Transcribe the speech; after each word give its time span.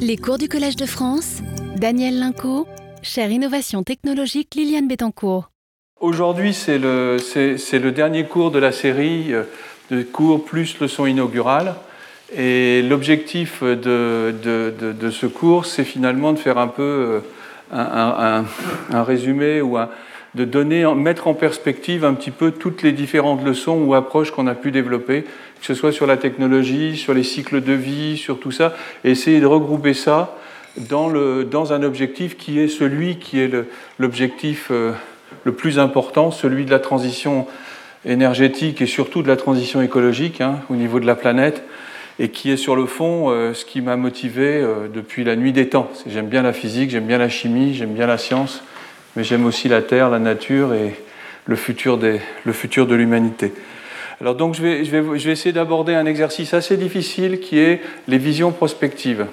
Les 0.00 0.16
cours 0.16 0.38
du 0.38 0.48
Collège 0.48 0.76
de 0.76 0.86
France, 0.86 1.40
Daniel 1.76 2.18
Linco, 2.18 2.66
chère 3.02 3.30
Innovation 3.30 3.82
technologique 3.82 4.54
Liliane 4.54 4.88
Bettencourt. 4.88 5.50
Aujourd'hui, 6.00 6.54
c'est 6.54 6.78
le, 6.78 7.16
le 7.16 7.90
dernier 7.90 8.24
cours 8.24 8.50
de 8.50 8.58
la 8.58 8.72
série 8.72 9.32
euh, 9.32 9.44
de 9.90 10.02
cours 10.02 10.44
plus 10.44 10.78
leçon 10.80 11.06
inaugurale. 11.06 11.74
Et 12.36 12.82
l'objectif 12.82 13.62
de, 13.62 14.34
de, 14.42 14.92
de, 14.92 15.10
ce 15.10 15.26
cours, 15.26 15.66
c'est 15.66 15.84
finalement 15.84 16.32
de 16.32 16.38
faire 16.38 16.58
un 16.58 16.68
peu 16.68 16.82
euh, 16.82 17.20
un, 17.72 18.44
un, 18.90 19.02
résumé 19.02 19.60
ou 19.60 19.76
de 20.34 20.44
donner, 20.44 20.84
mettre 20.94 21.26
en 21.26 21.34
perspective 21.34 22.04
un 22.04 22.14
petit 22.14 22.30
peu 22.30 22.50
toutes 22.50 22.82
les 22.82 22.92
différentes 22.92 23.44
leçons 23.44 23.82
ou 23.82 23.94
approches 23.94 24.30
qu'on 24.30 24.46
a 24.46 24.54
pu 24.54 24.70
développer, 24.70 25.22
que 25.22 25.66
ce 25.66 25.74
soit 25.74 25.92
sur 25.92 26.06
la 26.06 26.16
technologie, 26.16 26.96
sur 26.96 27.14
les 27.14 27.22
cycles 27.22 27.62
de 27.62 27.72
vie, 27.72 28.16
sur 28.16 28.38
tout 28.38 28.52
ça, 28.52 28.74
et 29.04 29.10
essayer 29.10 29.40
de 29.40 29.46
regrouper 29.46 29.94
ça 29.94 30.36
dans, 30.76 31.08
le, 31.08 31.44
dans 31.44 31.72
un 31.72 31.82
objectif 31.82 32.36
qui 32.36 32.60
est 32.60 32.68
celui 32.68 33.16
qui 33.16 33.40
est 33.40 33.50
l'objectif 33.98 34.68
euh, 34.70 34.92
le, 35.44 35.52
plus 35.52 35.78
important, 35.78 36.30
celui 36.30 36.64
de 36.64 36.70
la 36.70 36.78
transition 36.78 37.46
énergétique 38.04 38.80
et 38.80 38.86
surtout 38.86 39.22
de 39.22 39.28
la 39.28 39.36
transition 39.36 39.82
écologique 39.82 40.40
hein, 40.40 40.60
au 40.70 40.76
niveau 40.76 41.00
de 41.00 41.06
la 41.06 41.16
planète 41.16 41.64
et 42.20 42.30
qui 42.30 42.50
est 42.50 42.56
sur 42.56 42.76
le 42.76 42.86
fond 42.86 43.30
euh, 43.30 43.54
ce 43.54 43.64
qui 43.64 43.80
m'a 43.80 43.96
motivé 43.96 44.56
euh, 44.56 44.88
depuis 44.92 45.24
la 45.24 45.36
nuit 45.36 45.52
des 45.52 45.68
temps. 45.68 45.90
J'aime 46.06 46.28
bien 46.28 46.42
la 46.42 46.52
physique, 46.52 46.90
j'aime 46.90 47.06
bien 47.06 47.18
la 47.18 47.28
chimie, 47.28 47.74
j'aime 47.74 47.92
bien 47.92 48.06
la 48.06 48.18
science, 48.18 48.62
mais 49.18 49.24
j'aime 49.24 49.46
aussi 49.46 49.68
la 49.68 49.82
Terre, 49.82 50.10
la 50.10 50.20
nature 50.20 50.72
et 50.74 50.94
le 51.46 51.56
futur, 51.56 51.98
le 51.98 52.52
futur 52.52 52.86
de 52.86 52.94
l'humanité. 52.94 53.52
Alors 54.20 54.36
donc 54.36 54.54
je 54.54 54.62
vais, 54.62 54.84
je 54.84 54.96
vais, 54.96 55.18
je 55.18 55.26
vais 55.26 55.32
essayer 55.32 55.52
d'aborder 55.52 55.92
un 55.92 56.06
exercice 56.06 56.54
assez 56.54 56.76
difficile 56.76 57.40
qui 57.40 57.58
est 57.58 57.80
les 58.06 58.18
visions 58.18 58.52
prospectives. 58.52 59.26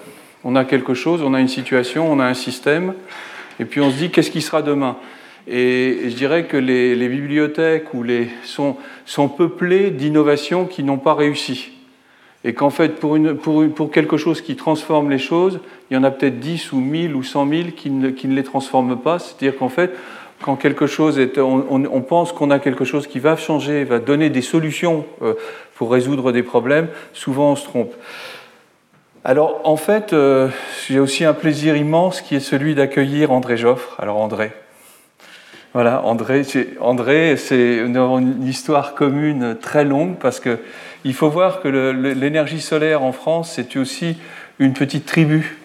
On 0.44 0.56
a 0.56 0.66
quelque 0.66 0.96
chose, 0.96 1.22
on 1.22 1.36
a 1.36 1.40
une 1.40 1.48
situation, 1.48 2.12
on 2.12 2.20
a 2.20 2.26
un 2.26 2.34
système, 2.34 2.96
et 3.60 3.66
puis 3.66 3.80
on 3.80 3.92
se 3.92 3.98
dit 3.98 4.10
qu'est-ce 4.10 4.32
qui 4.32 4.42
sera 4.42 4.64
demain? 4.64 4.98
Et 5.48 6.00
je 6.06 6.16
dirais 6.16 6.46
que 6.46 6.58
les, 6.58 7.08
bibliothèques 7.08 7.94
ou 7.94 8.02
les, 8.02 8.30
sont 8.44 9.30
peuplées 9.38 9.92
d'innovations 9.92 10.66
qui 10.66 10.82
n'ont 10.82 10.98
pas 10.98 11.14
réussi 11.14 11.75
et 12.46 12.54
qu'en 12.54 12.70
fait, 12.70 13.00
pour, 13.00 13.92
quelque 13.92 14.18
chose 14.18 14.42
qui 14.42 14.56
transforme 14.56 15.10
les 15.10 15.18
choses, 15.18 15.60
il 15.90 15.96
y 15.96 15.98
en 15.98 16.04
a 16.04 16.12
peut-être 16.12 16.40
10 16.40 16.74
ou 16.74 16.80
1000 16.80 17.16
ou 17.16 17.24
100 17.24 17.50
000 17.50 17.64
qui 17.76 17.90
ne, 17.90 18.36
les 18.36 18.44
transforment 18.44 18.98
pas. 18.98 19.18
C'est-à-dire 19.18 19.58
qu'en 19.58 19.68
fait, 19.68 19.92
quand 20.44 20.56
quelque 20.56 20.86
chose 20.86 21.18
est, 21.18 21.40
on, 21.40 21.66
on, 21.72 22.02
pense 22.02 22.32
qu'on 22.32 22.52
a 22.52 22.60
quelque 22.60 22.86
chose 22.86 23.08
qui 23.08 23.18
va 23.18 23.36
changer, 23.36 23.84
va 23.84 23.98
donner 23.98 24.30
des 24.30 24.44
solutions 24.44 25.08
euh, 25.24 25.34
pour 25.74 25.92
résoudre 25.92 26.32
des 26.32 26.44
problèmes, 26.44 26.88
souvent 27.14 27.54
on 27.54 27.56
se 27.56 27.66
trompe. 27.66 27.94
Alors 29.24 29.62
en 29.64 29.76
fait, 29.76 30.14
euh, 30.14 30.50
j'ai 30.88 31.00
aussi 31.00 31.26
un 31.26 31.34
plaisir 31.34 31.76
immense 31.76 32.22
qui 32.22 32.36
est 32.36 32.40
celui 32.40 32.76
d'accueillir 32.76 33.32
André 33.32 33.58
Joffre. 33.58 33.96
Alors 33.98 34.18
André, 34.18 34.52
voilà, 35.74 36.06
André, 36.06 36.44
André 36.80 37.38
c'est 37.38 37.78
une 37.78 38.48
histoire 38.48 38.94
commune 38.94 39.58
très 39.60 39.84
longue 39.84 40.18
parce 40.20 40.40
que 40.40 40.60
il 41.06 41.14
faut 41.14 41.30
voir 41.30 41.62
que 41.62 41.70
l'énergie 41.70 42.60
solaire 42.60 43.04
en 43.04 43.14
France, 43.14 43.54
c'est 43.56 43.78
aussi 43.78 44.18
une 44.60 44.74
petite 44.74 45.06
tribu 45.06 45.58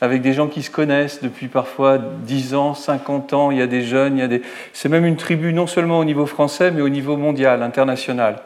avec 0.00 0.22
des 0.22 0.34
gens 0.34 0.46
qui 0.46 0.62
se 0.62 0.70
connaissent 0.70 1.22
depuis 1.22 1.48
parfois 1.48 1.98
10 1.98 2.54
ans, 2.54 2.74
50 2.74 3.32
ans, 3.32 3.50
il 3.50 3.58
y 3.58 3.62
a 3.62 3.66
des 3.66 3.82
jeunes, 3.82 4.18
il 4.18 4.20
y 4.20 4.24
a 4.24 4.28
des... 4.28 4.42
c'est 4.72 4.88
même 4.88 5.06
une 5.06 5.16
tribu 5.16 5.52
non 5.52 5.66
seulement 5.66 5.98
au 5.98 6.04
niveau 6.04 6.26
français, 6.26 6.70
mais 6.70 6.82
au 6.82 6.88
niveau 6.88 7.16
mondial, 7.16 7.62
international. 7.62 8.42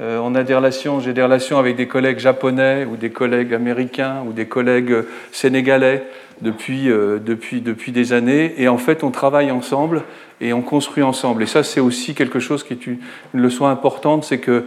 Euh, 0.00 0.18
on 0.22 0.34
a 0.34 0.42
des 0.44 0.54
relations, 0.54 1.00
j'ai 1.00 1.12
des 1.12 1.22
relations 1.22 1.58
avec 1.58 1.76
des 1.76 1.86
collègues 1.86 2.18
japonais 2.18 2.84
ou 2.84 2.96
des 2.96 3.10
collègues 3.10 3.52
américains 3.52 4.22
ou 4.26 4.32
des 4.32 4.46
collègues 4.46 5.04
sénégalais 5.32 6.04
depuis, 6.40 6.90
euh, 6.90 7.18
depuis, 7.18 7.60
depuis 7.60 7.92
des 7.92 8.12
années. 8.12 8.54
Et 8.58 8.68
en 8.68 8.78
fait, 8.78 9.04
on 9.04 9.10
travaille 9.10 9.50
ensemble 9.50 10.02
et 10.40 10.52
on 10.52 10.62
construit 10.62 11.02
ensemble. 11.02 11.42
Et 11.42 11.46
ça, 11.46 11.62
c'est 11.62 11.80
aussi 11.80 12.14
quelque 12.14 12.40
chose 12.40 12.64
qui 12.64 12.72
est 12.72 12.86
une, 12.86 12.98
leçon 13.34 13.66
importante, 13.66 14.24
c'est 14.24 14.38
que 14.38 14.64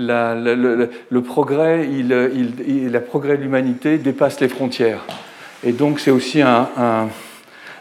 le, 0.00 1.20
progrès, 1.20 1.86
la 1.86 3.00
progrès 3.00 3.36
de 3.36 3.42
l'humanité 3.42 3.98
dépasse 3.98 4.40
les 4.40 4.48
frontières. 4.48 5.04
Et 5.64 5.72
donc, 5.72 6.00
c'est 6.00 6.10
aussi 6.10 6.42
un, 6.42 6.68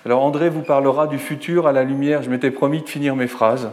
Alors, 0.06 0.24
André 0.24 0.50
vous 0.50 0.62
parlera 0.62 1.08
du 1.08 1.18
futur 1.18 1.68
à 1.68 1.72
la 1.72 1.84
lumière. 1.84 2.22
Je 2.22 2.30
m'étais 2.30 2.52
promis 2.52 2.82
de 2.82 2.90
finir 2.90 3.16
mes 3.16 3.28
phrases. 3.28 3.70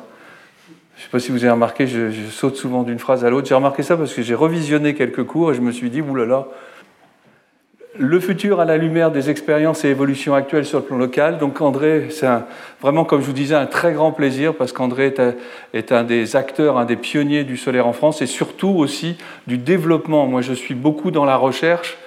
Je 0.96 1.02
ne 1.02 1.04
sais 1.04 1.10
pas 1.10 1.20
si 1.20 1.30
vous 1.30 1.44
avez 1.44 1.50
remarqué, 1.50 1.86
je 1.86 2.10
saute 2.30 2.56
souvent 2.56 2.82
d'une 2.82 2.98
phrase 2.98 3.24
à 3.24 3.30
l'autre. 3.30 3.46
J'ai 3.46 3.54
remarqué 3.54 3.82
ça 3.82 3.96
parce 3.96 4.14
que 4.14 4.22
j'ai 4.22 4.34
revisionné 4.34 4.94
quelques 4.94 5.24
cours 5.24 5.52
et 5.52 5.54
je 5.54 5.60
me 5.60 5.70
suis 5.70 5.90
dit, 5.90 6.00
oulala, 6.00 6.46
le 7.98 8.20
futur 8.20 8.60
à 8.60 8.64
la 8.64 8.76
lumière 8.76 9.10
des 9.10 9.30
expériences 9.30 9.84
et 9.84 9.88
évolutions 9.88 10.34
actuelles 10.34 10.64
sur 10.64 10.78
le 10.78 10.84
plan 10.84 10.96
local. 10.96 11.38
Donc 11.38 11.60
André, 11.60 12.08
c'est 12.10 12.28
vraiment, 12.80 13.04
comme 13.04 13.20
je 13.20 13.26
vous 13.26 13.32
disais, 13.32 13.54
un 13.54 13.66
très 13.66 13.92
grand 13.92 14.12
plaisir 14.12 14.54
parce 14.54 14.72
qu'André 14.72 15.14
est, 15.72 15.92
un 15.92 16.04
des 16.04 16.36
acteurs, 16.36 16.78
un 16.78 16.84
des 16.84 16.96
pionniers 16.96 17.44
du 17.44 17.56
solaire 17.56 17.86
en 17.86 17.92
France 17.92 18.22
et 18.22 18.26
surtout 18.26 18.68
aussi 18.68 19.16
du 19.46 19.58
développement. 19.58 20.26
Moi, 20.26 20.42
je 20.42 20.52
suis 20.52 20.74
beaucoup 20.74 21.10
dans 21.10 21.24
la 21.24 21.36
recherche, 21.36 21.98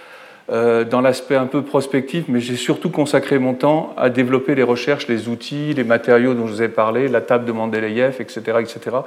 euh, 0.51 0.83
dans 0.83 1.01
l'aspect 1.01 1.35
un 1.35 1.45
peu 1.45 1.61
prospectif, 1.61 2.25
mais 2.27 2.39
j'ai 2.39 2.55
surtout 2.55 2.89
consacré 2.89 3.39
mon 3.39 3.53
temps 3.53 3.93
à 3.97 4.09
développer 4.09 4.55
les 4.55 4.63
recherches, 4.63 5.07
les 5.07 5.27
outils, 5.27 5.73
les 5.73 5.83
matériaux 5.83 6.33
dont 6.33 6.47
je 6.47 6.53
vous 6.53 6.61
ai 6.63 6.69
parlé, 6.69 7.07
la 7.07 7.21
table 7.21 7.45
de 7.45 7.51
Mendeleïev, 7.51 8.15
etc., 8.19 8.41
etc. 8.59 8.97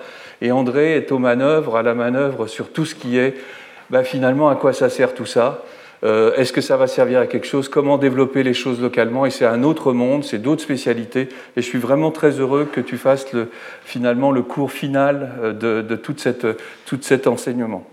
Et 0.40 0.52
André 0.52 0.96
est 0.96 1.12
aux 1.12 1.18
manœuvres, 1.18 1.76
à 1.76 1.82
la 1.82 1.94
manœuvre 1.94 2.46
sur 2.46 2.70
tout 2.70 2.84
ce 2.84 2.94
qui 2.94 3.18
est, 3.18 3.34
bah, 3.90 4.04
finalement, 4.04 4.48
à 4.48 4.56
quoi 4.56 4.72
ça 4.72 4.88
sert 4.88 5.14
tout 5.14 5.26
ça 5.26 5.62
euh, 6.04 6.34
Est-ce 6.34 6.52
que 6.52 6.60
ça 6.60 6.76
va 6.76 6.86
servir 6.86 7.20
à 7.20 7.26
quelque 7.26 7.46
chose? 7.46 7.68
Comment 7.68 7.98
développer 7.98 8.42
les 8.42 8.54
choses 8.54 8.80
localement? 8.80 9.26
Et 9.26 9.30
c'est 9.30 9.46
un 9.46 9.62
autre 9.62 9.92
monde, 9.92 10.24
c'est 10.24 10.38
d'autres 10.38 10.62
spécialités. 10.62 11.28
Et 11.56 11.62
je 11.62 11.66
suis 11.66 11.78
vraiment 11.78 12.10
très 12.10 12.40
heureux 12.40 12.68
que 12.70 12.80
tu 12.80 12.96
fasses 12.96 13.32
le, 13.32 13.50
finalement 13.84 14.30
le 14.30 14.42
cours 14.42 14.72
final 14.72 15.32
euh, 15.42 15.52
de, 15.52 15.82
de 15.82 15.96
toute 15.96 16.20
cette, 16.20 16.46
tout 16.86 16.98
cet 17.00 17.26
enseignement. 17.26 17.86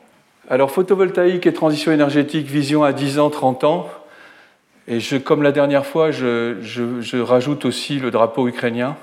Alors 0.50 0.72
photovoltaïque 0.72 1.46
et 1.46 1.54
transition 1.54 1.92
énergétique, 1.92 2.48
vision 2.48 2.84
à 2.84 2.92
10 2.92 3.20
ans, 3.20 3.30
30 3.30 3.64
ans. 3.66 3.90
Et 4.88 5.00
je, 5.00 5.18
comme 5.18 5.44
la 5.44 5.52
dernière 5.52 5.86
fois, 5.86 6.10
je, 6.10 6.56
je, 6.62 7.02
je, 7.02 7.18
rajoute 7.18 7.66
aussi 7.66 8.00
le 8.00 8.10
drapeau 8.10 8.48
ukrainien 8.48 8.98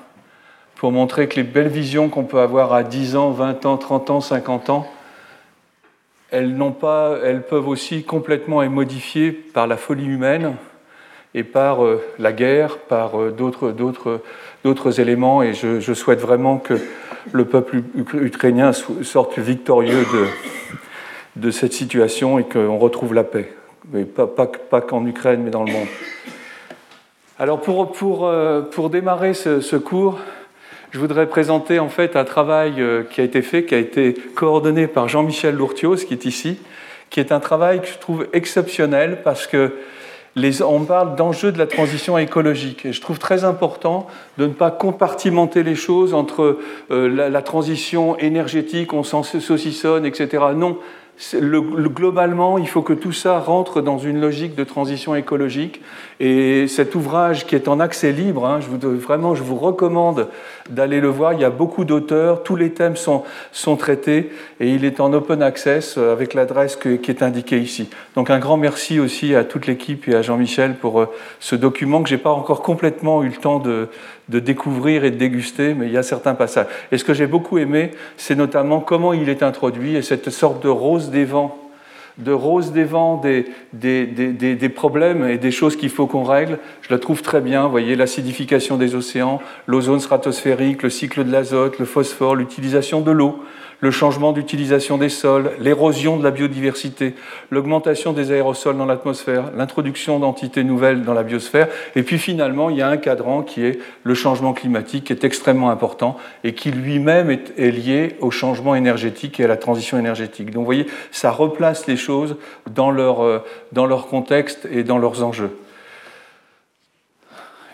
pour 0.75 0.91
montrer 0.91 1.29
que 1.29 1.37
les 1.37 1.45
belles 1.45 1.69
visions 1.69 2.09
qu'on 2.09 2.25
peut 2.25 2.41
avoir 2.41 2.73
à 2.73 2.83
10 2.83 3.15
ans, 3.15 3.31
20 3.31 3.65
ans, 3.67 3.77
30 3.77 4.11
ans, 4.11 4.21
50 4.21 4.71
ans, 4.71 4.91
elles, 6.31 6.57
pas, 6.81 7.19
elles 7.25 7.43
peuvent 7.43 7.69
aussi 7.69 8.05
complètement 8.05 8.63
être 8.63 8.71
modifiées 8.71 9.33
par 9.33 9.67
la 9.67 9.77
folie 9.77 10.07
humaine 10.07 10.57
et 11.35 11.45
par 11.45 11.85
euh, 11.85 12.03
la 12.19 12.33
guerre, 12.33 12.79
par 12.79 13.21
euh, 13.21 13.31
d'autres, 13.31 15.01
éléments. 15.01 15.43
Et 15.43 15.55
je, 15.55 15.95
souhaite 15.95 16.21
vraiment 16.21 16.59
que 16.59 16.75
le 17.33 17.45
peuple 17.45 17.83
ukrainien 18.15 18.73
sorte 18.73 19.39
victorieux 19.39 20.05
de, 20.13 20.27
de 21.37 21.51
cette 21.51 21.73
situation 21.73 22.39
et 22.39 22.45
qu'on 22.45 22.79
retrouve 22.79 23.15
la 23.15 23.25
paix. 23.25 23.53
Mais 23.93 24.05
pas, 24.05 24.27
pas, 24.27 24.81
qu'en 24.81 25.07
Ukraine, 25.07 25.43
mais 25.45 25.51
dans 25.51 25.63
le 25.63 25.73
monde. 25.73 25.87
Alors 27.39 27.61
pour, 27.61 27.93
pour, 27.93 28.27
euh, 28.27 28.63
pour 28.63 28.91
démarrer 28.91 29.35
ce, 29.35 29.77
cours, 29.77 30.19
je 30.91 30.99
voudrais 30.99 31.27
présenter 31.27 31.79
en 31.79 31.89
fait 31.89 32.17
un 32.17 32.25
travail 32.25 32.75
euh, 32.79 33.03
qui 33.03 33.21
a 33.21 33.25
été 33.25 33.43
fait, 33.43 33.65
qui 33.65 33.75
a 33.75 33.79
été 33.79 34.15
coordonné 34.35 34.87
par 34.87 35.09
Jean-Michel 35.09 35.55
Lourtios, 35.55 35.97
qui 35.97 36.15
est 36.15 36.25
ici, 36.25 36.59
qui 37.11 37.21
est 37.21 37.33
un 37.33 37.41
travail 37.41 37.81
que 37.81 37.89
je 37.89 37.99
trouve 37.99 38.27
exceptionnel 38.33 39.23
parce 39.23 39.47
que 39.47 39.73
les, 40.37 40.63
on 40.63 40.85
parle 40.85 41.17
d'enjeux 41.17 41.51
de 41.51 41.59
la 41.59 41.67
transition 41.67 42.19
écologique. 42.19 42.85
Et 42.85 42.93
je 42.93 43.01
trouve 43.01 43.19
très 43.19 43.45
important 43.45 44.07
de 44.37 44.47
ne 44.47 44.53
pas 44.53 44.71
compartimenter 44.71 45.63
les 45.63 45.75
choses 45.75 46.13
entre 46.13 46.59
euh, 46.91 47.09
la, 47.09 47.31
la, 47.31 47.43
transition 47.43 48.19
énergétique, 48.19 48.93
on 48.93 49.03
s'en 49.03 49.23
saucissonne, 49.23 50.05
etc. 50.05 50.45
Non, 50.55 50.79
le, 51.33 51.61
le, 51.61 51.89
globalement, 51.89 52.59
il 52.59 52.69
faut 52.69 52.83
que 52.83 52.93
tout 52.93 53.13
ça 53.13 53.39
rentre 53.39 53.81
dans 53.81 53.99
une 53.99 54.21
logique 54.21 54.55
de 54.55 54.65
transition 54.65 55.15
écologique. 55.15 55.81
Et 56.21 56.67
cet 56.69 56.95
ouvrage 56.95 57.47
qui 57.47 57.55
est 57.55 57.69
en 57.69 57.81
accès 57.81 58.13
libre, 58.13 58.47
hein, 58.47 58.61
je 58.61 58.67
vous, 58.69 58.99
vraiment, 58.99 59.35
je 59.35 59.43
vous 59.43 59.57
recommande 59.57 60.29
d'aller 60.71 61.01
le 61.01 61.09
voir. 61.09 61.33
Il 61.33 61.41
y 61.41 61.45
a 61.45 61.51
beaucoup 61.51 61.85
d'auteurs, 61.85 62.43
tous 62.43 62.57
les 62.57 62.71
thèmes 62.71 62.97
sont, 62.97 63.25
traités 63.77 64.31
et 64.61 64.71
il 64.71 64.85
est 64.85 65.01
en 65.01 65.13
open 65.13 65.43
access 65.43 65.97
euh, 65.99 66.13
avec 66.13 66.35
l'adresse 66.35 66.77
qui 66.77 67.11
est 67.11 67.23
indiquée 67.23 67.59
ici. 67.59 67.91
Donc 68.15 68.31
un 68.31 68.39
grand 68.39 68.57
merci 68.57 68.99
aussi 68.99 69.35
à 69.35 69.45
toute 69.45 69.67
l'équipe 69.67 70.09
et 70.09 70.15
à 70.15 70.23
Jean-Michel 70.23 70.77
pour 70.77 71.01
euh, 71.01 71.07
ce 71.41 71.57
document 71.57 72.03
que 72.03 72.09
j'ai 72.09 72.19
pas 72.19 72.31
encore 72.31 72.63
complètement 72.63 73.23
eu 73.23 73.29
le 73.29 73.37
temps 73.37 73.59
de 73.59 73.89
découvrir 74.29 75.05
et 75.05 75.11
de 75.11 75.17
déguster, 75.17 75.75
mais 75.75 75.87
il 75.87 75.93
y 75.93 75.99
a 75.99 76.03
certains 76.03 76.35
passages. 76.35 76.67
Et 76.91 76.99
ce 76.99 77.05
que 77.05 77.15
j'ai 77.15 77.27
beaucoup 77.27 77.59
aimé, 77.59 77.91
c'est 78.17 78.35
notamment 78.35 78.81
comment 78.81 79.13
il 79.13 79.29
est 79.29 79.43
introduit 79.43 79.97
et 79.97 80.03
cette 80.03 80.31
sorte 80.31 80.63
de 80.63 80.69
rose 80.69 81.06
des 81.11 81.25
vents, 81.25 81.59
de 82.19 82.33
rose 82.33 82.73
des 82.73 82.85
vents 82.85 83.19
des, 83.19 83.47
des, 83.73 84.07
des, 84.07 84.55
des 84.55 84.69
problèmes 84.69 85.29
et 85.29 85.39
des 85.39 85.51
choses 85.51 85.77
qu'il 85.77 85.91
faut 85.91 86.07
qu'on 86.07 86.25
règle. 86.25 86.59
Je 86.81 86.93
la 86.93 86.99
trouve 86.99 87.23
très 87.23 87.41
bien. 87.41 87.65
Vous 87.65 87.71
voyez, 87.71 87.95
l'acidification 87.95 88.77
des 88.77 88.95
océans, 88.95 89.41
l'ozone 89.67 90.01
stratosphérique, 90.01 90.83
le 90.83 90.91
cycle 90.91 91.25
de 91.25 91.33
l'azote, 91.33 91.79
le 91.79 91.85
phosphore, 91.85 92.35
l'utilisation 92.35 93.01
de 93.03 93.11
l'eau, 93.11 93.39
le 93.81 93.91
changement 93.91 94.33
d'utilisation 94.33 94.97
des 94.97 95.09
sols, 95.09 95.53
l'érosion 95.61 96.17
de 96.17 96.25
la 96.25 96.31
biodiversité, 96.31 97.15
l'augmentation 97.51 98.13
des 98.13 98.33
aérosols 98.33 98.77
dans 98.77 98.87
l'atmosphère, 98.87 99.51
l'introduction 99.57 100.19
d'entités 100.19 100.65
nouvelles 100.65 101.03
dans 101.03 101.13
la 101.13 101.23
biosphère. 101.23 101.69
Et 101.95 102.03
puis 102.03 102.19
finalement, 102.19 102.71
il 102.71 102.77
y 102.77 102.83
a 102.83 102.89
un 102.89 102.97
cadran 102.97 103.43
qui 103.43 103.65
est 103.65 103.79
le 104.03 104.15
changement 104.15 104.55
climatique, 104.55 105.05
qui 105.05 105.13
est 105.13 105.25
extrêmement 105.25 105.71
important 105.71 106.17
et 106.43 106.55
qui 106.55 106.71
lui-même 106.71 107.31
est, 107.31 107.71
lié 107.71 108.17
au 108.21 108.31
changement 108.31 108.75
énergétique 108.75 109.41
et 109.41 109.45
à 109.45 109.49
la 109.49 109.57
transition 109.57 109.99
énergétique. 109.99 110.51
Donc 110.51 110.61
vous 110.61 110.67
voyez, 110.67 110.87
ça 111.11 111.31
replace 111.31 111.87
les 111.87 111.97
choses 111.97 112.37
dans 112.71 112.91
leur, 112.91 113.23
euh, 113.23 113.45
contexte 114.09 114.67
et 114.71 114.85
dans 114.85 114.99
leurs 114.99 115.23
enjeux. 115.23 115.51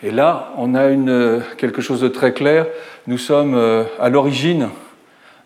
Et 0.01 0.11
là, 0.11 0.51
on 0.57 0.75
a 0.75 0.87
une, 0.87 1.41
quelque 1.57 1.81
chose 1.81 2.01
de 2.01 2.09
très 2.09 2.33
clair. 2.33 2.65
Nous 3.07 3.17
sommes 3.17 3.55
euh, 3.55 3.85
à 3.99 4.09
l'origine 4.09 4.69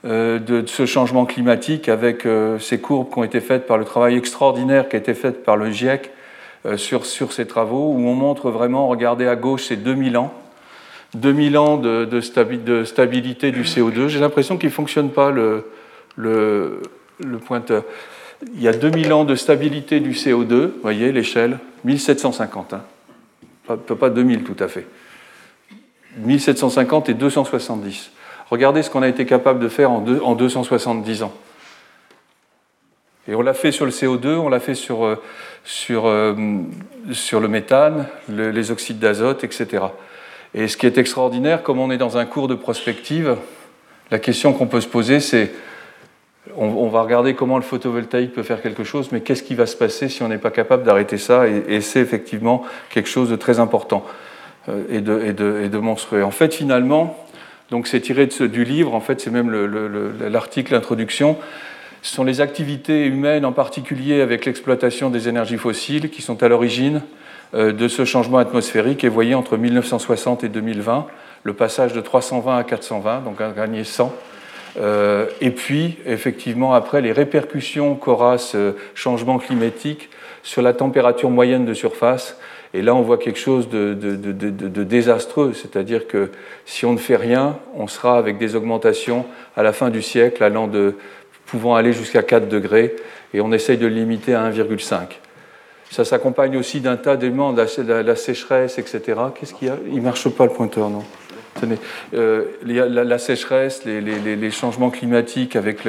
euh, 0.07 0.39
de 0.39 0.65
ce 0.65 0.85
changement 0.85 1.25
climatique 1.25 1.89
avec 1.89 2.25
euh, 2.25 2.59
ces 2.59 2.79
courbes 2.79 3.11
qui 3.11 3.19
ont 3.19 3.23
été 3.23 3.39
faites 3.39 3.67
par 3.67 3.77
le 3.77 3.85
travail 3.85 4.15
extraordinaire 4.15 4.89
qui 4.89 4.95
a 4.95 4.99
été 4.99 5.13
fait 5.13 5.43
par 5.43 5.57
le 5.57 5.71
GIEC 5.71 6.11
sur, 6.75 7.05
sur 7.05 7.31
ces 7.31 7.47
travaux, 7.47 7.93
où 7.93 8.07
on 8.07 8.13
montre 8.13 8.49
vraiment, 8.51 8.89
regardez 8.89 9.25
à 9.25 9.37
gauche, 9.37 9.65
c'est 9.67 9.77
2000 9.77 10.17
ans. 10.17 10.33
2000 11.15 11.57
ans 11.57 11.77
de, 11.77 12.03
de, 12.03 12.19
stabilité 12.83 13.51
du 13.51 13.61
CO2. 13.61 14.07
J'ai 14.07 14.19
l'impression 14.19 14.57
qu'il 14.57 14.67
ne 14.67 14.73
fonctionne 14.73 15.11
pas 15.11 15.31
le, 15.31 15.71
le, 16.17 16.81
le, 17.23 17.37
pointeur. 17.37 17.83
Il 18.53 18.61
y 18.61 18.67
a 18.67 18.73
2000 18.73 19.13
ans 19.13 19.23
de 19.23 19.35
stabilité 19.35 20.01
du 20.01 20.11
CO2, 20.11 20.65
vous 20.65 20.71
voyez 20.81 21.13
l'échelle, 21.13 21.59
1750. 21.85 22.73
Hein 22.73 22.83
pas 23.65 24.09
2000 24.09 24.43
tout 24.43 24.61
à 24.61 24.67
fait. 24.67 24.87
1750 26.17 27.09
et 27.09 27.13
270. 27.13 28.11
Regardez 28.49 28.83
ce 28.83 28.89
qu'on 28.89 29.01
a 29.01 29.07
été 29.07 29.25
capable 29.25 29.59
de 29.59 29.67
faire 29.67 29.91
en, 29.91 30.01
270 30.01 31.23
ans. 31.23 31.33
Et 33.27 33.35
on 33.35 33.41
l'a 33.41 33.53
fait 33.53 33.71
sur 33.71 33.85
le 33.85 33.91
CO2, 33.91 34.37
on 34.37 34.47
l'a 34.47 34.61
fait 34.61 34.75
sur, 34.75 35.05
euh, 35.05 35.21
sur, 35.65 36.07
euh, 36.07 36.33
sur 37.11 37.41
le 37.41 37.49
méthane, 37.49 38.07
les 38.29 38.71
oxydes 38.71 38.99
d'azote, 38.99 39.43
etc. 39.43 39.83
Et 40.53 40.69
ce 40.69 40.77
qui 40.77 40.85
est 40.85 40.97
extraordinaire, 40.97 41.61
comme 41.61 41.79
on 41.79 41.91
est 41.91 41.97
dans 41.97 42.17
un 42.17 42.25
cours 42.25 42.47
de 42.47 42.55
prospective, 42.55 43.35
la 44.11 44.19
question 44.19 44.53
qu'on 44.53 44.67
peut 44.67 44.79
se 44.79 44.87
poser, 44.87 45.19
c'est 45.19 45.51
on, 46.55 46.87
va 46.87 47.01
regarder 47.01 47.33
comment 47.33 47.57
le 47.57 47.63
photovoltaïque 47.63 48.33
peut 48.33 48.43
faire 48.43 48.61
quelque 48.61 48.83
chose, 48.83 49.09
mais 49.11 49.21
qu'est-ce 49.21 49.43
qui 49.43 49.55
va 49.55 49.65
se 49.65 49.75
passer 49.75 50.09
si 50.09 50.23
on 50.23 50.27
n'est 50.27 50.37
pas 50.37 50.51
capable 50.51 50.83
d'arrêter 50.83 51.17
ça? 51.17 51.45
Et, 51.47 51.81
c'est 51.81 51.99
effectivement 51.99 52.63
quelque 52.89 53.09
chose 53.09 53.29
de 53.29 53.35
très 53.35 53.59
important 53.59 54.05
euh, 54.69 54.83
et, 54.89 55.01
de, 55.01 55.77
monstrueux. 55.77 56.23
En 56.23 56.31
fait, 56.31 56.53
finalement, 56.53 57.26
donc 57.69 57.87
c'est 57.87 57.99
tiré 57.99 58.27
du 58.27 58.63
livre, 58.63 58.93
en 58.93 59.01
fait, 59.01 59.19
c'est 59.19 59.31
même 59.31 59.51
l'article 60.21 60.75
introduction. 60.75 61.37
Ce 62.01 62.15
sont 62.15 62.23
les 62.23 62.39
activités 62.39 63.05
humaines, 63.05 63.45
en 63.45 63.51
particulier 63.51 64.21
avec 64.21 64.45
l'exploitation 64.45 65.09
des 65.09 65.27
énergies 65.27 65.57
fossiles, 65.57 66.09
qui 66.09 66.21
sont 66.21 66.41
à 66.43 66.47
l'origine 66.47 67.01
euh, 67.53 67.73
de 67.73 67.87
ce 67.87 68.05
changement 68.05 68.37
atmosphérique. 68.37 69.03
Et 69.03 69.09
voyez, 69.09 69.35
entre 69.35 69.57
1960 69.57 70.43
et 70.43 70.49
2020, 70.49 71.07
le 71.43 71.53
passage 71.53 71.93
de 71.93 71.99
320 72.01 72.57
à 72.57 72.63
420, 72.63 73.21
donc 73.21 73.41
un 73.41 73.51
gagné 73.51 73.83
100. 73.83 74.13
Euh, 74.79 75.25
et 75.41 75.51
puis, 75.51 75.97
effectivement, 76.05 76.73
après, 76.73 77.01
les 77.01 77.11
répercussions 77.11 77.95
qu'aura 77.95 78.37
ce 78.37 78.75
changement 78.93 79.39
climatique 79.39 80.09
sur 80.43 80.61
la 80.61 80.73
température 80.73 81.29
moyenne 81.29 81.65
de 81.65 81.73
surface. 81.73 82.37
Et 82.73 82.81
là, 82.81 82.95
on 82.95 83.01
voit 83.01 83.17
quelque 83.17 83.39
chose 83.39 83.69
de, 83.69 83.93
désastreux, 84.83 85.53
c'est-à-dire 85.53 86.07
que 86.07 86.31
si 86.65 86.85
on 86.85 86.93
ne 86.93 86.97
fait 86.97 87.15
rien, 87.15 87.57
on 87.75 87.87
sera 87.87 88.17
avec 88.17 88.37
des 88.37 88.55
augmentations 88.55 89.25
à 89.55 89.63
la 89.63 89.73
fin 89.73 89.89
du 89.89 90.01
siècle 90.01 90.43
allant 90.43 90.67
de, 90.67 90.95
pouvant 91.45 91.75
aller 91.75 91.93
jusqu'à 91.93 92.23
4 92.23 92.47
degrés, 92.47 92.95
et 93.33 93.41
on 93.41 93.51
essaye 93.51 93.77
de 93.77 93.87
le 93.87 93.93
limiter 93.93 94.33
à 94.33 94.49
1,5. 94.49 94.97
Ça 95.89 96.03
s'accompagne 96.03 96.57
aussi 96.57 96.81
d'un 96.81 96.97
tas 96.97 97.15
d'éléments, 97.15 97.53
de 97.53 97.61
la, 97.61 98.15
sécheresse, 98.15 98.77
etc. 98.77 99.01
Qu'est-ce 99.33 99.53
qu'il 99.53 99.69
y 99.69 99.71
a? 99.71 99.77
Il 99.87 99.95
ne 99.95 100.01
marche 100.01 100.27
pas 100.29 100.45
le 100.45 100.51
pointeur, 100.51 100.89
non 100.89 101.03
euh, 102.13 102.45
la, 102.63 103.17
sécheresse, 103.17 103.83
les, 103.85 104.51
changements 104.51 104.89
climatiques 104.89 105.55
avec 105.55 105.79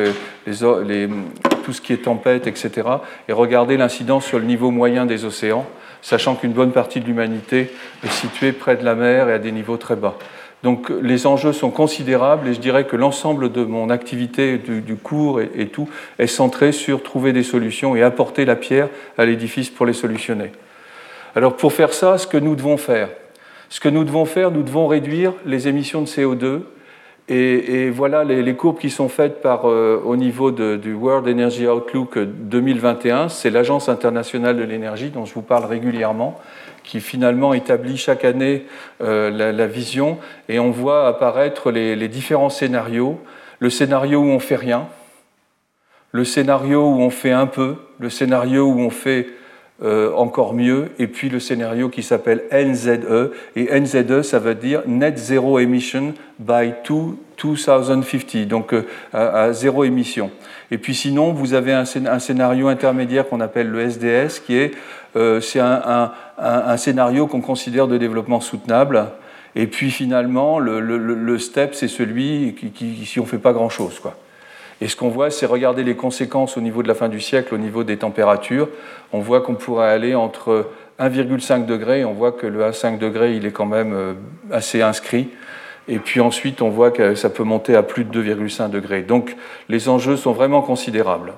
tout 1.64 1.72
ce 1.72 1.80
qui 1.80 1.92
est 1.92 2.04
tempête, 2.04 2.46
etc. 2.46 2.88
Et 3.28 3.32
regardez 3.32 3.76
l'incidence 3.76 4.24
sur 4.24 4.38
le 4.38 4.44
niveau 4.44 4.70
moyen 4.70 5.04
des 5.04 5.24
océans, 5.24 5.66
sachant 6.02 6.34
qu'une 6.34 6.52
bonne 6.52 6.72
partie 6.72 7.00
de 7.00 7.06
l'humanité 7.06 7.70
est 8.04 8.10
située 8.10 8.52
près 8.52 8.76
de 8.76 8.84
la 8.84 8.94
mer 8.94 9.28
et 9.28 9.32
à 9.32 9.38
des 9.38 9.52
niveaux 9.52 9.76
très 9.76 9.96
bas. 9.96 10.16
Donc 10.64 10.90
les 10.90 11.26
enjeux 11.26 11.52
sont 11.52 11.70
considérables 11.70 12.48
et 12.48 12.54
je 12.54 12.60
dirais 12.60 12.84
que 12.84 12.96
l'ensemble 12.96 13.52
de 13.52 13.64
mon 13.64 13.90
activité 13.90 14.58
du, 14.58 14.96
cours 14.96 15.40
et, 15.40 15.68
tout 15.68 15.88
est 16.18 16.26
centré 16.26 16.72
sur 16.72 17.02
trouver 17.02 17.32
des 17.32 17.44
solutions 17.44 17.94
et 17.94 18.02
apporter 18.02 18.44
la 18.44 18.56
pierre 18.56 18.88
à 19.16 19.24
l'édifice 19.24 19.70
pour 19.70 19.86
les 19.86 19.92
solutionner. 19.92 20.50
Alors 21.36 21.56
pour 21.56 21.72
faire 21.72 21.92
ça, 21.92 22.18
ce 22.18 22.26
que 22.26 22.38
nous 22.38 22.56
devons 22.56 22.76
faire, 22.76 23.08
ce 23.68 23.78
que 23.78 23.88
nous 23.88 24.02
devons 24.02 24.24
faire, 24.24 24.50
nous 24.50 24.62
devons 24.62 24.88
réduire 24.88 25.32
les 25.46 25.68
émissions 25.68 26.02
de 26.02 26.06
CO2. 26.06 26.62
Et, 27.30 27.90
voilà 27.90 28.24
les, 28.24 28.54
courbes 28.54 28.78
qui 28.78 28.88
sont 28.88 29.10
faites 29.10 29.42
par, 29.42 29.68
euh, 29.68 30.00
au 30.02 30.16
niveau 30.16 30.50
du 30.50 30.94
World 30.94 31.28
Energy 31.28 31.66
Outlook 31.66 32.18
2021. 32.18 33.28
C'est 33.28 33.50
l'Agence 33.50 33.90
internationale 33.90 34.56
de 34.56 34.64
l'énergie 34.64 35.10
dont 35.10 35.26
je 35.26 35.34
vous 35.34 35.42
parle 35.42 35.66
régulièrement, 35.66 36.40
qui 36.84 37.00
finalement 37.00 37.52
établit 37.52 37.98
chaque 37.98 38.24
année 38.24 38.64
euh, 39.02 39.30
la, 39.30 39.66
vision. 39.66 40.18
Et 40.48 40.58
on 40.58 40.70
voit 40.70 41.06
apparaître 41.06 41.70
les, 41.70 41.96
les 41.96 42.08
différents 42.08 42.48
scénarios. 42.48 43.20
Le 43.58 43.68
scénario 43.68 44.20
où 44.20 44.28
on 44.28 44.38
fait 44.38 44.56
rien, 44.56 44.86
le 46.12 46.24
scénario 46.24 46.80
où 46.88 47.00
on 47.00 47.10
fait 47.10 47.32
un 47.32 47.46
peu, 47.46 47.76
le 47.98 48.08
scénario 48.08 48.66
où 48.66 48.78
on 48.78 48.90
fait 48.90 49.26
euh, 49.80 50.12
encore 50.14 50.54
mieux, 50.54 50.88
et 50.98 51.06
puis 51.06 51.28
le 51.28 51.38
scénario 51.38 51.88
qui 51.88 52.02
s'appelle 52.02 52.42
NZE, 52.52 53.30
et 53.54 53.80
NZE, 53.80 54.22
ça 54.22 54.40
veut 54.40 54.56
dire 54.56 54.82
Net 54.88 55.16
Zero 55.16 55.60
Emission 55.60 56.14
by 56.40 56.72
2050, 56.84 58.48
donc 58.48 58.74
euh, 58.74 58.82
à, 59.12 59.52
zéro 59.52 59.84
émission. 59.84 60.32
Et 60.72 60.78
puis 60.78 60.96
sinon, 60.96 61.32
vous 61.32 61.54
avez 61.54 61.72
un, 61.72 61.84
scénario 61.84 62.66
intermédiaire 62.66 63.28
qu'on 63.28 63.40
appelle 63.40 63.68
le 63.70 63.78
SDS, 63.88 64.40
qui 64.44 64.56
est, 64.56 64.72
euh, 65.14 65.40
un, 66.38 66.76
scénario 66.76 67.28
qu'on 67.28 67.40
considère 67.40 67.86
de 67.86 67.98
développement 67.98 68.40
soutenable, 68.40 69.06
et 69.54 69.68
puis 69.68 69.92
finalement, 69.92 70.58
le, 70.58 71.38
step, 71.38 71.76
c'est 71.76 71.86
celui 71.86 72.56
qui, 72.58 72.70
qui, 72.70 73.06
si 73.06 73.20
on 73.20 73.22
ne 73.22 73.28
fait 73.28 73.38
pas 73.38 73.52
grand-chose, 73.52 74.00
quoi. 74.00 74.16
Et 74.80 74.88
ce 74.88 74.96
qu'on 74.96 75.08
voit, 75.08 75.30
c'est 75.30 75.46
regarder 75.46 75.82
les 75.82 75.96
conséquences 75.96 76.56
au 76.56 76.60
niveau 76.60 76.82
de 76.82 76.88
la 76.88 76.94
fin 76.94 77.08
du 77.08 77.20
siècle, 77.20 77.54
au 77.54 77.58
niveau 77.58 77.82
des 77.82 77.96
températures. 77.96 78.68
On 79.12 79.20
voit 79.20 79.40
qu'on 79.40 79.54
pourrait 79.54 79.88
aller 79.88 80.14
entre 80.14 80.68
1,5 81.00 81.66
degré, 81.66 82.04
on 82.04 82.12
voit 82.12 82.32
que 82.32 82.46
le 82.46 82.60
1,5 82.60 82.98
degré, 82.98 83.34
il 83.34 83.46
est 83.46 83.52
quand 83.52 83.66
même 83.66 83.92
euh, 83.92 84.14
assez 84.52 84.82
inscrit. 84.82 85.30
Et 85.88 85.98
puis 85.98 86.20
ensuite, 86.20 86.62
on 86.62 86.68
voit 86.68 86.90
que 86.90 87.14
ça 87.14 87.30
peut 87.30 87.44
monter 87.44 87.74
à 87.74 87.82
plus 87.82 88.04
de 88.04 88.22
2,5 88.22 88.70
degrés. 88.70 89.02
Donc 89.02 89.34
les 89.68 89.88
enjeux 89.88 90.16
sont 90.16 90.32
vraiment 90.32 90.62
considérables. 90.62 91.32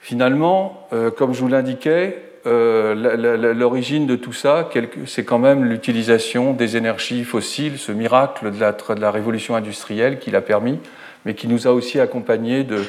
Finalement, 0.00 0.88
euh, 0.92 1.10
comme 1.10 1.34
je 1.34 1.40
vous 1.40 1.48
l'indiquais, 1.48 2.22
euh, 2.46 3.52
l'origine 3.54 4.06
de 4.06 4.14
tout 4.14 4.32
ça, 4.32 4.68
c'est 5.04 5.24
quand 5.24 5.38
même 5.38 5.64
l'utilisation 5.64 6.52
des 6.52 6.76
énergies 6.76 7.24
fossiles, 7.24 7.76
ce 7.76 7.90
miracle 7.90 8.52
de 8.52 8.60
la, 8.60 8.72
de 8.72 9.00
la 9.00 9.10
révolution 9.10 9.56
industrielle 9.56 10.18
qui 10.20 10.30
l'a 10.30 10.40
permis 10.40 10.78
mais 11.26 11.34
qui 11.34 11.48
nous 11.48 11.66
a 11.66 11.72
aussi 11.72 11.98
accompagnés 11.98 12.62
de, 12.62 12.84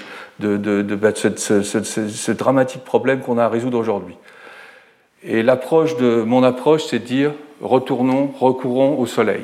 bah, 0.96 1.12
ce, 1.16 2.32
dramatique 2.32 2.84
problème 2.84 3.20
qu'on 3.20 3.40
a 3.40 3.46
à 3.46 3.50
résoudre 3.50 3.80
aujourd'hui. 3.80 4.16
Et 5.24 5.42
l'approche 5.42 5.98
mon 6.00 6.44
approche, 6.44 6.86
c'est 6.86 7.00
de 7.00 7.04
dire 7.04 7.32
retournons, 7.62 8.32
recourons 8.40 9.00
au 9.00 9.08
soleil. 9.08 9.42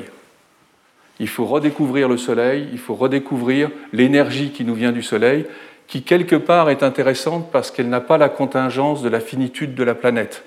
Il 1.18 1.28
faut 1.28 1.44
redécouvrir 1.44 2.08
le 2.08 2.16
soleil, 2.16 2.68
il 2.72 2.78
faut 2.78 2.94
redécouvrir 2.94 3.70
l'énergie 3.92 4.50
qui 4.50 4.64
nous 4.64 4.74
vient 4.74 4.92
du 4.92 5.02
soleil, 5.02 5.44
qui 5.88 6.02
quelque 6.04 6.36
part 6.36 6.70
est 6.70 6.84
intéressante 6.84 7.50
parce 7.50 7.72
qu'elle 7.72 7.88
n'a 7.88 8.00
pas 8.00 8.16
la 8.16 8.28
contingence 8.28 9.02
de 9.02 9.08
la 9.08 9.18
finitude 9.18 9.74
de 9.74 9.82
la 9.82 9.96
planète. 9.96 10.44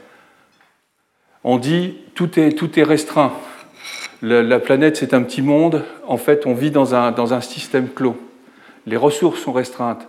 On 1.44 1.58
dit 1.58 1.98
tout 2.16 2.40
est, 2.40 2.54
tout 2.54 2.80
est 2.80 2.84
restreint. 2.84 3.34
La, 4.22 4.60
planète, 4.60 4.96
c'est 4.96 5.14
un 5.14 5.22
petit 5.22 5.42
monde. 5.42 5.84
En 6.08 6.18
fait, 6.18 6.46
on 6.46 6.54
vit 6.54 6.72
dans 6.72 6.96
un 6.96 7.42
système 7.42 7.90
clos 7.90 8.18
les 8.88 8.98
ressources 8.98 9.42
sont 9.42 9.52
restreintes, 9.52 10.08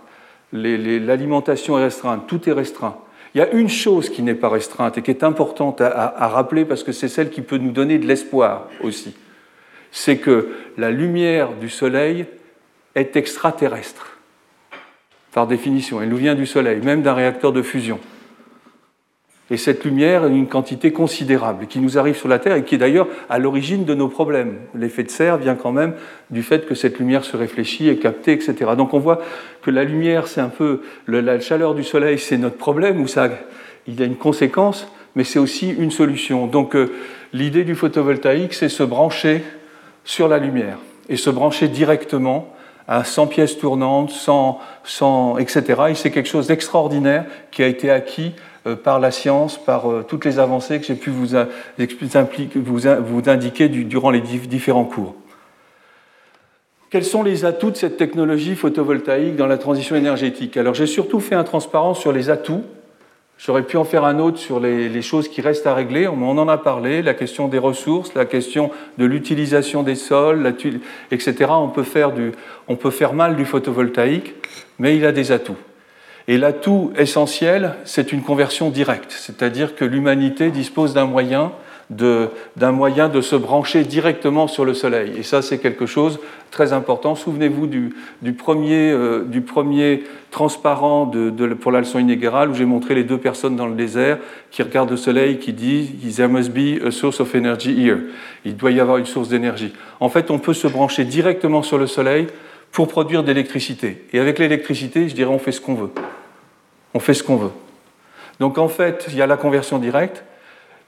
l'alimentation 0.52 1.78
est 1.78 1.84
restreinte, 1.84 2.26
tout 2.26 2.48
est 2.48 2.52
restreint. 2.52 2.96
Il 3.34 3.38
y 3.38 3.42
a 3.42 3.50
une 3.52 3.68
chose 3.68 4.08
qui 4.08 4.22
n'est 4.22 4.34
pas 4.34 4.48
restreinte 4.48 4.96
et 4.96 5.02
qui 5.02 5.10
est 5.10 5.22
importante 5.22 5.82
à, 5.82 6.28
rappeler 6.28 6.64
parce 6.64 6.82
que 6.82 6.92
c'est 6.92 7.08
celle 7.08 7.28
qui 7.28 7.42
peut 7.42 7.58
nous 7.58 7.72
donner 7.72 7.98
de 7.98 8.06
l'espoir 8.06 8.68
aussi. 8.80 9.14
C'est 9.90 10.16
que 10.16 10.48
la 10.78 10.90
lumière 10.90 11.52
du 11.52 11.68
Soleil 11.68 12.26
est 12.94 13.16
extraterrestre, 13.16 14.16
par 15.32 15.46
définition. 15.46 16.00
Elle 16.00 16.08
nous 16.08 16.16
vient 16.16 16.34
du 16.34 16.46
Soleil, 16.46 16.80
même 16.80 17.02
d'un 17.02 17.14
réacteur 17.14 17.52
de 17.52 17.62
fusion. 17.62 18.00
Et 19.50 19.56
cette 19.56 19.84
lumière 19.84 20.26
une 20.26 20.46
quantité 20.46 20.92
considérable 20.92 21.66
qui 21.66 21.78
nous 21.78 21.96
arrive 21.96 22.16
sur 22.16 22.28
la 22.28 22.38
Terre 22.38 22.56
et 22.56 22.64
qui 22.64 22.74
est 22.74 22.78
d'ailleurs 22.78 23.08
à 23.30 23.38
l'origine 23.38 23.84
de 23.84 23.94
nos 23.94 24.08
problèmes. 24.08 24.56
L'effet 24.74 25.04
de 25.04 25.10
serre 25.10 25.38
vient 25.38 25.54
quand 25.54 25.72
même 25.72 25.94
du 26.30 26.42
fait 26.42 26.66
que 26.66 26.74
cette 26.74 26.98
lumière 26.98 27.24
se 27.24 27.36
réfléchit, 27.36 27.88
est 27.88 27.96
captée, 27.96 28.32
etc. 28.32 28.72
Donc 28.76 28.92
on 28.92 28.98
voit 28.98 29.22
que 29.62 29.70
la 29.70 29.84
lumière, 29.84 30.28
c'est 30.28 30.42
un 30.42 30.50
peu 30.50 30.82
la 31.06 31.40
chaleur 31.40 31.74
du 31.74 31.82
Soleil, 31.82 32.18
c'est 32.18 32.36
notre 32.36 32.56
problème, 32.56 33.00
où 33.00 33.06
ça, 33.06 33.30
il 33.86 33.98
y 33.98 34.02
a 34.02 34.06
une 34.06 34.16
conséquence, 34.16 34.86
mais 35.16 35.24
c'est 35.24 35.38
aussi 35.38 35.70
une 35.70 35.90
solution. 35.90 36.46
Donc 36.46 36.76
euh, 36.76 36.92
l'idée 37.32 37.64
du 37.64 37.74
photovoltaïque, 37.74 38.52
c'est 38.52 38.68
se 38.68 38.82
brancher 38.82 39.42
sur 40.04 40.28
la 40.28 40.38
lumière 40.38 40.78
et 41.08 41.16
se 41.16 41.30
brancher 41.30 41.68
directement 41.68 42.54
à 42.86 43.04
100 43.04 43.26
pièces 43.26 43.58
tournantes, 43.58 44.10
100, 44.10 44.60
100 44.84 45.38
etc. 45.38 45.82
Et 45.90 45.94
c'est 45.94 46.10
quelque 46.10 46.28
chose 46.28 46.46
d'extraordinaire 46.46 47.24
qui 47.50 47.62
a 47.62 47.66
été 47.66 47.90
acquis 47.90 48.32
par 48.74 49.00
la 49.00 49.10
science, 49.10 49.56
par 49.56 49.90
euh, 49.90 50.04
toutes 50.06 50.24
les 50.24 50.38
avancées 50.38 50.80
que 50.80 50.86
j'ai 50.86 50.94
pu 50.94 51.10
vous, 51.10 51.36
vous 51.76 53.28
indiquer 53.28 53.68
durant 53.68 54.10
les 54.10 54.20
différents 54.20 54.84
cours. 54.84 55.14
Quels 56.90 57.04
sont 57.04 57.22
les 57.22 57.44
atouts 57.44 57.70
de 57.70 57.76
cette 57.76 57.98
technologie 57.98 58.54
photovoltaïque 58.54 59.36
dans 59.36 59.46
la 59.46 59.58
transition 59.58 59.94
énergétique? 59.94 60.56
Alors 60.56 60.74
j'ai 60.74 60.86
surtout 60.86 61.20
fait 61.20 61.34
un 61.34 61.44
transparent 61.44 61.92
sur 61.92 62.12
les 62.12 62.30
atouts. 62.30 62.64
J'aurais 63.36 63.62
pu 63.62 63.76
en 63.76 63.84
faire 63.84 64.04
un 64.04 64.18
autre 64.18 64.38
sur 64.38 64.58
les, 64.58 65.02
choses 65.02 65.28
qui 65.28 65.40
restent 65.40 65.66
à 65.66 65.74
régler. 65.74 66.08
On 66.08 66.22
en 66.22 66.48
a 66.48 66.58
parlé, 66.58 67.02
la 67.02 67.14
question 67.14 67.46
des 67.46 67.58
ressources, 67.58 68.14
la 68.14 68.24
question 68.24 68.70
de 68.96 69.04
l'utilisation 69.04 69.84
des 69.84 69.94
sols, 69.94 70.52
etc. 71.12 71.34
On 71.50 71.68
peut, 71.68 71.84
faire 71.84 72.10
du, 72.10 72.32
on 72.66 72.74
peut 72.74 72.90
faire 72.90 73.12
mal 73.12 73.36
du 73.36 73.44
photovoltaïque, 73.44 74.34
mais 74.80 74.96
il 74.96 75.04
a 75.04 75.12
des 75.12 75.30
atouts. 75.30 75.56
Et 76.28 76.38
l'atout 76.38 76.92
essentiel, 76.96 77.74
c'est 77.84 78.12
une 78.12 78.22
conversion 78.22 78.70
directe, 78.70 79.12
c'est-à-dire 79.18 79.74
que 79.74 79.84
l'humanité 79.84 80.50
dispose 80.50 80.94
d'un 80.94 81.06
moyen 81.06 81.52
de, 81.90 82.28
d'un 82.56 82.72
moyen 82.72 83.08
de 83.08 83.20
se 83.20 83.34
brancher 83.34 83.82
directement 83.84 84.46
sur 84.46 84.64
le 84.64 84.74
Soleil. 84.74 85.12
Et 85.16 85.22
ça, 85.22 85.40
c'est 85.40 85.58
quelque 85.58 85.86
chose 85.86 86.18
de 86.18 86.20
très 86.50 86.72
important. 86.72 87.14
Souvenez-vous 87.14 87.66
du, 87.66 87.94
du, 88.20 88.34
premier, 88.34 88.90
euh, 88.90 89.24
du 89.24 89.40
premier 89.40 90.04
transparent 90.30 91.06
de, 91.06 91.30
pour 91.54 91.72
la 91.72 91.80
leçon 91.80 91.98
inégale 91.98 92.50
où 92.50 92.54
j'ai 92.54 92.66
montré 92.66 92.94
les 92.94 93.04
deux 93.04 93.16
personnes 93.16 93.56
dans 93.56 93.66
le 93.66 93.74
désert 93.74 94.18
qui 94.50 94.62
regardent 94.62 94.90
le 94.90 94.96
Soleil, 94.96 95.38
qui 95.38 95.52
disent 95.54 96.16
There 96.16 96.28
must 96.28 96.50
be 96.50 96.84
a 96.84 96.90
source 96.90 97.20
of 97.20 97.34
energy 97.34 97.72
here. 97.72 97.98
Il 98.44 98.56
doit 98.56 98.70
y 98.70 98.80
avoir 98.80 98.98
une 98.98 99.06
source 99.06 99.28
d'énergie. 99.28 99.72
En 100.00 100.10
fait, 100.10 100.30
on 100.30 100.38
peut 100.38 100.54
se 100.54 100.68
brancher 100.68 101.04
directement 101.04 101.62
sur 101.62 101.78
le 101.78 101.86
Soleil 101.86 102.26
pour 102.70 102.88
produire 102.88 103.22
de 103.22 103.28
l'électricité. 103.28 104.04
Et 104.12 104.18
avec 104.18 104.38
l'électricité, 104.38 105.08
je 105.08 105.14
dirais, 105.14 105.30
on 105.32 105.38
fait 105.38 105.52
ce 105.52 105.60
qu'on 105.62 105.74
veut. 105.74 105.90
On 106.94 107.00
fait 107.00 107.14
ce 107.14 107.22
qu'on 107.22 107.36
veut. 107.36 107.52
Donc 108.40 108.58
en 108.58 108.68
fait, 108.68 109.06
il 109.08 109.16
y 109.16 109.22
a 109.22 109.26
la 109.26 109.36
conversion 109.36 109.78
directe. 109.78 110.24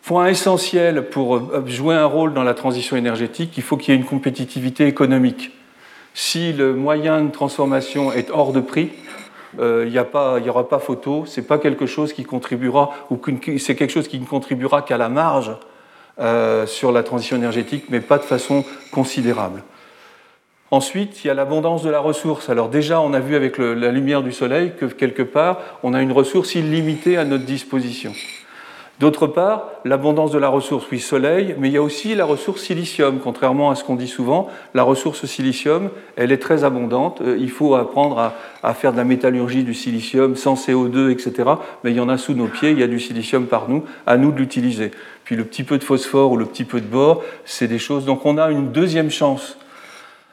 Point 0.02 0.28
essentiel 0.28 1.10
pour 1.10 1.36
euh, 1.36 1.64
jouer 1.66 1.94
un 1.94 2.06
rôle 2.06 2.32
dans 2.32 2.42
la 2.42 2.54
transition 2.54 2.96
énergétique, 2.96 3.52
il 3.56 3.62
faut 3.62 3.76
qu'il 3.76 3.92
y 3.92 3.96
ait 3.96 4.00
une 4.00 4.06
compétitivité 4.06 4.86
économique. 4.86 5.52
Si 6.14 6.52
le 6.52 6.74
moyen 6.74 7.22
de 7.22 7.30
transformation 7.30 8.12
est 8.12 8.30
hors 8.30 8.52
de 8.52 8.60
prix, 8.60 8.90
euh, 9.58 9.84
il 9.86 9.92
n'y 9.92 10.48
aura 10.48 10.68
pas 10.68 10.78
photo, 10.78 11.24
c'est 11.26 11.46
pas 11.46 11.58
quelque 11.58 11.86
chose 11.86 12.12
qui 12.12 12.24
contribuera, 12.24 12.90
ou 13.10 13.18
c'est 13.58 13.74
quelque 13.74 13.90
chose 13.90 14.08
qui 14.08 14.18
ne 14.18 14.26
contribuera 14.26 14.82
qu'à 14.82 14.96
la 14.96 15.08
marge 15.08 15.52
euh, 16.18 16.66
sur 16.66 16.92
la 16.92 17.02
transition 17.02 17.36
énergétique, 17.36 17.84
mais 17.88 18.00
pas 18.00 18.18
de 18.18 18.24
façon 18.24 18.64
considérable. 18.92 19.62
Ensuite, 20.72 21.24
il 21.24 21.26
y 21.26 21.30
a 21.30 21.34
l'abondance 21.34 21.82
de 21.82 21.90
la 21.90 21.98
ressource. 21.98 22.48
Alors 22.48 22.68
déjà, 22.68 23.00
on 23.00 23.12
a 23.12 23.18
vu 23.18 23.34
avec 23.34 23.58
la 23.58 23.90
lumière 23.90 24.22
du 24.22 24.30
soleil 24.30 24.72
que 24.78 24.86
quelque 24.86 25.22
part, 25.22 25.58
on 25.82 25.94
a 25.94 26.00
une 26.00 26.12
ressource 26.12 26.54
illimitée 26.54 27.16
à 27.16 27.24
notre 27.24 27.44
disposition. 27.44 28.12
D'autre 29.00 29.26
part, 29.26 29.70
l'abondance 29.86 30.30
de 30.30 30.38
la 30.38 30.50
ressource, 30.50 30.84
oui, 30.92 31.00
soleil, 31.00 31.56
mais 31.58 31.68
il 31.68 31.72
y 31.72 31.78
a 31.78 31.82
aussi 31.82 32.14
la 32.14 32.26
ressource 32.26 32.60
silicium. 32.60 33.18
Contrairement 33.18 33.70
à 33.70 33.74
ce 33.74 33.82
qu'on 33.82 33.96
dit 33.96 34.06
souvent, 34.06 34.48
la 34.74 34.82
ressource 34.82 35.24
silicium, 35.24 35.88
elle 36.16 36.30
est 36.32 36.38
très 36.38 36.64
abondante. 36.64 37.22
Euh, 37.22 37.36
il 37.40 37.50
faut 37.50 37.74
apprendre 37.74 38.32
à, 38.62 38.74
faire 38.74 38.92
de 38.92 38.98
la 38.98 39.04
métallurgie 39.04 39.64
du 39.64 39.72
silicium 39.72 40.36
sans 40.36 40.54
CO2, 40.54 41.10
etc. 41.10 41.48
Mais 41.82 41.92
il 41.92 41.96
y 41.96 42.00
en 42.00 42.10
a 42.10 42.18
sous 42.18 42.34
nos 42.34 42.46
pieds, 42.46 42.72
il 42.72 42.78
y 42.78 42.82
a 42.82 42.88
du 42.88 43.00
silicium 43.00 43.46
par 43.46 43.70
nous, 43.70 43.84
à 44.06 44.18
nous 44.18 44.32
de 44.32 44.38
l'utiliser. 44.38 44.90
Puis 45.24 45.34
le 45.34 45.44
petit 45.44 45.64
peu 45.64 45.78
de 45.78 45.84
phosphore 45.84 46.30
ou 46.30 46.36
le 46.36 46.44
petit 46.44 46.64
peu 46.64 46.82
de 46.82 46.86
bore, 46.86 47.24
c'est 47.46 47.68
des 47.68 47.78
choses. 47.78 48.04
Donc 48.04 48.26
on 48.26 48.36
a 48.36 48.50
une 48.50 48.70
deuxième 48.70 49.10
chance 49.10 49.56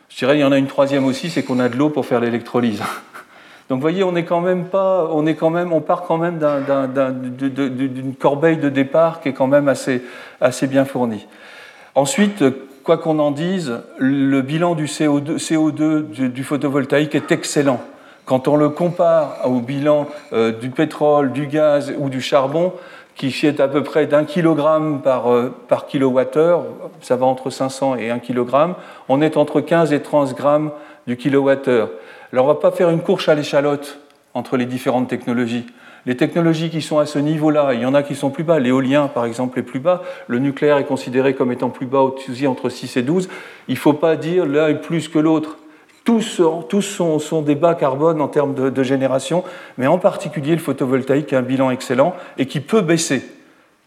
je 0.10 0.18
dirais, 0.18 0.38
il 0.38 0.42
y 0.42 0.44
en 0.44 0.52
a 0.52 0.58
une 0.58 0.68
troisième 0.68 1.06
aussi, 1.06 1.30
c'est 1.30 1.44
qu'on 1.44 1.60
a 1.60 1.70
de 1.70 1.76
l'eau 1.76 1.90
pour 1.90 2.06
faire 2.06 2.20
l'électrolyse. 2.20 2.82
Donc, 3.70 3.78
vous 3.78 3.82
voyez, 3.82 4.04
on 4.04 4.16
est 4.16 4.24
quand 4.24 4.40
même 4.40 4.66
pas, 4.66 5.10
on 5.12 5.26
est 5.26 5.36
quand 5.36 5.50
même, 5.50 5.74
on 5.74 5.82
part 5.82 6.04
quand 6.04 6.18
même 6.18 6.40
d'une 6.40 8.16
corbeille 8.16 8.58
de 8.58 8.70
départ 8.70 9.20
qui 9.20 9.30
est 9.30 9.34
quand 9.34 9.48
même 9.48 9.68
assez, 9.68 10.02
assez 10.40 10.68
bien 10.68 10.86
fournie. 10.86 11.28
Ensuite, 11.94 12.44
quoi 12.88 12.98
qu'on 12.98 13.20
en 13.20 13.32
dise, 13.32 13.82
le 13.98 14.42
bilan 14.42 14.74
du 14.74 14.86
CO2, 14.86 15.38
CO2 15.38 16.30
du, 16.30 16.44
photovoltaïque 16.46 17.16
est 17.16 17.34
excellent. 17.34 17.82
Quand 18.24 18.48
on 18.48 18.56
le 18.56 18.70
compare 18.70 19.42
au 19.44 19.60
bilan 19.60 20.08
euh, 20.32 20.54
du 20.54 20.70
pétrole, 20.70 21.34
du 21.34 21.48
gaz 21.48 21.94
ou 21.98 22.10
du 22.10 22.22
charbon, 22.22 22.72
qui 23.18 23.34
est 23.46 23.60
à 23.60 23.68
peu 23.68 23.84
près 23.84 24.06
d'un 24.06 24.24
kilogramme 24.24 25.02
par, 25.02 25.34
euh, 25.34 25.54
par 25.68 25.88
kilowattheure, 25.88 26.64
ça 27.02 27.16
va 27.16 27.26
entre 27.26 27.50
500 27.50 27.96
et 27.96 28.12
1 28.12 28.20
kilogramme, 28.20 28.76
on 29.10 29.22
est 29.22 29.38
entre 29.38 29.60
15 29.60 29.92
et 29.92 30.02
30 30.02 30.36
grammes 30.36 30.72
du 31.08 31.18
kilowattheure. 31.18 31.90
Alors 32.32 32.46
on 32.46 32.50
va 32.50 32.56
pas 32.56 32.72
faire 32.72 32.90
une 32.90 33.02
course 33.02 33.28
à 33.28 33.36
l'échalote 33.36 34.00
entre 34.34 34.56
les 34.56 34.66
différentes 34.66 35.08
technologies. 35.08 35.66
Les 36.06 36.16
technologies 36.16 36.70
qui 36.70 36.82
sont 36.82 37.00
à 37.00 37.06
ce 37.06 37.20
niveau-là, 37.20 37.74
il 37.74 37.82
y 37.82 37.86
en 37.86 37.94
a 37.94 38.04
qui 38.04 38.16
sont 38.16 38.30
plus 38.30 38.44
bas. 38.44 38.60
L'éolien, 38.60 39.08
par 39.08 39.26
exemple, 39.26 39.60
est 39.60 39.64
plus 39.64 39.80
bas. 39.80 40.04
Le 40.28 40.40
nucléaire 40.40 40.78
est 40.78 40.86
considéré 40.86 41.34
comme 41.34 41.52
étant 41.52 41.70
plus 41.70 41.86
bas, 41.86 42.00
au 42.00 42.16
entre 42.46 42.70
6 42.70 42.98
et 42.98 43.02
12. 43.02 43.28
Il 43.68 43.74
ne 43.74 43.80
faut 43.80 43.94
pas 43.94 44.16
dire 44.16 44.46
l'un 44.46 44.70
est 44.70 44.76
plus 44.76 45.10
que 45.10 45.20
l'autre 45.20 45.58
tous, 46.08 46.42
tous 46.70 46.82
sont, 46.82 47.42
des 47.42 47.56
bas 47.56 47.76
carbone 47.76 48.22
en 48.22 48.30
termes 48.30 48.54
de, 48.54 48.84
génération, 48.84 49.44
mais 49.78 49.88
en 49.88 49.98
particulier 49.98 50.54
le 50.54 50.62
photovoltaïque 50.62 51.34
a 51.34 51.40
un 51.40 51.42
bilan 51.42 51.70
excellent 51.70 52.16
et 52.38 52.46
qui 52.46 52.62
peut 52.62 52.80
baisser 52.80 53.26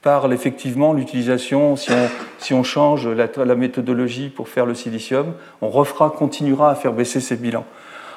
par 0.02 0.30
effectivement 0.30 0.92
l'utilisation, 0.92 1.76
si 1.76 1.90
on, 1.92 2.10
si 2.38 2.52
on 2.52 2.62
change 2.62 3.08
la, 3.08 3.26
la, 3.42 3.54
méthodologie 3.54 4.28
pour 4.28 4.50
faire 4.50 4.66
le 4.66 4.74
silicium, 4.74 5.32
on 5.62 5.70
refera, 5.70 6.10
continuera 6.10 6.70
à 6.70 6.74
faire 6.74 6.92
baisser 6.92 7.20
ces 7.20 7.36
bilans. 7.36 7.64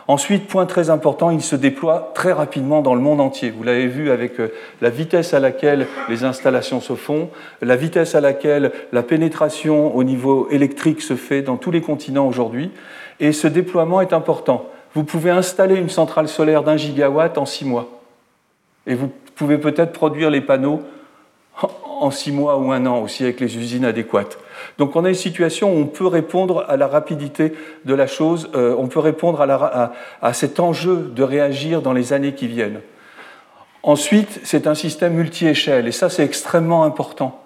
Ensuite, 0.10 0.48
point 0.48 0.66
très 0.66 0.90
important, 0.90 1.30
il 1.30 1.42
se 1.42 1.56
déploie 1.56 2.12
très 2.14 2.34
rapidement 2.34 2.82
dans 2.82 2.96
le 2.96 3.00
monde 3.00 3.22
entier. 3.22 3.52
Vous 3.52 3.64
l'avez 3.64 3.88
vu 3.88 4.12
avec 4.12 4.38
euh, 4.42 4.50
la 4.82 4.90
vitesse 4.90 5.34
à 5.34 5.40
laquelle 5.40 5.88
les 6.10 6.26
installations 6.26 6.82
se 6.82 6.96
font, 6.96 7.30
la 7.62 7.78
vitesse 7.78 8.16
à 8.16 8.20
laquelle 8.20 8.74
la 8.92 9.02
pénétration 9.02 9.96
au 9.96 10.04
niveau 10.04 10.50
électrique 10.50 11.02
se 11.02 11.16
fait 11.16 11.42
dans 11.42 11.56
tous 11.56 11.72
les 11.72 11.80
continents 11.80 12.28
aujourd'hui. 12.28 12.70
Et 13.20 13.32
ce 13.32 13.48
déploiement 13.48 14.02
est 14.02 14.14
important. 14.14 14.66
Vous 14.94 15.04
pouvez 15.04 15.32
installer 15.32 15.76
une 15.76 15.90
centrale 15.90 16.28
solaire 16.28 16.64
d'un 16.64 16.78
gigawatt 16.78 17.38
en 17.38 17.46
six 17.46 17.66
mois. 17.66 17.88
Et 18.86 18.96
vous 18.96 19.12
pouvez 19.36 19.58
peut-être 19.58 19.92
produire 19.92 20.30
les 20.30 20.42
panneaux 20.42 20.82
en 22.00 22.12
six 22.12 22.32
mois 22.32 22.58
ou 22.58 22.72
un 22.72 22.86
an 22.86 23.02
aussi 23.02 23.24
avec 23.24 23.40
les 23.40 23.58
usines 23.58 23.86
adéquates. 23.86 24.38
Donc 24.78 24.96
on 24.96 25.06
a 25.06 25.10
une 25.10 25.16
situation 25.16 25.74
où 25.74 25.80
on 25.80 25.86
peut 25.86 26.08
répondre 26.08 26.66
à 26.68 26.78
la 26.78 26.88
rapidité 26.88 27.54
de 27.86 27.94
la 27.94 28.08
chose, 28.08 28.50
euh, 28.56 28.76
on 28.78 28.88
peut 28.88 29.00
répondre 29.00 29.42
à, 29.42 29.94
à, 30.22 30.34
cet 30.34 30.60
enjeu 30.60 31.12
de 31.16 31.24
réagir 31.24 31.82
dans 31.82 31.94
les 31.94 32.12
années 32.12 32.34
qui 32.34 32.48
viennent. 32.48 32.82
Ensuite, 33.84 34.42
c'est 34.44 34.68
un 34.68 34.76
système 34.76 35.14
multi-échelle, 35.14 35.88
et 35.88 35.92
ça 35.92 36.10
c'est 36.10 36.24
extrêmement 36.24 36.84
important 36.84 37.43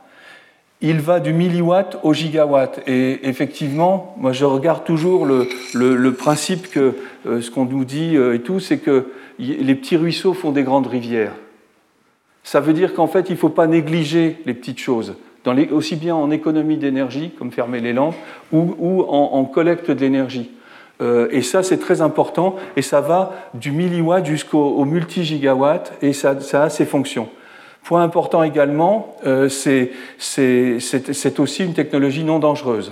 il 0.82 1.00
va 1.00 1.20
du 1.20 1.34
milliwatt 1.34 2.00
au 2.04 2.14
gigawatt. 2.14 2.82
Et 2.88 3.28
effectivement, 3.28 4.16
moi 4.18 4.32
je 4.32 4.46
regarde 4.46 4.84
toujours 4.84 5.26
le, 5.26 6.12
principe 6.12 6.70
que 6.70 6.96
euh, 7.26 7.42
ce 7.42 7.52
qu'on 7.52 7.66
nous 7.66 7.86
dit 7.86 8.16
euh, 8.16 8.36
et 8.36 8.40
tout, 8.40 8.60
c'est 8.60 8.78
que 8.78 9.08
les 9.40 9.76
petits 9.76 9.98
ruisseaux 9.98 10.34
font 10.34 10.52
des 10.52 10.64
grandes 10.64 10.88
rivières. 10.88 11.34
Ça 12.44 12.60
veut 12.60 12.74
dire 12.74 12.94
qu'en 12.94 13.08
fait, 13.08 13.30
il 13.30 13.34
ne 13.34 13.38
faut 13.38 13.50
pas 13.50 13.68
négliger 13.68 14.38
les 14.46 14.54
petites 14.54 14.80
choses, 14.80 15.16
aussi 15.72 15.96
bien 15.96 16.16
en 16.16 16.32
économie 16.32 16.78
d'énergie, 16.78 17.32
comme 17.38 17.52
fermer 17.52 17.82
les 17.82 17.92
lampes, 17.92 18.16
ou, 18.54 19.04
en, 19.10 19.44
collecte 19.44 19.92
d'énergie. 19.92 20.50
Euh, 21.02 21.28
et 21.30 21.42
ça, 21.42 21.62
c'est 21.62 21.78
très 21.78 22.02
important, 22.02 22.56
et 22.78 22.82
ça 22.82 23.02
va 23.02 23.34
du 23.54 23.72
milliwatt 23.72 24.26
jusqu'au 24.26 24.86
multi-gigawatt, 24.86 25.94
et 26.02 26.14
ça 26.14 26.38
a 26.54 26.70
ses 26.70 26.86
fonctions. 26.86 27.28
Point 27.88 28.04
important 28.04 28.44
également, 28.44 29.16
euh, 29.26 29.48
c'est 29.48 29.90
aussi 31.40 31.64
une 31.64 31.74
technologie 31.74 32.26
non 32.26 32.38
dangereuse. 32.38 32.92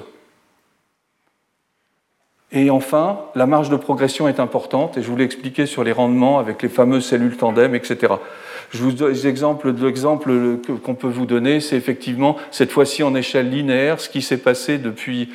Et 2.53 2.69
enfin, 2.69 3.19
la 3.35 3.45
marge 3.45 3.69
de 3.69 3.75
progression 3.75 4.29
est 4.29 4.39
importante, 4.39 4.97
et 4.97 5.01
je 5.01 5.09
vous 5.09 5.17
l'ai 5.17 5.25
expliqué 5.25 5.65
sur 5.65 5.83
les 5.83 5.91
rendements 5.91 6.39
avec 6.39 6.61
les 6.61 6.69
fameuses 6.69 7.03
cellules 7.03 7.35
tandem, 7.35 7.75
etc. 7.75 8.13
Je 8.75 8.83
vous 8.83 8.91
donne 8.91 9.13
l'exemple, 9.13 9.73
qu'on 10.83 10.95
peut 10.95 11.07
vous 11.07 11.25
donner, 11.25 11.61
c'est 11.61 11.77
effectivement 11.77 12.35
cette 12.51 12.71
fois-ci 12.71 13.03
en 13.03 13.15
échelle 13.15 13.49
linéaire, 13.49 14.01
ce 14.01 14.09
qui 14.09 14.21
s'est 14.21 14.37
passé 14.37 14.77
depuis, 14.77 15.29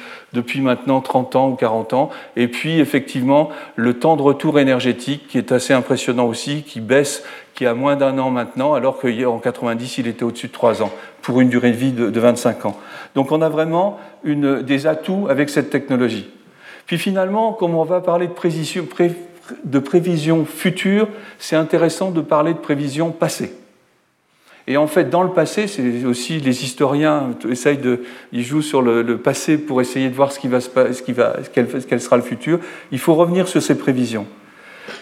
maintenant 0.61 1.01
30 1.01 1.37
ans 1.37 1.49
ou 1.49 1.55
40 1.55 1.95
ans, 1.95 2.11
et 2.37 2.49
puis 2.49 2.81
effectivement 2.81 3.49
le 3.77 3.95
temps 3.95 4.17
de 4.17 4.23
retour 4.23 4.59
énergétique 4.59 5.27
qui 5.27 5.39
est 5.39 5.53
assez 5.53 5.73
impressionnant 5.73 6.27
aussi, 6.27 6.65
qui 6.65 6.81
baisse, 6.81 7.25
qui 7.55 7.65
a 7.65 7.73
moins 7.73 7.97
d'un 7.97 8.19
an 8.19 8.31
maintenant, 8.31 8.75
alors 8.75 8.99
qu'en 9.01 9.39
90 9.39 9.97
il 9.99 10.07
était 10.07 10.23
au-dessus 10.23 10.49
de 10.49 10.53
3 10.53 10.83
ans, 10.83 10.93
pour 11.23 11.41
une 11.41 11.49
durée 11.49 11.71
de 11.71 11.77
vie 11.77 11.93
de, 11.93 12.11
de 12.11 12.21
25 12.21 12.67
ans. 12.67 12.77
Donc 13.15 13.33
on 13.33 13.41
a 13.41 13.49
vraiment 13.49 13.99
des 14.23 14.87
atouts 14.87 15.29
avec 15.31 15.49
cette 15.49 15.71
technologie. 15.71 16.29
Puis 16.85 16.99
finalement, 16.99 17.55
comme 17.55 17.75
on 17.75 17.85
va 17.85 18.03
parler 18.03 18.27
de 18.27 18.33
précision, 18.33 18.85
pré, 18.85 19.13
de 19.65 19.79
prévision 19.79 20.45
future, 20.45 21.09
c'est 21.39 21.57
intéressant 21.57 22.11
de 22.11 22.21
parler 22.21 22.55
de 22.55 22.59
prévision 22.59 23.11
passée. 23.11 23.53
Et 24.67 24.77
en 24.77 24.87
fait, 24.87 25.11
dans 25.11 25.23
le 25.23 25.31
passé, 25.31 25.67
c'est 25.67 26.05
aussi 26.05 26.39
les 26.39 26.65
historiens 26.65 27.31
essayent 27.49 27.79
de, 27.79 28.03
ils 28.33 28.45
jouent 28.45 28.63
sur 28.63 28.83
le, 28.83 29.17
passé 29.17 29.59
pour 29.59 29.81
essayer 29.81 30.09
de 30.09 30.15
voir 30.15 30.31
ce 30.31 30.39
qui 30.39 30.49
va 30.49 30.61
ce 30.61 31.03
qui 31.03 31.13
va, 31.13 31.37
quel, 31.53 31.67
quel, 31.67 32.01
sera 32.01 32.17
le 32.17 32.23
futur. 32.23 32.61
Il 32.93 32.99
faut 32.99 33.15
revenir 33.15 33.49
sur 33.49 33.63
ces 33.63 33.77
prévisions. 33.77 34.27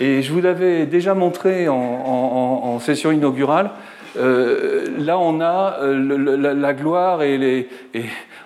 Et 0.00 0.22
je 0.22 0.32
vous 0.32 0.40
l'avais 0.40 0.86
déjà 0.86 1.14
montré 1.14 1.68
en, 1.68 2.78
session 2.80 3.10
inaugurale. 3.10 3.70
Euh, 4.16 4.86
là, 4.98 5.18
on 5.18 5.40
a 5.40 5.78
euh, 5.82 6.54
la, 6.54 6.72
gloire 6.72 7.22
et 7.22 7.36
les, 7.36 7.68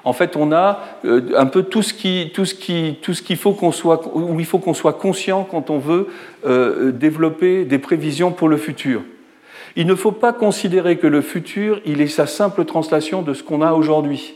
en 0.04 0.12
fait, 0.12 0.37
on 0.37 0.52
a 0.52 0.80
euh, 1.04 1.30
un 1.37 1.47
peu 1.47 1.62
tout 1.62 1.82
ce 1.82 1.94
qui, 1.94 2.32
tout 2.35 2.44
ce 2.44 2.54
qui, 2.54 2.99
tout 3.02 3.14
ce 3.14 3.23
qu'il 3.23 3.37
faut 3.37 3.52
qu'on 3.52 3.73
soit, 3.73 4.11
où 4.14 4.40
il 4.40 4.47
faut 4.47 4.59
qu'on 4.59 4.75
soit 4.75 4.94
conscient 4.94 5.44
quand 5.49 5.71
on 5.71 5.78
veut 5.78 6.09
euh, 6.44 6.90
développer 6.90 7.64
des 7.64 7.78
prévisions 7.78 8.32
pour 8.32 8.49
le 8.49 8.56
futur. 8.56 9.02
Il 9.76 9.87
ne 9.87 9.94
faut 9.94 10.12
pas 10.12 10.32
considérer 10.32 10.99
que 10.99 11.06
le 11.06 11.23
futur, 11.23 11.80
il 11.87 12.00
est 12.00 12.09
sa 12.09 12.26
simple 12.26 12.64
translation 12.64 13.23
de 13.23 13.32
ce 13.32 13.42
qu'on 13.42 13.62
a 13.62 13.73
aujourd'hui. 13.73 14.35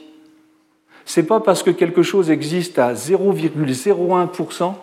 C'est 1.05 1.25
pas 1.25 1.41
parce 1.41 1.63
que 1.63 1.71
quelque 1.71 2.03
chose 2.03 2.31
existe 2.31 2.79
à 2.79 2.95
0,01% 2.95 4.75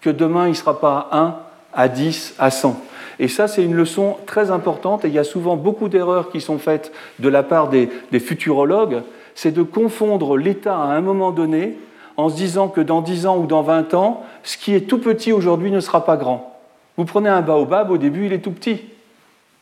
que 0.00 0.10
demain 0.10 0.48
il 0.48 0.56
sera 0.56 0.78
pas 0.78 1.08
à 1.10 1.18
1, 1.18 1.36
à 1.74 1.88
10, 1.88 2.34
à 2.38 2.50
100. 2.50 2.80
Et 3.18 3.28
ça, 3.28 3.48
c'est 3.48 3.64
une 3.64 3.74
leçon 3.74 4.16
très 4.26 4.50
importante, 4.50 5.04
et 5.04 5.08
il 5.08 5.14
y 5.14 5.18
a 5.18 5.24
souvent 5.24 5.56
beaucoup 5.56 5.88
d'erreurs 5.88 6.30
qui 6.30 6.40
sont 6.40 6.58
faites 6.58 6.92
de 7.18 7.28
la 7.28 7.42
part 7.42 7.68
des 7.68 7.88
futurologues 8.20 9.02
c'est 9.34 9.52
de 9.52 9.62
confondre 9.62 10.36
l'état 10.36 10.76
à 10.76 10.94
un 10.94 11.00
moment 11.00 11.30
donné 11.30 11.76
en 12.16 12.28
se 12.28 12.36
disant 12.36 12.68
que 12.68 12.80
dans 12.80 13.00
10 13.00 13.26
ans 13.26 13.38
ou 13.38 13.46
dans 13.46 13.62
20 13.62 13.94
ans, 13.94 14.22
ce 14.42 14.56
qui 14.56 14.74
est 14.74 14.82
tout 14.82 14.98
petit 14.98 15.32
aujourd'hui 15.32 15.70
ne 15.70 15.80
sera 15.80 16.04
pas 16.04 16.16
grand. 16.16 16.58
Vous 16.96 17.04
prenez 17.04 17.28
un 17.28 17.40
baobab, 17.40 17.90
au 17.90 17.98
début, 17.98 18.26
il 18.26 18.32
est 18.32 18.40
tout 18.40 18.50
petit. 18.50 18.82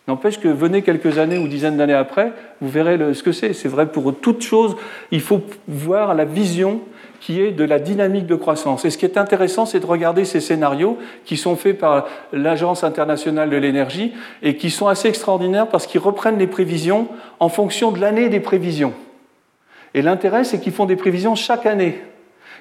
N'empêche 0.09 0.41
que 0.41 0.49
venez 0.49 0.83
quelques 0.83 1.19
années 1.19 1.39
ou 1.39 1.47
dizaines 1.47 1.77
d'années 1.77 1.95
après, 1.95 2.33
vous 2.61 2.69
verrez 2.69 3.15
ce 3.15 3.23
que 3.23 3.31
c'est. 3.33 3.53
C'est 3.53 3.69
vrai 3.69 3.87
pour 3.87 4.13
toute 4.15 4.43
chose, 4.43 4.75
il 5.13 5.21
faut 5.21 5.41
voir 5.69 6.15
la 6.15 6.25
vision 6.25 6.81
qui 7.21 7.41
est 7.41 7.53
de 7.53 7.65
la 7.65 7.79
dynamique 7.79 8.27
de 8.27 8.35
croissance. 8.35 8.85
Et 8.85 8.91
ce 8.91 8.99
qui 8.99 9.05
est 9.05 9.19
intéressant, 9.19 9.67
c'est 9.67 9.79
de 9.79 9.87
regarder 9.87 10.25
ces 10.25 10.41
scénarios 10.41 10.99
qui 11.27 11.37
sont 11.37 11.55
faits 11.55 11.79
par 11.79 12.09
l'Agence 12.33 12.83
internationale 12.83 13.51
de 13.51 13.57
l'énergie 13.57 14.13
et 14.43 14.57
qui 14.57 14.71
sont 14.71 14.89
assez 14.89 15.07
extraordinaires 15.07 15.69
parce 15.69 15.87
qu'ils 15.87 16.01
reprennent 16.01 16.39
les 16.39 16.47
prévisions 16.47 17.07
en 17.39 17.51
fonction 17.51 17.93
de 17.93 18.01
l'année 18.01 18.31
des 18.31 18.41
prévisions. 18.41 18.95
Et 19.95 20.03
l'intérêt, 20.03 20.45
c'est 20.45 20.61
qu'ils 20.61 20.73
font 20.73 20.87
des 20.87 20.97
prévisions 20.97 21.35
chaque 21.35 21.67
année. 21.67 22.01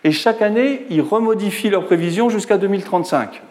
Et 0.03 0.11
chaque 0.11 0.41
année, 0.41 0.85
ils 0.89 1.01
remodifient 1.01 1.69
leurs 1.69 1.85
prévisions 1.85 2.29
jusqu'à 2.29 2.57
2035. 2.57 3.41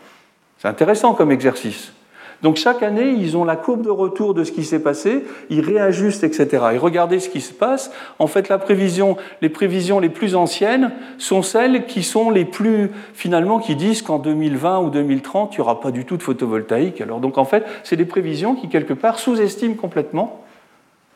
C'est 0.59 0.69
intéressant 0.69 1.15
comme 1.15 1.31
exercice. 1.31 1.93
Donc 2.41 2.57
chaque 2.57 2.85
année, 2.85 3.11
ils 3.11 3.37
ont 3.37 3.45
la 3.45 3.57
courbe 3.57 3.83
de 3.83 3.91
retour 3.91 4.33
de 4.33 4.45
ce 4.45 4.53
qui 4.53 4.63
s'est 4.63 4.79
passé, 4.79 5.25
ils 5.51 5.61
réajustent, 5.61 6.23
etc. 6.23 6.67
Et 6.75 6.79
regardez 6.79 7.19
ce 7.19 7.29
qui 7.29 7.41
se 7.41 7.53
passe. 7.53 7.91
En 8.21 8.29
fait, 8.29 8.49
les 8.49 9.49
prévisions 9.49 9.99
les 10.01 10.09
plus 10.09 10.37
anciennes 10.37 10.93
sont 11.19 11.43
celles 11.43 11.87
qui 11.87 12.05
sont 12.05 12.31
les 12.31 12.45
plus, 12.45 12.91
finalement, 13.13 13.59
qui 13.59 13.75
disent 13.75 14.03
qu'en 14.03 14.21
2020 14.21 14.79
ou 14.81 14.91
2030, 14.91 15.55
il 15.55 15.57
n'y 15.57 15.63
aura 15.63 15.81
pas 15.81 15.91
du 15.91 16.05
tout 16.05 16.17
de 16.17 16.23
photovoltaïque. 16.23 17.01
Alors 17.01 17.19
donc 17.19 17.39
en 17.39 17.45
fait, 17.45 17.65
c'est 17.83 17.97
des 17.97 18.05
prévisions 18.05 18.55
qui, 18.55 18.69
quelque 18.69 18.95
part, 18.95 19.19
sous-estiment 19.19 19.75
complètement 19.75 20.45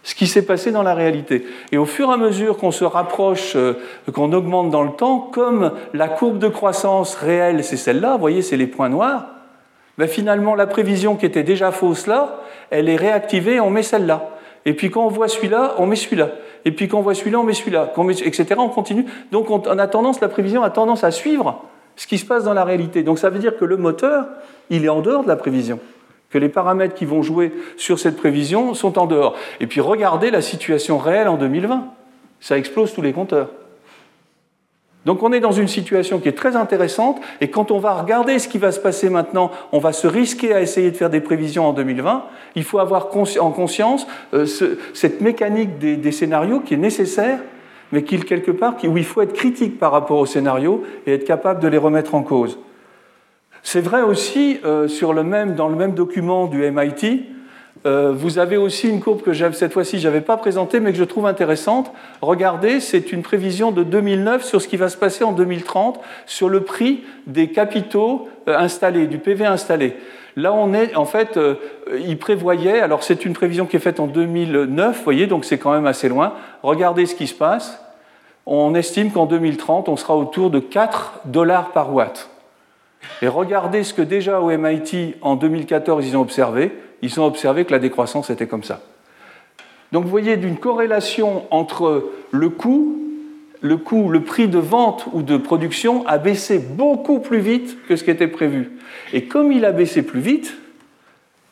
ce 0.02 0.14
qui 0.14 0.26
s'est 0.26 0.44
passé 0.44 0.72
dans 0.72 0.82
la 0.82 0.94
réalité. 0.94 1.46
Et 1.70 1.78
au 1.78 1.84
fur 1.84 2.10
et 2.10 2.12
à 2.12 2.16
mesure 2.16 2.56
qu'on 2.56 2.72
se 2.72 2.84
rapproche, 2.84 3.54
euh, 3.56 3.74
qu'on 4.12 4.32
augmente 4.32 4.70
dans 4.70 4.82
le 4.82 4.92
temps, 4.92 5.30
comme 5.32 5.72
la 5.94 6.08
courbe 6.08 6.38
de 6.38 6.48
croissance 6.48 7.14
réelle, 7.14 7.62
c'est 7.62 7.76
celle-là, 7.76 8.14
vous 8.14 8.20
voyez, 8.20 8.42
c'est 8.42 8.56
les 8.56 8.66
points 8.66 8.88
noirs, 8.88 9.26
ben 9.98 10.08
finalement, 10.08 10.54
la 10.54 10.66
prévision 10.66 11.16
qui 11.16 11.26
était 11.26 11.42
déjà 11.42 11.70
fausse 11.70 12.06
là, 12.06 12.40
elle 12.70 12.88
est 12.88 12.96
réactivée, 12.96 13.60
on 13.60 13.70
met 13.70 13.82
celle-là. 13.82 14.30
Et 14.64 14.74
puis 14.74 14.90
quand 14.90 15.04
on 15.04 15.08
voit 15.08 15.28
celui-là, 15.28 15.74
on 15.78 15.86
met 15.86 15.96
celui-là. 15.96 16.30
Et 16.64 16.72
puis 16.72 16.88
quand 16.88 16.98
on 16.98 17.02
voit 17.02 17.14
celui-là, 17.14 17.40
on 17.40 17.44
met 17.44 17.52
celui-là, 17.52 17.92
etc. 18.24 18.54
On 18.58 18.68
continue. 18.68 19.04
Donc 19.30 19.50
on 19.50 19.60
a 19.78 19.86
tendance, 19.86 20.20
la 20.20 20.28
prévision 20.28 20.62
a 20.62 20.70
tendance 20.70 21.04
à 21.04 21.10
suivre 21.10 21.62
ce 21.96 22.06
qui 22.06 22.18
se 22.18 22.24
passe 22.24 22.44
dans 22.44 22.54
la 22.54 22.64
réalité. 22.64 23.02
Donc 23.02 23.18
ça 23.18 23.28
veut 23.28 23.38
dire 23.38 23.56
que 23.56 23.64
le 23.64 23.76
moteur, 23.76 24.26
il 24.70 24.84
est 24.84 24.88
en 24.88 25.00
dehors 25.00 25.24
de 25.24 25.28
la 25.28 25.36
prévision 25.36 25.78
que 26.32 26.38
les 26.38 26.48
paramètres 26.48 26.94
qui 26.94 27.04
vont 27.04 27.22
jouer 27.22 27.52
sur 27.76 27.98
cette 27.98 28.16
prévision 28.16 28.74
sont 28.74 28.98
en 28.98 29.06
dehors. 29.06 29.36
Et 29.60 29.66
puis 29.66 29.80
regardez 29.80 30.30
la 30.30 30.40
situation 30.40 30.98
réelle 30.98 31.28
en 31.28 31.36
2020. 31.36 31.84
Ça 32.40 32.58
explose 32.58 32.92
tous 32.92 33.02
les 33.02 33.12
compteurs. 33.12 33.50
Donc 35.04 35.22
on 35.22 35.32
est 35.32 35.40
dans 35.40 35.52
une 35.52 35.68
situation 35.68 36.20
qui 36.20 36.28
est 36.28 36.36
très 36.36 36.54
intéressante 36.54 37.20
et 37.40 37.48
quand 37.48 37.70
on 37.70 37.78
va 37.78 37.94
regarder 37.94 38.38
ce 38.38 38.46
qui 38.46 38.58
va 38.58 38.70
se 38.70 38.78
passer 38.78 39.10
maintenant, 39.10 39.50
on 39.72 39.78
va 39.78 39.92
se 39.92 40.06
risquer 40.06 40.54
à 40.54 40.60
essayer 40.60 40.90
de 40.90 40.96
faire 40.96 41.10
des 41.10 41.20
prévisions 41.20 41.66
en 41.66 41.72
2020. 41.72 42.24
Il 42.54 42.62
faut 42.62 42.78
avoir 42.78 43.08
en 43.40 43.50
conscience 43.50 44.06
euh, 44.32 44.46
ce, 44.46 44.78
cette 44.94 45.20
mécanique 45.20 45.78
des, 45.78 45.96
des, 45.96 46.12
scénarios 46.12 46.60
qui 46.60 46.74
est 46.74 46.78
nécessaire, 46.78 47.40
mais 47.90 48.04
qui 48.04 48.18
quelque 48.20 48.52
part 48.52 48.76
où 48.84 48.96
il 48.96 49.04
faut 49.04 49.22
être 49.22 49.32
critique 49.32 49.78
par 49.78 49.90
rapport 49.90 50.18
aux 50.18 50.26
scénarios 50.26 50.84
et 51.06 51.14
être 51.14 51.24
capable 51.24 51.60
de 51.60 51.68
les 51.68 51.78
remettre 51.78 52.14
en 52.14 52.22
cause. 52.22 52.58
C'est 53.62 53.80
vrai 53.80 54.02
aussi, 54.02 54.58
euh, 54.64 54.88
sur 54.88 55.12
le 55.12 55.22
même, 55.22 55.54
dans 55.54 55.68
le 55.68 55.76
même 55.76 55.94
document 55.94 56.46
du 56.46 56.68
MIT, 56.70 57.26
euh, 57.84 58.12
vous 58.14 58.38
avez 58.38 58.56
aussi 58.56 58.88
une 58.88 59.00
courbe 59.00 59.22
que 59.22 59.32
cette 59.32 59.72
fois-ci 59.72 59.98
je 59.98 60.06
n'avais 60.06 60.20
pas 60.20 60.36
présentée, 60.36 60.78
mais 60.78 60.92
que 60.92 60.98
je 60.98 61.04
trouve 61.04 61.26
intéressante. 61.26 61.92
Regardez, 62.20 62.78
c'est 62.78 63.12
une 63.12 63.22
prévision 63.22 63.72
de 63.72 63.82
2009 63.82 64.44
sur 64.44 64.62
ce 64.62 64.68
qui 64.68 64.76
va 64.76 64.88
se 64.88 64.96
passer 64.96 65.24
en 65.24 65.32
2030, 65.32 66.00
sur 66.26 66.48
le 66.48 66.60
prix 66.60 67.02
des 67.26 67.48
capitaux 67.48 68.28
euh, 68.48 68.56
installés, 68.56 69.06
du 69.06 69.18
PV 69.18 69.46
installé. 69.46 69.96
Là, 70.36 70.52
on 70.52 70.72
est, 70.72 70.94
en 70.94 71.04
fait, 71.04 71.36
euh, 71.36 71.56
il 72.06 72.18
prévoyait, 72.18 72.80
alors 72.80 73.02
c'est 73.02 73.24
une 73.24 73.32
prévision 73.32 73.66
qui 73.66 73.76
est 73.76 73.80
faite 73.80 74.00
en 74.00 74.06
2009, 74.06 74.96
vous 74.96 75.04
voyez, 75.04 75.26
donc 75.26 75.44
c'est 75.44 75.58
quand 75.58 75.72
même 75.72 75.86
assez 75.86 76.08
loin. 76.08 76.34
Regardez 76.62 77.06
ce 77.06 77.14
qui 77.16 77.26
se 77.26 77.34
passe. 77.34 77.82
On 78.46 78.74
estime 78.74 79.10
qu'en 79.10 79.26
2030, 79.26 79.88
on 79.88 79.96
sera 79.96 80.16
autour 80.16 80.50
de 80.50 80.60
4 80.60 81.20
dollars 81.26 81.72
par 81.72 81.92
watt. 81.92 82.31
Et 83.20 83.28
regardez 83.28 83.84
ce 83.84 83.94
que 83.94 84.02
déjà 84.02 84.40
au 84.40 84.50
MIT, 84.50 85.14
en 85.20 85.36
2014, 85.36 86.06
ils 86.06 86.16
ont 86.16 86.20
observé. 86.20 86.72
Ils 87.02 87.20
ont 87.20 87.26
observé 87.26 87.64
que 87.64 87.72
la 87.72 87.78
décroissance 87.78 88.30
était 88.30 88.46
comme 88.46 88.64
ça. 88.64 88.80
Donc 89.92 90.04
vous 90.04 90.10
voyez 90.10 90.36
d'une 90.36 90.56
corrélation 90.56 91.44
entre 91.50 92.10
le 92.30 92.48
coût, 92.48 92.98
le 93.60 93.76
coût, 93.76 94.08
le 94.08 94.22
prix 94.22 94.48
de 94.48 94.58
vente 94.58 95.06
ou 95.12 95.22
de 95.22 95.36
production 95.36 96.06
a 96.06 96.18
baissé 96.18 96.58
beaucoup 96.58 97.20
plus 97.20 97.38
vite 97.38 97.76
que 97.86 97.96
ce 97.96 98.02
qui 98.02 98.10
était 98.10 98.28
prévu. 98.28 98.72
Et 99.12 99.26
comme 99.26 99.52
il 99.52 99.64
a 99.64 99.72
baissé 99.72 100.02
plus 100.02 100.20
vite, 100.20 100.56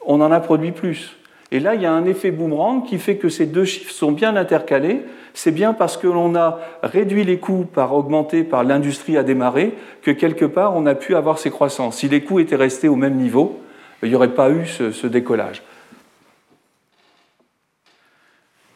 on 0.04 0.20
en 0.20 0.32
a 0.32 0.40
produit 0.40 0.72
plus. 0.72 1.16
Et 1.52 1.58
là, 1.58 1.74
il 1.74 1.82
y 1.82 1.86
a 1.86 1.92
un 1.92 2.04
effet 2.04 2.30
boomerang 2.30 2.84
qui 2.86 2.98
fait 2.98 3.16
que 3.16 3.28
ces 3.28 3.46
deux 3.46 3.64
chiffres 3.64 3.92
sont 3.92 4.12
bien 4.12 4.36
intercalés. 4.36 5.02
C'est 5.34 5.50
bien 5.50 5.72
parce 5.72 5.96
que 5.96 6.06
l'on 6.06 6.36
a 6.36 6.60
réduit 6.82 7.24
les 7.24 7.38
coûts 7.38 7.64
par 7.64 7.92
augmenter, 7.92 8.44
par 8.44 8.62
l'industrie 8.62 9.16
à 9.16 9.24
démarrer, 9.24 9.74
que 10.02 10.12
quelque 10.12 10.44
part, 10.44 10.76
on 10.76 10.86
a 10.86 10.94
pu 10.94 11.16
avoir 11.16 11.38
ces 11.38 11.50
croissances. 11.50 11.98
Si 11.98 12.08
les 12.08 12.22
coûts 12.22 12.38
étaient 12.38 12.56
restés 12.56 12.88
au 12.88 12.96
même 12.96 13.16
niveau, 13.16 13.60
il 14.02 14.10
n'y 14.10 14.14
aurait 14.14 14.34
pas 14.34 14.50
eu 14.50 14.66
ce, 14.66 15.06
décollage. 15.06 15.62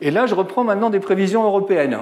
Et 0.01 0.11
là, 0.11 0.27
je 0.27 0.35
reprends 0.35 0.65
maintenant 0.65 0.91
des 0.91 1.01
prévisions 1.01 1.45
européennes 1.45 1.99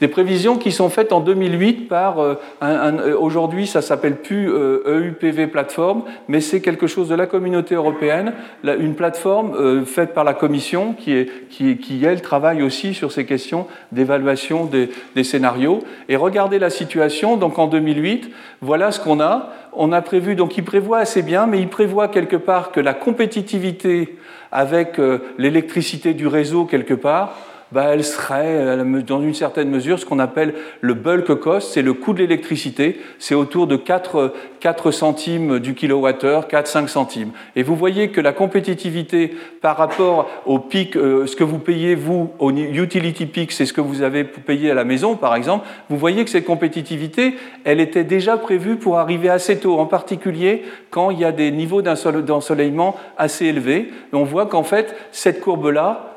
des 0.00 0.08
prévisions 0.08 0.58
qui 0.58 0.70
sont 0.70 0.88
faites 0.88 1.12
en 1.12 1.20
2008 1.20 1.88
par, 1.88 2.20
euh, 2.20 2.34
euh, 2.62 3.16
aujourd'hui 3.18 3.66
ça 3.66 3.82
s'appelle 3.82 4.16
plus 4.16 4.48
EUPV 4.48 5.42
euh, 5.42 5.46
e 5.46 5.48
plateforme, 5.48 6.02
mais 6.28 6.40
c'est 6.40 6.60
quelque 6.60 6.86
chose 6.86 7.08
de 7.08 7.14
la 7.14 7.26
communauté 7.26 7.74
européenne, 7.74 8.32
une 8.64 8.94
plateforme 8.94 9.84
faite 9.84 10.14
par 10.14 10.24
la 10.24 10.34
Commission 10.34 10.92
qui, 10.92 11.12
est, 11.12 11.48
qui, 11.48 11.78
qui, 11.78 12.04
elle, 12.04 12.22
travaille 12.22 12.62
aussi 12.62 12.94
sur 12.94 13.12
ces 13.12 13.24
questions 13.24 13.66
d'évaluation 13.92 14.64
des, 14.64 14.90
des, 15.14 15.24
scénarios. 15.24 15.80
Et 16.08 16.16
regardez 16.16 16.58
la 16.58 16.70
situation, 16.70 17.36
donc 17.36 17.58
en 17.58 17.66
2008, 17.66 18.30
voilà 18.60 18.92
ce 18.92 19.00
qu'on 19.00 19.20
a. 19.20 19.50
On 19.72 19.92
a 19.92 20.00
prévu, 20.00 20.34
donc 20.34 20.56
il 20.56 20.64
prévoit 20.64 20.98
assez 20.98 21.22
bien, 21.22 21.46
mais 21.46 21.60
il 21.60 21.68
prévoit 21.68 22.08
quelque 22.08 22.36
part 22.36 22.72
que 22.72 22.80
la 22.80 22.94
compétitivité 22.94 24.16
avec 24.50 24.98
l'électricité 25.36 26.14
du 26.14 26.26
réseau 26.26 26.64
quelque 26.64 26.94
part, 26.94 27.36
bah, 27.72 27.86
elle 27.92 28.04
serait 28.04 28.78
dans 29.06 29.20
une 29.20 29.34
certaine 29.34 29.68
mesure 29.68 29.98
ce 29.98 30.06
qu'on 30.06 30.18
appelle 30.18 30.54
le 30.80 30.94
bulk 30.94 31.34
cost, 31.34 31.72
c'est 31.72 31.82
le 31.82 31.92
coût 31.94 32.12
de 32.12 32.18
l'électricité, 32.18 33.00
c'est 33.18 33.34
autour 33.34 33.66
de 33.66 33.76
4, 33.76 34.32
4 34.60 34.90
centimes 34.90 35.58
du 35.58 35.74
kilowattheure, 35.74 36.48
4-5 36.48 36.88
centimes. 36.88 37.30
Et 37.56 37.62
vous 37.62 37.76
voyez 37.76 38.08
que 38.10 38.20
la 38.20 38.32
compétitivité 38.32 39.36
par 39.60 39.76
rapport 39.76 40.28
au 40.46 40.58
pic, 40.58 40.96
euh, 40.96 41.26
ce 41.26 41.36
que 41.36 41.44
vous 41.44 41.58
payez 41.58 41.94
vous 41.94 42.30
au 42.38 42.50
utility 42.50 43.26
peak, 43.26 43.52
c'est 43.52 43.66
ce 43.66 43.72
que 43.72 43.80
vous 43.80 44.02
avez 44.02 44.24
payé 44.24 44.70
à 44.70 44.74
la 44.74 44.84
maison 44.84 45.16
par 45.16 45.34
exemple, 45.34 45.66
vous 45.88 45.96
voyez 45.96 46.24
que 46.24 46.30
cette 46.30 46.44
compétitivité, 46.44 47.34
elle 47.64 47.80
était 47.80 48.04
déjà 48.04 48.36
prévue 48.36 48.76
pour 48.76 48.98
arriver 48.98 49.28
assez 49.28 49.58
tôt, 49.58 49.78
en 49.78 49.86
particulier 49.86 50.64
quand 50.90 51.10
il 51.10 51.18
y 51.18 51.24
a 51.24 51.32
des 51.32 51.50
niveaux 51.50 51.82
d'ensoleillement 51.82 52.96
assez 53.16 53.46
élevés. 53.46 53.90
on 54.12 54.24
voit 54.24 54.46
qu'en 54.46 54.62
fait, 54.62 54.94
cette 55.12 55.40
courbe-là, 55.40 56.07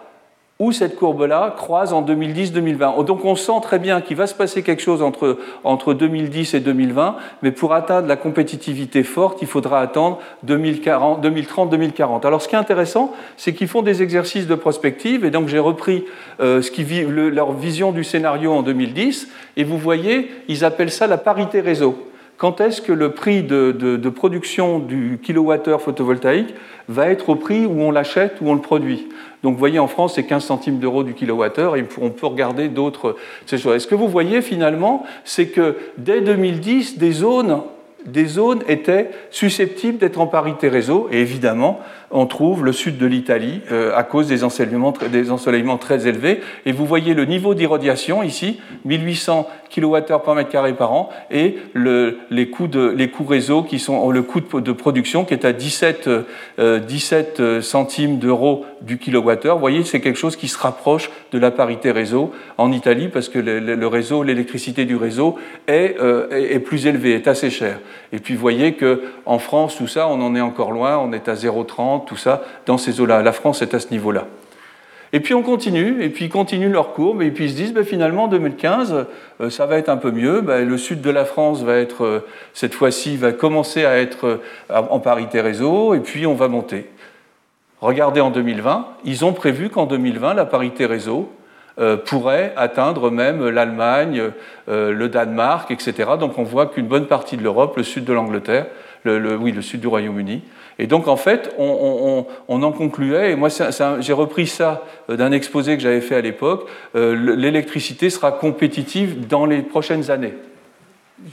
où 0.62 0.72
cette 0.72 0.96
courbe-là 0.96 1.56
croise 1.58 1.92
en 1.92 2.04
2010-2020. 2.04 3.04
Donc 3.04 3.26
on 3.26 3.36
sent 3.36 3.60
très 3.64 3.80
bien 3.80 4.00
qu'il 4.00 4.16
va 4.16 4.28
se 4.28 4.36
passer 4.36 4.62
quelque 4.62 4.84
chose 4.84 5.02
entre, 5.02 5.40
entre 5.64 5.96
2010 5.96 6.54
et 6.54 6.60
2020, 6.60 7.16
mais 7.42 7.52
pour 7.52 7.74
atteindre 7.74 8.08
la 8.08 8.16
compétitivité 8.16 9.02
forte, 9.02 9.42
il 9.42 9.48
faudra 9.48 9.82
attendre 9.82 10.20
2030-2040. 10.46 12.28
Alors 12.28 12.44
ce 12.44 12.48
qui 12.48 12.54
est 12.54 12.60
intéressant, 12.60 13.12
c'est 13.38 13.56
qu'ils 13.56 13.70
font 13.70 13.82
des 13.82 14.04
exercices 14.04 14.46
de 14.46 14.54
prospective, 14.54 15.26
et 15.26 15.32
donc 15.32 15.48
j'ai 15.48 15.58
repris 15.58 16.06
euh, 16.40 16.62
ce 16.62 16.70
qui, 16.70 16.86
leur 17.08 17.54
vision 17.54 17.92
du 17.92 18.04
scénario 18.04 18.54
en 18.54 18.62
2010, 18.62 19.30
et 19.58 19.64
vous 19.64 19.80
voyez, 19.80 20.30
ils 20.48 20.64
appellent 20.64 20.92
ça 20.92 21.08
la 21.08 21.18
parité 21.18 21.60
réseau 21.60 22.11
quand 22.42 22.60
est-ce 22.60 22.82
que 22.82 22.92
le 22.92 23.12
prix 23.12 23.44
de, 23.44 24.10
production 24.10 24.80
du 24.80 25.20
kilowattheure 25.22 25.80
photovoltaïque 25.80 26.56
va 26.88 27.10
être 27.10 27.30
au 27.30 27.36
prix 27.36 27.68
où 27.68 27.80
on 27.84 27.92
l'achète, 27.92 28.38
où 28.42 28.50
on 28.50 28.56
le 28.56 28.62
produit? 28.62 29.10
Donc 29.44 29.54
vous 29.54 29.60
voyez, 29.60 29.78
en 29.78 29.86
France, 29.86 30.16
c'est 30.16 30.24
15 30.24 30.44
centimes 30.44 30.80
d'euros 30.80 31.04
du 31.04 31.14
kilowattheure, 31.14 31.76
et 31.76 31.86
on 32.02 32.10
peut 32.10 32.26
regarder 32.26 32.68
d'autres 32.68 33.16
choses. 33.46 33.76
Et 33.76 33.78
ce 33.78 33.86
que 33.86 33.94
vous 33.94 34.08
voyez 34.08 34.42
finalement, 34.42 35.06
c'est 35.24 35.50
que 35.50 35.76
dès 36.00 36.22
2010, 36.22 36.98
des 36.98 37.12
zones 37.12 37.62
des 38.06 38.26
zones 38.26 38.64
étaient 38.68 39.12
susceptibles 39.30 40.00
d'être 40.00 40.20
en 40.20 40.26
parité 40.26 40.70
réseau, 40.70 41.08
et 41.12 41.22
évidemment, 41.22 41.80
on 42.12 42.26
trouve 42.26 42.64
le 42.66 42.74
sud 42.74 42.98
de 42.98 43.06
l'Italie 43.06 43.62
euh, 43.72 43.96
à 43.96 44.04
cause 44.04 44.28
des 44.28 44.44
ensoleillements, 44.44 45.78
très 45.78 46.08
élevés. 46.08 46.42
Et 46.66 46.72
vous 46.72 46.86
voyez 46.86 47.14
le 47.14 47.26
niveau 47.26 47.54
d'irradiation 47.54 48.24
ici, 48.24 48.60
1800 48.86 49.48
kWh 49.74 50.02
par 50.24 50.36
mètre 50.36 50.50
carré 50.50 50.74
par 50.74 50.92
an, 50.92 51.10
et 51.32 51.58
le, 51.74 52.20
les, 52.30 52.50
coûts 52.50 52.68
de, 52.68 52.90
les 52.90 53.10
coûts 53.10 53.24
réseau 53.24 53.64
qui 53.64 53.80
sont 53.80 54.10
le 54.12 54.22
coût 54.22 54.42
de, 54.42 54.72
production 54.72 55.24
qui 55.24 55.34
est 55.34 55.46
à 55.46 55.54
17, 55.54 56.10
17 56.60 57.40
euh, 57.40 57.62
centimes 57.62 58.18
d'euros 58.20 58.66
du 58.82 58.98
kilowattheure. 58.98 59.56
Vous 59.56 59.62
voyez, 59.62 59.84
c'est 59.84 60.02
quelque 60.02 60.20
chose 60.20 60.36
qui 60.36 60.48
se 60.48 60.58
rapproche 60.58 61.10
de 61.32 61.40
la 61.40 61.52
parité 61.52 61.92
réseau 61.92 62.34
en 62.58 62.72
Italie 62.72 63.08
parce 63.08 63.30
que 63.30 63.40
le, 63.40 63.88
réseau, 63.88 64.24
l'électricité 64.24 64.86
du 64.86 64.96
réseau 64.96 65.38
est, 65.68 65.96
euh, 66.00 66.28
est, 66.32 66.60
plus 66.60 66.88
élevée, 66.88 67.14
est 67.14 67.28
assez 67.28 67.50
chère. 67.50 67.80
Et 68.12 68.20
puis 68.20 68.36
vous 68.36 68.42
voyez 68.42 68.74
que 68.74 69.04
en 69.26 69.40
France, 69.40 69.78
tout 69.78 69.88
ça, 69.88 70.08
on 70.08 70.22
en 70.22 70.36
est 70.36 70.42
encore 70.42 70.72
loin, 70.72 70.98
on 70.98 71.14
est 71.14 71.30
à 71.30 71.36
0,30 71.36 72.01
tout 72.06 72.18
ça, 72.18 72.44
dans 72.66 72.78
ces 72.78 73.02
eaux-là. 73.02 73.22
La 73.22 73.34
France 73.34 73.62
est 73.62 73.74
à 73.74 73.80
ce 73.80 73.90
niveau-là. 73.92 74.28
Et 75.14 75.20
puis 75.20 75.34
on 75.34 75.42
continue, 75.42 76.02
et 76.02 76.10
puis 76.10 76.26
ils 76.26 76.30
continuent 76.30 76.72
leur 76.72 76.94
courbe, 76.94 77.22
et 77.22 77.32
puis 77.32 77.46
ils 77.46 77.52
se 77.52 77.56
disent, 77.56 77.74
ben, 77.74 77.84
finalement, 77.84 78.26
en 78.26 78.28
2015, 78.30 79.06
euh, 79.42 79.50
ça 79.50 79.66
va 79.66 79.78
être 79.78 79.90
un 79.90 79.98
peu 79.98 80.12
mieux. 80.12 80.40
Ben, 80.40 80.68
le 80.68 80.78
sud 80.78 81.02
de 81.02 81.10
la 81.10 81.26
France 81.26 81.64
va 81.64 81.76
être, 81.76 82.06
euh, 82.06 82.26
cette 82.54 82.74
fois-ci, 82.74 83.18
va 83.18 83.34
commencer 83.34 83.84
à 83.84 83.98
être 83.98 84.26
euh, 84.26 84.38
en 84.70 85.00
parité 85.00 85.42
réseau, 85.42 85.94
et 85.94 86.00
puis 86.00 86.26
on 86.26 86.34
va 86.34 86.48
monter. 86.48 86.90
Regardez 87.82 88.22
en 88.22 88.30
2020, 88.30 88.88
ils 89.04 89.26
ont 89.26 89.34
prévu 89.34 89.70
qu'en 89.70 89.86
2020, 89.86 90.34
la 90.36 90.46
parité 90.46 90.86
réseau 90.86 91.30
pourrait 92.06 92.54
atteindre 92.58 93.10
même 93.10 93.50
l'Allemagne, 93.50 94.30
le 94.68 95.08
Danemark, 95.08 95.72
etc. 95.72 96.12
Donc 96.20 96.38
on 96.38 96.44
voit 96.44 96.68
qu'une 96.68 96.86
bonne 96.86 97.08
partie 97.08 97.38
de 97.38 97.44
l'Europe, 97.44 97.76
le 97.76 97.82
sud 97.82 98.04
de 98.04 98.14
l'Angleterre, 98.14 98.68
le, 99.04 99.36
oui, 99.36 99.52
le 99.52 99.64
sud 99.64 99.82
du 99.82 99.88
Royaume-Uni, 99.88 100.44
et 100.80 100.88
donc, 100.88 101.08
en 101.08 101.16
fait, 101.16 101.54
on, 101.58 102.26
en 102.48 102.72
concluait, 102.72 103.32
et 103.32 103.36
moi, 103.36 103.50
j'ai 104.00 104.14
repris 104.14 104.48
ça 104.48 104.84
euh, 105.10 105.16
d'un 105.16 105.32
exposé 105.32 105.76
que 105.76 105.84
j'avais 105.84 106.02
fait 106.02 106.16
à 106.16 106.22
l'époque, 106.22 106.68
euh, 106.96 107.36
l'électricité 107.36 108.10
sera 108.10 108.32
compétitive 108.32 109.28
dans 109.28 109.46
les 109.46 109.62
prochaines 109.62 110.10
années. 110.10 110.34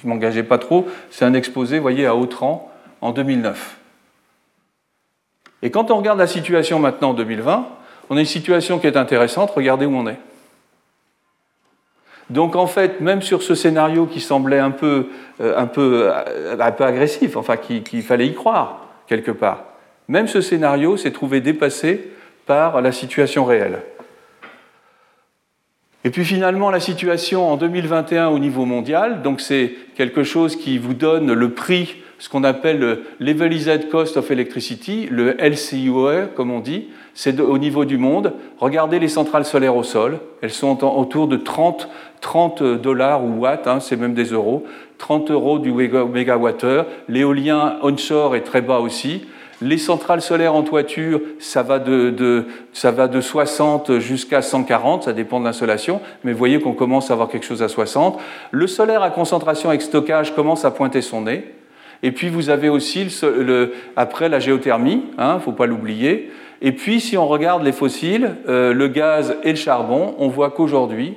Je 0.01 0.07
ne 0.07 0.12
m'engageais 0.12 0.42
pas 0.42 0.59
trop, 0.59 0.87
c'est 1.11 1.24
un 1.24 1.35
exposé, 1.35 1.77
vous 1.77 1.83
voyez, 1.83 2.07
à 2.07 2.14
Autran, 2.14 2.70
en 3.01 3.12
2009. 3.12 3.77
Et 5.62 5.70
quand 5.70 5.90
on 5.90 5.96
regarde 5.96 6.18
la 6.18 6.27
situation 6.27 6.79
maintenant 6.79 7.11
en 7.11 7.14
2020, 7.14 7.66
on 8.11 8.16
a 8.16 8.20
une 8.20 8.27
situation 8.27 8.79
qui 8.79 8.87
est 8.87 8.96
intéressante, 8.96 9.51
regardez 9.51 9.87
où 9.87 9.96
on 9.96 10.07
est. 10.07 10.18
Donc 12.31 12.55
en 12.55 12.66
fait, 12.66 13.01
même 13.01 13.22
sur 13.22 13.42
ce 13.42 13.55
scénario 13.55 14.05
qui 14.05 14.20
semblait 14.20 14.59
un 14.59 14.70
peu, 14.70 15.07
euh, 15.40 15.57
un 15.57 15.66
peu, 15.66 16.12
un 16.12 16.70
peu 16.70 16.85
agressif, 16.85 17.37
enfin 17.37 17.57
qu'il 17.57 18.03
fallait 18.03 18.27
y 18.27 18.35
croire, 18.35 18.88
quelque 19.09 19.31
part. 19.31 19.64
Même 20.07 20.29
ce 20.29 20.40
scénario 20.40 20.97
s'est 20.97 21.11
trouvé 21.11 21.40
dépassé 21.40 22.11
par 22.47 22.81
la 22.81 22.92
situation 22.92 23.44
réelle. 23.44 23.83
Et 26.05 26.11
puis 26.11 26.25
finalement, 26.25 26.71
la 26.71 26.81
situation 26.81 27.51
en 27.51 27.57
2021 27.57 28.29
au 28.29 28.38
niveau 28.38 28.64
mondial, 28.64 29.23
donc 29.23 29.40
c'est 29.40 29.73
quelque 29.97 30.23
chose 30.23 30.57
qui 30.57 30.79
vous 30.79 30.94
donne 30.94 31.33
le 31.33 31.51
prix, 31.51 31.97
ce 32.18 32.28
qu'on 32.28 32.44
appelle 32.44 32.78
le 32.81 33.04
Levelized 33.20 33.88
Cost 33.90 34.16
of 34.16 34.31
Electricity, 34.31 35.09
le 35.11 35.37
LCUE, 35.38 36.35
comme 36.35 36.50
on 36.50 36.61
dit, 36.61 36.88
c'est 37.14 37.40
au 37.40 37.59
niveau 37.59 37.85
du 37.85 37.96
monde. 37.96 38.33
Regardez 38.59 38.98
les 38.98 39.09
centrales 39.09 39.44
solaires 39.44 39.76
au 39.76 39.85
sol, 39.85 40.18
elles 40.42 40.50
sont 40.50 40.85
autour 40.85 41.28
de 41.28 41.37
30, 41.37 41.88
30 42.20 42.62
dollars 42.62 43.24
ou 43.24 43.40
watts, 43.40 43.66
hein, 43.66 43.81
c'est 43.81 43.96
même 43.96 44.14
des 44.14 44.26
euros, 44.26 44.64
30 44.98 45.31
euros 45.31 45.59
du 45.59 45.72
mégawattheure. 45.72 46.87
L'éolien 47.09 47.76
onshore 47.83 48.35
est 48.35 48.42
très 48.42 48.62
bas 48.62 48.81
aussi. 48.81 49.22
Les 49.61 49.78
centrales 49.78 50.22
solaires 50.22 50.54
en 50.54 50.62
toiture, 50.62 51.20
ça 51.40 51.64
va 51.64 51.81
de, 51.81 52.46
ça 52.72 52.92
va 52.92 53.09
de 53.09 53.20
60 53.20 53.98
jusqu'à 53.98 54.40
140, 54.40 55.04
ça 55.04 55.12
dépend 55.12 55.40
de 55.40 55.44
l'insolation, 55.44 56.00
mais 56.22 56.33
vous 56.33 56.38
voyez 56.38 56.61
qu'on 56.61 56.74
commence 56.74 57.11
à 57.11 57.14
avoir 57.14 57.28
quelque 57.28 57.46
chose 57.46 57.62
à 57.62 57.68
60. 57.68 58.20
Le 58.52 58.66
solaire 58.68 59.02
à 59.02 59.11
concentration 59.11 59.68
avec 59.68 59.83
stockage 59.83 60.35
commence 60.35 60.64
à 60.64 60.70
pointer 60.70 61.02
son 61.02 61.22
nez. 61.22 61.58
Et 62.03 62.13
puis 62.13 62.29
vous 62.29 62.51
avez 62.51 62.69
aussi 62.69 63.09
après 63.97 64.29
la 64.29 64.39
géothermie, 64.39 65.05
il 65.13 65.21
hein, 65.21 65.35
ne 65.35 65.41
faut 65.41 65.53
pas 65.53 65.67
l'oublier. 65.67 66.31
Et 66.61 66.73
puis 66.73 67.01
si 67.01 67.17
on 67.17 67.27
regarde 67.27 67.63
les 67.63 67.73
fossiles, 67.73 68.37
euh, 68.49 68.73
le 68.73 68.89
gaz 68.89 69.37
et 69.45 69.51
le 69.51 69.57
charbon, 69.57 70.15
on 70.19 70.29
voit 70.29 70.51
qu'aujourd'hui, 70.51 71.15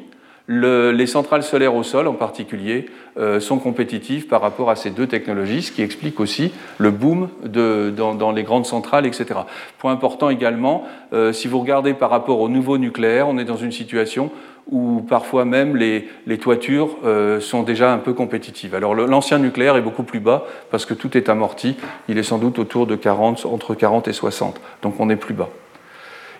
les 0.48 1.06
centrales 1.06 1.44
solaires 1.44 1.76
au 1.76 1.84
sol 1.84 2.08
en 2.08 2.14
particulier 2.14 2.88
euh, 3.18 3.40
sont 3.40 3.58
compétitives 3.58 4.28
par 4.28 4.42
rapport 4.42 4.70
à 4.70 4.76
ces 4.76 4.90
deux 4.90 5.08
technologies, 5.08 5.62
ce 5.64 5.72
qui 5.72 5.82
explique 5.82 6.20
aussi 6.20 6.52
le 6.78 6.92
boom 6.92 7.30
dans, 7.46 8.32
les 8.32 8.44
grandes 8.44 8.66
centrales, 8.66 9.06
etc. 9.06 9.42
Point 9.78 9.94
important 9.94 10.30
également, 10.30 10.86
euh, 11.14 11.32
si 11.32 11.48
vous 11.48 11.60
regardez 11.60 11.94
par 11.94 12.10
rapport 12.10 12.40
au 12.40 12.50
nouveau 12.50 12.78
nucléaire, 12.78 13.28
on 13.30 13.38
est 13.38 13.46
dans 13.46 13.58
une 13.58 13.72
situation 13.72 14.32
où 14.70 15.02
parfois 15.02 15.46
même 15.46 15.76
les, 15.76 16.08
toitures 16.38 16.98
euh, 17.06 17.40
sont 17.40 17.64
déjà 17.64 17.92
un 17.92 17.98
peu 17.98 18.14
compétitives. 18.14 18.76
Alors 18.76 18.96
l'ancien 18.96 19.40
nucléaire 19.40 19.76
est 19.76 19.82
beaucoup 19.82 20.04
plus 20.04 20.20
bas 20.20 20.46
parce 20.70 20.86
que 20.86 20.94
tout 20.94 21.18
est 21.18 21.30
amorti, 21.30 21.76
il 22.08 22.18
est 22.18 22.24
sans 22.24 22.38
doute 22.38 22.60
autour 22.60 22.88
de 22.88 22.96
40, 22.96 23.46
entre 23.46 23.76
40 23.76 24.08
et 24.08 24.14
60, 24.14 24.62
donc 24.82 25.00
on 25.00 25.10
est 25.10 25.16
plus 25.16 25.34
bas. 25.34 25.50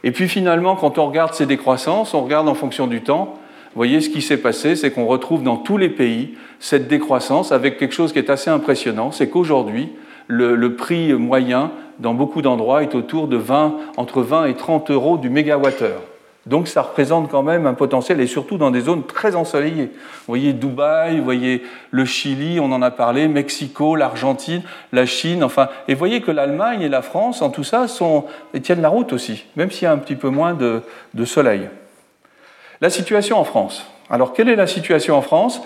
Et 0.04 0.12
puis 0.12 0.28
finalement, 0.28 0.76
quand 0.76 0.98
on 0.98 1.08
regarde 1.08 1.34
ces 1.34 1.46
décroissances, 1.46 2.14
on 2.14 2.22
regarde 2.22 2.48
en 2.48 2.56
fonction 2.56 2.88
du 2.88 3.02
temps, 3.02 3.36
vous 3.74 3.80
voyez, 3.80 4.02
ce 4.02 4.10
qui 4.10 4.22
s'est 4.22 4.38
passé, 4.38 4.76
c'est 4.76 4.92
qu'on 4.92 5.06
retrouve 5.06 5.44
dans 5.44 5.56
tous 5.56 5.78
les 5.78 5.88
pays 5.88 6.34
cette 6.60 6.90
décroissance 6.90 7.54
avec 7.54 7.78
quelque 7.78 7.94
chose 7.94 8.12
qui 8.12 8.20
est 8.20 8.30
assez 8.30 8.50
impressionnant, 8.50 9.12
c'est 9.12 9.30
qu'aujourd'hui, 9.30 9.90
le, 10.28 10.76
prix 10.76 11.14
moyen 11.14 11.72
dans 12.00 12.14
beaucoup 12.14 12.42
d'endroits 12.42 12.84
est 12.84 12.96
autour 12.96 13.28
de 13.28 13.38
20, 13.38 13.78
entre 13.96 14.22
20 14.22 14.46
et 14.46 14.56
30 14.56 14.92
euros 14.92 15.18
du 15.18 15.30
mégawattheure. 15.30 16.02
Donc 16.46 16.68
ça 16.68 16.82
représente 16.82 17.30
quand 17.30 17.44
même 17.44 17.68
un 17.68 17.74
potentiel, 17.74 18.20
et 18.20 18.28
surtout 18.28 18.58
dans 18.58 18.72
des 18.72 18.82
zones 18.82 19.06
très 19.06 19.36
ensoleillées. 19.36 19.92
Vous 19.94 20.28
voyez 20.28 20.54
Dubaï, 20.54 21.18
vous 21.18 21.24
voyez 21.24 21.64
le 21.92 22.06
Chili, 22.06 22.60
on 22.60 22.72
en 22.72 22.82
a 22.82 22.90
parlé, 22.90 23.28
Mexico, 23.28 23.96
l'Argentine, 23.96 24.64
la 24.92 25.06
Chine, 25.06 25.44
enfin, 25.44 25.70
et 25.88 25.94
vous 25.94 26.00
voyez 26.00 26.22
que 26.22 26.32
l'Allemagne 26.32 26.82
et 26.82 26.90
la 26.90 27.02
France, 27.02 27.42
en 27.42 27.50
tout 27.50 27.64
ça, 27.64 27.88
sont, 27.88 28.26
tiennent 28.62 28.82
la 28.82 28.90
route 28.90 29.14
aussi, 29.14 29.46
même 29.56 29.70
s'il 29.70 29.84
y 29.84 29.88
a 29.88 29.92
un 29.92 29.98
petit 29.98 30.16
peu 30.16 30.30
moins 30.30 30.54
de 30.54 31.26
soleil. 31.26 31.70
La 32.82 32.90
situation 32.90 33.38
en 33.38 33.44
France. 33.44 33.86
Alors, 34.10 34.34
quelle 34.34 34.50
est 34.50 34.56
la 34.56 34.68
situation 34.68 35.16
en 35.16 35.22
France? 35.22 35.62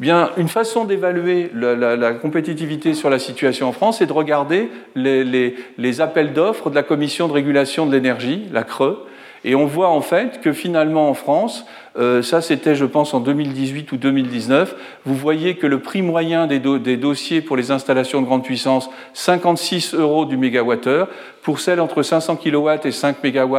Bien, 0.00 0.30
une 0.36 0.48
façon 0.48 0.84
d'évaluer 0.84 1.50
la, 1.54 2.12
compétitivité 2.12 2.92
sur 2.92 3.08
la 3.08 3.18
situation 3.18 3.68
en 3.68 3.72
France, 3.72 3.98
c'est 3.98 4.06
de 4.06 4.12
regarder 4.12 4.68
les, 4.94 6.00
appels 6.00 6.34
d'offres 6.34 6.68
de 6.68 6.74
la 6.74 6.82
Commission 6.82 7.28
de 7.28 7.32
régulation 7.32 7.86
de 7.86 7.92
l'énergie, 7.92 8.46
la 8.52 8.62
CRE, 8.62 9.06
et 9.46 9.54
on 9.54 9.64
voit 9.64 9.88
en 9.88 10.02
fait 10.02 10.40
que 10.40 10.52
finalement 10.52 11.08
en 11.08 11.14
France, 11.14 11.64
Euh, 11.98 12.22
ça, 12.22 12.40
c'était, 12.40 12.74
je 12.74 12.84
pense, 12.84 13.14
en 13.14 13.20
2018 13.20 13.90
ou 13.92 13.96
2019. 13.96 14.74
Vous 15.04 15.14
voyez 15.14 15.56
que 15.56 15.66
le 15.66 15.80
prix 15.80 16.02
moyen 16.02 16.46
des, 16.46 16.58
dossiers 16.96 17.40
pour 17.40 17.56
les 17.56 17.70
installations 17.70 18.20
de 18.20 18.26
grande 18.26 18.44
puissance, 18.44 18.90
56 19.14 19.94
euros 19.94 20.24
du 20.24 20.36
mégawattheure. 20.36 21.08
Pour 21.42 21.60
celles 21.60 21.80
entre 21.80 22.02
500 22.02 22.36
kW 22.36 22.70
et 22.84 22.90
5 22.90 23.22
MW, 23.22 23.56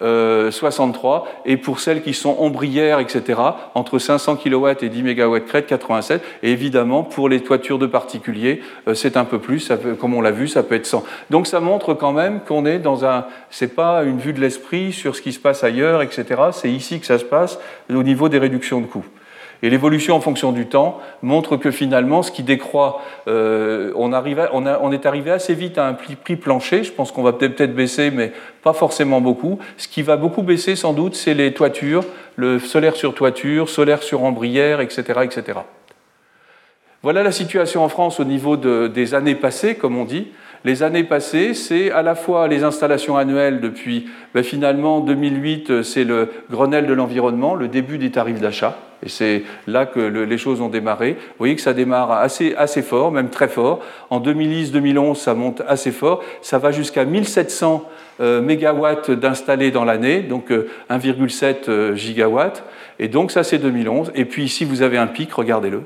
63. 0.00 1.26
Et 1.46 1.56
pour 1.56 1.80
celles 1.80 2.02
qui 2.02 2.14
sont 2.14 2.36
ombrières, 2.38 3.00
etc., 3.00 3.40
entre 3.74 3.98
500 3.98 4.36
kW 4.36 4.68
et 4.82 4.88
10 4.88 5.02
MW 5.02 5.40
crête, 5.40 5.66
87. 5.66 6.22
Et 6.42 6.52
évidemment, 6.52 7.02
pour 7.02 7.28
les 7.28 7.40
toitures 7.40 7.80
de 7.80 7.86
particuliers, 7.86 8.62
euh, 8.86 8.94
c'est 8.94 9.16
un 9.16 9.24
peu 9.24 9.38
plus. 9.38 9.72
Comme 9.98 10.14
on 10.14 10.20
l'a 10.20 10.30
vu, 10.30 10.46
ça 10.46 10.62
peut 10.62 10.74
être 10.76 10.86
100. 10.86 11.04
Donc 11.30 11.46
ça 11.46 11.60
montre 11.60 11.94
quand 11.94 12.12
même 12.12 12.40
qu'on 12.40 12.66
est 12.66 12.78
dans 12.78 13.04
un. 13.04 13.26
C'est 13.50 13.74
pas 13.74 14.04
une 14.04 14.18
vue 14.18 14.32
de 14.32 14.40
l'esprit 14.40 14.92
sur 14.92 15.16
ce 15.16 15.22
qui 15.22 15.32
se 15.32 15.40
passe 15.40 15.64
ailleurs, 15.64 16.02
etc. 16.02 16.24
C'est 16.52 16.70
ici 16.70 17.00
que 17.00 17.06
ça 17.06 17.18
se 17.18 17.24
passe 17.24 17.58
au 17.92 18.02
niveau 18.02 18.28
des 18.28 18.38
réductions 18.38 18.80
de 18.80 18.86
coûts. 18.86 19.04
Et 19.62 19.70
l'évolution 19.70 20.14
en 20.14 20.20
fonction 20.20 20.52
du 20.52 20.66
temps 20.66 21.00
montre 21.22 21.56
que 21.56 21.70
finalement, 21.70 22.22
ce 22.22 22.30
qui 22.30 22.42
décroît, 22.42 23.00
euh, 23.28 23.92
on, 23.96 24.12
est 24.12 25.06
arrivé 25.06 25.30
assez 25.30 25.54
vite 25.54 25.78
à 25.78 25.86
un 25.86 25.94
prix, 25.94 26.36
plancher. 26.36 26.84
Je 26.84 26.92
pense 26.92 27.12
qu'on 27.12 27.22
va 27.22 27.32
peut-être 27.32 27.74
baisser, 27.74 28.10
mais 28.10 28.32
pas 28.62 28.74
forcément 28.74 29.22
beaucoup. 29.22 29.58
Ce 29.78 29.88
qui 29.88 30.02
va 30.02 30.18
beaucoup 30.18 30.42
baisser, 30.42 30.76
sans 30.76 30.92
doute, 30.92 31.14
c'est 31.14 31.32
les 31.32 31.54
toitures, 31.54 32.04
le 32.36 32.58
solaire 32.58 32.94
sur 32.94 33.14
toiture, 33.14 33.70
solaire 33.70 34.02
sur 34.02 34.22
ombrière, 34.22 34.82
etc., 34.82 35.20
etc. 35.22 35.60
Voilà 37.02 37.22
la 37.22 37.32
situation 37.32 37.82
en 37.84 37.88
France 37.88 38.20
au 38.20 38.24
niveau 38.24 38.58
des 38.58 39.14
années 39.14 39.34
passées, 39.34 39.76
comme 39.76 39.96
on 39.96 40.04
dit. 40.04 40.28
Les 40.64 40.82
années 40.82 41.04
passées, 41.04 41.52
c'est 41.52 41.90
à 41.90 42.02
la 42.02 42.14
fois 42.14 42.48
les 42.48 42.64
installations 42.64 43.18
annuelles 43.18 43.60
depuis 43.60 44.08
ben 44.32 44.42
finalement 44.42 45.00
2008, 45.00 45.82
c'est 45.82 46.04
le 46.04 46.30
Grenelle 46.50 46.86
de 46.86 46.94
l'environnement, 46.94 47.54
le 47.54 47.68
début 47.68 47.98
des 47.98 48.10
tarifs 48.10 48.40
d'achat. 48.40 48.78
Et 49.04 49.10
c'est 49.10 49.42
là 49.66 49.84
que 49.84 50.00
les 50.00 50.38
choses 50.38 50.62
ont 50.62 50.70
démarré. 50.70 51.12
Vous 51.12 51.34
voyez 51.38 51.54
que 51.54 51.60
ça 51.60 51.74
démarre 51.74 52.10
assez, 52.10 52.82
fort, 52.82 53.12
même 53.12 53.28
très 53.28 53.48
fort. 53.48 53.80
En 54.08 54.20
2010-2011, 54.20 55.16
ça 55.16 55.34
monte 55.34 55.62
assez 55.68 55.92
fort. 55.92 56.22
Ça 56.40 56.58
va 56.58 56.72
jusqu'à 56.72 57.04
1700 57.04 57.86
euh, 58.20 58.40
mégawatts 58.40 59.10
d'installés 59.10 59.70
dans 59.70 59.84
l'année, 59.84 60.20
donc 60.20 60.50
1,7 60.50 60.54
euh, 61.68 61.92
euh, 61.92 61.94
gigawatts. 61.94 62.64
Et 62.98 63.08
donc 63.08 63.30
ça, 63.30 63.44
c'est 63.44 63.58
2011. 63.58 64.12
Et 64.14 64.24
puis 64.24 64.44
ici, 64.44 64.64
vous 64.64 64.80
avez 64.80 64.96
un 64.96 65.06
pic, 65.06 65.30
regardez-le. 65.32 65.82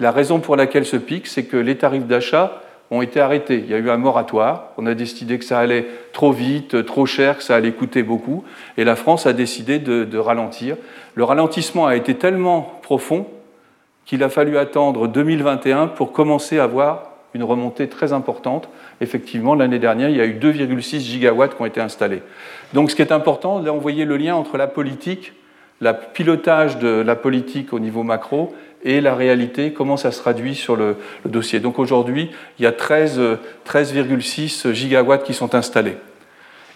La 0.00 0.10
raison 0.10 0.40
pour 0.40 0.56
laquelle 0.56 0.86
ce 0.86 0.96
pic, 0.96 1.26
c'est 1.26 1.44
que 1.44 1.58
les 1.58 1.76
tarifs 1.76 2.06
d'achat 2.06 2.62
ont 2.92 3.00
été 3.00 3.20
arrêtés. 3.20 3.62
Il 3.64 3.70
y 3.70 3.74
a 3.74 3.78
eu 3.78 3.88
un 3.88 3.96
moratoire. 3.96 4.66
On 4.76 4.84
a 4.84 4.94
décidé 4.94 5.38
que 5.38 5.46
ça 5.46 5.58
allait 5.58 5.86
trop 6.12 6.30
vite, 6.30 6.84
trop 6.84 7.06
cher, 7.06 7.38
que 7.38 7.42
ça 7.42 7.56
allait 7.56 7.72
coûter 7.72 8.02
beaucoup. 8.02 8.44
Et 8.76 8.84
la 8.84 8.96
France 8.96 9.26
a 9.26 9.32
décidé 9.32 9.78
de, 9.78 10.18
ralentir. 10.18 10.76
Le 11.14 11.24
ralentissement 11.24 11.86
a 11.86 11.96
été 11.96 12.14
tellement 12.14 12.80
profond 12.82 13.26
qu'il 14.04 14.22
a 14.22 14.28
fallu 14.28 14.58
attendre 14.58 15.08
2021 15.08 15.86
pour 15.88 16.12
commencer 16.12 16.58
à 16.58 16.66
voir 16.66 17.12
une 17.32 17.44
remontée 17.44 17.88
très 17.88 18.12
importante. 18.12 18.68
Effectivement, 19.00 19.54
l'année 19.54 19.78
dernière, 19.78 20.10
il 20.10 20.16
y 20.18 20.20
a 20.20 20.26
eu 20.26 20.38
2,6 20.38 20.98
gigawatts 20.98 21.56
qui 21.56 21.62
ont 21.62 21.66
été 21.66 21.80
installés. 21.80 22.22
Donc 22.74 22.90
ce 22.90 22.96
qui 22.96 23.00
est 23.00 23.12
important, 23.12 23.58
là 23.58 23.72
on 23.72 23.78
voyait 23.78 24.04
le 24.04 24.18
lien 24.18 24.34
entre 24.34 24.58
la 24.58 24.66
politique, 24.66 25.32
le 25.82 25.92
pilotage 26.12 26.78
de 26.78 26.88
la 26.88 27.16
politique 27.16 27.72
au 27.72 27.80
niveau 27.80 28.02
macro 28.02 28.54
et 28.84 29.00
la 29.00 29.14
réalité, 29.14 29.72
comment 29.72 29.96
ça 29.96 30.10
se 30.10 30.20
traduit 30.20 30.54
sur 30.54 30.76
le, 30.76 30.96
dossier. 31.24 31.60
Donc 31.60 31.78
aujourd'hui, 31.78 32.30
il 32.58 32.62
y 32.62 32.66
a 32.66 32.72
13,6 32.72 33.38
13, 33.64 34.72
gigawatts 34.72 35.24
qui 35.24 35.34
sont 35.34 35.54
installés. 35.54 35.96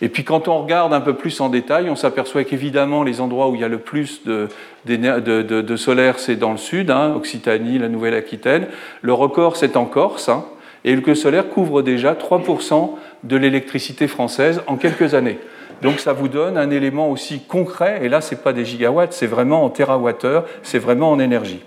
Et 0.03 0.09
puis 0.09 0.25
quand 0.25 0.47
on 0.47 0.59
regarde 0.63 0.93
un 0.93 1.01
peu 1.01 1.15
plus 1.15 1.41
en 1.41 1.49
détail, 1.49 1.89
on 1.89 1.97
s'aperçoit 1.97 2.45
qu'évidemment 2.45 3.03
les 3.03 3.21
endroits 3.21 3.49
où 3.49 3.55
il 3.55 3.63
y 3.63 3.65
a 3.65 3.69
le 3.69 3.79
plus 3.79 4.23
de, 4.25 4.49
de, 4.85 5.77
solaire, 5.77 6.19
c'est 6.19 6.37
dans 6.37 6.53
le 6.53 6.59
sud, 6.59 6.91
hein, 6.91 7.15
Occitanie, 7.17 7.79
la 7.79 7.89
Nouvelle-Aquitaine. 7.89 8.67
Le 9.01 9.13
record, 9.15 9.57
c'est 9.57 9.77
en 9.77 9.87
Corse. 9.87 10.29
Hein, 10.29 10.45
et 10.85 10.95
le 10.95 11.15
solaire 11.15 11.49
couvre 11.49 11.83
déjà 11.83 12.15
3% 12.15 12.91
de 13.25 13.37
l'électricité 13.37 14.07
française 14.07 14.63
en 14.67 14.77
quelques 14.77 15.15
années. 15.15 15.39
Donc 15.83 16.01
ça 16.01 16.13
vous 16.13 16.29
donne 16.29 16.57
un 16.57 16.71
élément 16.71 17.11
aussi 17.11 17.41
concret, 17.41 18.01
et 18.03 18.09
là 18.09 18.21
ce 18.21 18.35
n'est 18.35 18.41
pas 18.41 18.53
des 18.53 18.65
gigawatts, 18.65 19.13
c'est 19.13 19.27
vraiment 19.27 19.65
en 19.65 19.71
terawattheure, 19.71 20.47
c'est 20.63 20.79
vraiment 20.79 21.11
en 21.11 21.19
énergie. 21.19 21.63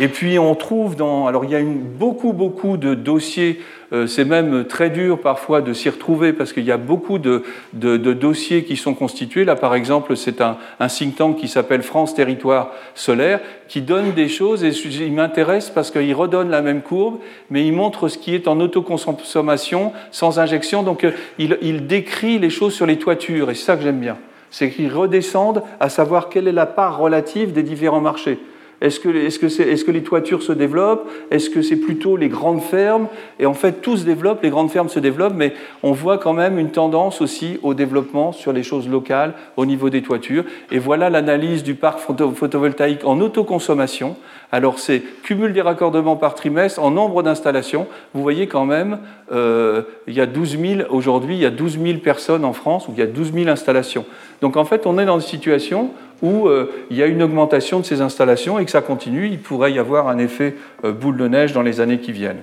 Et 0.00 0.08
puis 0.08 0.38
on 0.38 0.54
trouve 0.54 0.96
dans... 0.96 1.26
Alors 1.26 1.44
il 1.44 1.50
y 1.50 1.56
a 1.56 1.62
beaucoup, 1.62 2.32
beaucoup 2.32 2.76
de 2.76 2.94
dossiers, 2.94 3.60
euh, 3.92 4.06
c'est 4.06 4.24
même 4.24 4.64
très 4.64 4.90
dur 4.90 5.20
parfois 5.20 5.60
de 5.60 5.72
s'y 5.72 5.90
retrouver 5.90 6.32
parce 6.32 6.52
qu'il 6.52 6.64
y 6.64 6.70
a 6.70 6.76
beaucoup 6.76 7.18
de, 7.18 7.42
dossiers 7.72 8.62
qui 8.62 8.76
sont 8.76 8.94
constitués. 8.94 9.44
Là 9.44 9.56
par 9.56 9.74
exemple, 9.74 10.16
c'est 10.16 10.40
un, 10.40 10.56
un, 10.78 10.86
think 10.86 11.16
tank 11.16 11.36
qui 11.36 11.48
s'appelle 11.48 11.82
France 11.82 12.14
Territoire 12.14 12.70
Solaire 12.94 13.40
qui 13.68 13.80
donne 13.80 14.12
des 14.12 14.28
choses 14.28 14.62
et 14.62 14.70
il 14.70 15.12
m'intéresse 15.12 15.68
parce 15.68 15.90
qu'il 15.90 16.14
redonne 16.14 16.48
la 16.48 16.62
même 16.62 16.82
courbe, 16.82 17.18
mais 17.50 17.66
il 17.66 17.72
montre 17.72 18.08
ce 18.08 18.18
qui 18.18 18.34
est 18.34 18.46
en 18.46 18.60
autoconsommation 18.60 19.92
sans 20.12 20.38
injection. 20.38 20.84
Donc 20.84 21.02
euh, 21.02 21.10
il, 21.38 21.58
il 21.60 21.88
décrit 21.88 22.38
les 22.38 22.50
choses 22.50 22.72
sur 22.72 22.86
les 22.86 22.98
toitures 22.98 23.50
et 23.50 23.54
c'est 23.54 23.64
ça 23.64 23.76
que 23.76 23.82
j'aime 23.82 24.00
bien. 24.00 24.16
C'est 24.50 24.70
qu'ils 24.70 24.92
redescendent 24.92 25.62
à 25.80 25.88
savoir 25.88 26.28
quelle 26.28 26.46
est 26.46 26.52
la 26.52 26.66
part 26.66 26.98
relative 26.98 27.52
des 27.52 27.62
différents 27.62 28.02
marchés. 28.02 28.38
Est-ce 28.82 28.98
que, 28.98 29.90
les 29.90 30.02
toitures 30.02 30.42
se 30.42 30.52
développent? 30.52 31.08
Est-ce 31.30 31.50
que 31.50 31.62
c'est 31.62 31.76
plutôt 31.76 32.16
les 32.16 32.28
grandes 32.28 32.62
fermes? 32.62 33.06
Et 33.38 33.46
en 33.46 33.54
fait, 33.54 33.80
tout 33.80 33.96
se 33.96 34.04
développe, 34.04 34.42
les 34.42 34.50
grandes 34.50 34.70
fermes 34.70 34.88
se 34.88 34.98
développent, 34.98 35.36
mais 35.36 35.54
on 35.84 35.92
voit 35.92 36.18
quand 36.18 36.32
même 36.32 36.58
une 36.58 36.70
tendance 36.70 37.20
aussi 37.20 37.60
au 37.62 37.74
développement 37.74 38.32
sur 38.32 38.52
les 38.52 38.64
choses 38.64 38.88
locales 38.88 39.34
au 39.56 39.66
niveau 39.66 39.88
des 39.88 40.02
toitures. 40.02 40.44
Et 40.72 40.80
voilà 40.80 41.10
l'analyse 41.10 41.62
du 41.62 41.74
parc 41.74 42.00
photovoltaïque 42.00 43.04
en 43.04 43.20
autoconsommation. 43.20 44.16
Alors 44.50 44.80
c'est 44.80 45.02
cumul 45.22 45.52
des 45.52 45.62
raccordements 45.62 46.16
par 46.16 46.34
trimestre 46.34 46.82
en 46.82 46.90
nombre 46.90 47.22
d'installations. 47.22 47.86
Vous 48.14 48.22
voyez 48.22 48.48
quand 48.48 48.66
même, 48.66 48.98
euh, 49.32 49.82
il 50.06 50.14
y 50.14 50.20
a 50.20 50.26
12 50.26 50.58
000, 50.58 50.80
aujourd'hui, 50.90 51.36
il 51.36 51.40
y 51.40 51.46
a 51.46 51.50
12 51.50 51.78
000 51.80 51.98
personnes 52.00 52.44
en 52.44 52.52
France 52.52 52.88
où 52.88 52.92
il 52.92 52.98
y 52.98 53.02
a 53.02 53.06
12 53.06 53.32
000 53.32 53.48
installations. 53.48 54.04
Donc 54.42 54.56
en 54.56 54.64
fait, 54.64 54.86
on 54.86 54.98
est 54.98 55.06
dans 55.06 55.20
une 55.20 55.26
situation 55.26 55.90
où 56.22 56.46
euh, 56.46 56.72
il 56.90 56.96
y 56.96 57.02
a 57.02 57.06
une 57.06 57.22
augmentation 57.22 57.80
de 57.80 57.84
ces 57.84 58.00
installations 58.00 58.58
et 58.58 58.64
que 58.64 58.70
ça 58.70 58.80
continue, 58.80 59.28
il 59.28 59.40
pourrait 59.40 59.72
y 59.72 59.78
avoir 59.78 60.08
un 60.08 60.18
effet 60.18 60.56
euh, 60.84 60.92
boule 60.92 61.16
de 61.18 61.28
neige 61.28 61.52
dans 61.52 61.62
les 61.62 61.80
années 61.80 61.98
qui 61.98 62.12
viennent. 62.12 62.42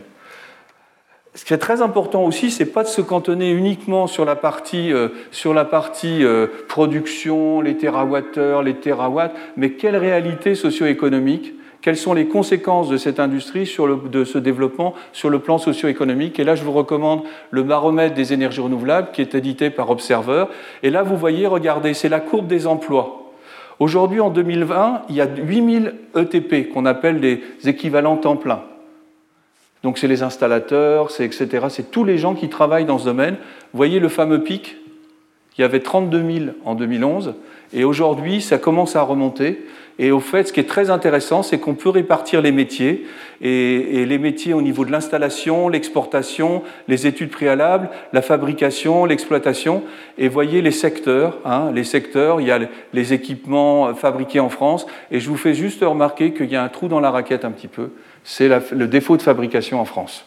Ce 1.35 1.45
qui 1.45 1.53
est 1.53 1.59
très 1.59 1.81
important 1.81 2.25
aussi, 2.25 2.51
c'est 2.51 2.65
pas 2.65 2.83
de 2.83 2.89
se 2.89 3.01
cantonner 3.01 3.51
uniquement 3.51 4.07
sur 4.07 4.25
la 4.25 4.35
partie, 4.35 4.91
euh, 4.91 6.47
production, 6.67 7.61
les 7.61 7.77
terawattheures, 7.77 8.61
les 8.61 8.73
terawatts, 8.75 9.33
mais 9.55 9.71
quelle 9.71 9.95
réalité 9.95 10.55
socio-économique, 10.55 11.53
quelles 11.81 11.95
sont 11.95 12.13
les 12.13 12.25
conséquences 12.25 12.89
de 12.89 12.97
cette 12.97 13.21
industrie, 13.21 13.65
sur 13.65 13.87
de 14.09 14.25
ce 14.25 14.37
développement 14.37 14.95
sur 15.13 15.29
le 15.29 15.39
plan 15.39 15.57
socio-économique. 15.57 16.37
Et 16.39 16.43
là, 16.43 16.55
je 16.55 16.63
vous 16.63 16.73
recommande 16.73 17.21
le 17.51 17.63
baromètre 17.63 18.15
des 18.15 18.33
énergies 18.33 18.59
renouvelables 18.59 19.09
qui 19.13 19.21
est 19.21 19.33
édité 19.33 19.69
par 19.69 19.89
Observer. 19.89 20.45
Et 20.83 20.89
là, 20.89 21.03
vous 21.03 21.15
voyez, 21.15 21.47
regardez, 21.47 21.93
c'est 21.93 22.09
la 22.09 22.19
courbe 22.19 22.47
des 22.47 22.67
emplois. 22.67 23.28
Aujourd'hui, 23.79 24.19
en 24.19 24.29
2020, 24.29 25.03
il 25.09 25.15
y 25.15 25.21
a 25.21 25.25
8000 25.25 25.95
ETP 26.15 26.69
qu'on 26.71 26.85
appelle 26.85 27.21
des 27.21 27.41
équivalents 27.65 28.17
temps 28.17 28.35
plein. 28.35 28.63
Donc 29.83 29.97
c'est 29.97 30.07
les 30.07 30.23
installateurs, 30.23 31.11
c'est 31.11 31.23
etc. 31.23 31.67
C'est 31.69 31.89
tous 31.89 32.03
les 32.03 32.17
gens 32.17 32.35
qui 32.35 32.49
travaillent 32.49 32.85
dans 32.85 32.97
ce 32.97 33.05
domaine. 33.05 33.35
Vous 33.71 33.77
voyez 33.77 33.99
le 33.99 34.09
fameux 34.09 34.43
pic? 34.43 34.75
Il 35.57 35.61
y 35.61 35.65
avait 35.65 35.81
32 35.81 36.31
000 36.31 36.45
en 36.63 36.75
2011 36.75 37.35
et 37.73 37.83
aujourd'hui 37.83 38.41
ça 38.41 38.57
commence 38.57 38.95
à 38.95 39.01
remonter. 39.01 39.65
Et 40.01 40.11
au 40.11 40.21
fait, 40.21 40.47
ce 40.47 40.53
qui 40.53 40.61
est 40.61 40.67
très 40.67 40.89
intéressant, 40.89 41.43
c'est 41.43 41.59
qu'on 41.59 41.75
peut 41.75 41.89
répartir 41.89 42.41
les 42.41 42.53
métiers, 42.53 43.05
et, 43.41 44.05
les 44.05 44.17
métiers 44.17 44.53
au 44.53 44.61
niveau 44.61 44.85
de 44.85 44.91
l'installation, 44.91 45.67
l'exportation, 45.67 46.63
les 46.87 47.05
études 47.05 47.29
préalables, 47.29 47.89
la 48.13 48.21
fabrication, 48.21 49.03
l'exploitation, 49.03 49.83
et 50.17 50.29
voyez 50.29 50.61
les 50.61 50.71
secteurs. 50.71 51.37
Hein, 51.43 51.71
les 51.75 51.83
secteurs, 51.83 52.39
il 52.39 52.47
y 52.47 52.51
a 52.51 52.59
les 52.93 53.13
équipements 53.13 53.93
fabriqués 53.93 54.39
en 54.39 54.49
France, 54.49 54.87
et 55.11 55.19
je 55.19 55.29
vous 55.29 55.37
fais 55.37 55.53
juste 55.53 55.81
remarquer 55.83 56.33
qu'il 56.33 56.49
y 56.49 56.55
a 56.55 56.63
un 56.63 56.69
trou 56.69 56.87
dans 56.87 57.01
la 57.01 57.11
raquette 57.11 57.43
un 57.43 57.51
petit 57.51 57.67
peu, 57.67 57.89
c'est 58.23 58.47
le 58.71 58.87
défaut 58.87 59.17
de 59.17 59.21
fabrication 59.21 59.81
en 59.81 59.85
France. 59.85 60.25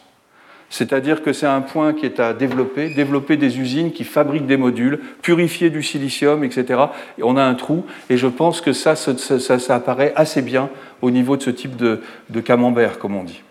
C'est-à-dire 0.73 1.21
que 1.21 1.33
c'est 1.33 1.45
un 1.45 1.61
point 1.61 1.93
qui 1.93 2.07
est 2.07 2.19
à 2.19 2.33
développer, 2.33 2.89
développer 2.89 3.37
des 3.37 3.59
usines 3.59 3.91
qui 3.91 4.03
fabriquent 4.03 4.47
des 4.47 4.57
modules, 4.57 4.99
purifier 5.21 5.69
du 5.69 5.83
silicium, 5.83 6.43
etc. 6.43 6.85
Et 7.19 7.23
on 7.23 7.37
a 7.37 7.43
un 7.43 7.53
trou, 7.53 7.85
et 8.09 8.17
je 8.17 8.25
pense 8.25 8.59
que 8.59 8.73
ça, 8.73 8.95
apparaît 9.69 10.13
assez 10.15 10.41
bien 10.41 10.71
au 11.03 11.11
niveau 11.11 11.37
de 11.37 11.43
ce 11.43 11.51
type 11.51 11.75
de, 11.75 11.99
camembert, 12.43 12.97
comme 12.97 13.15
on 13.15 13.23
dit. 13.23 13.43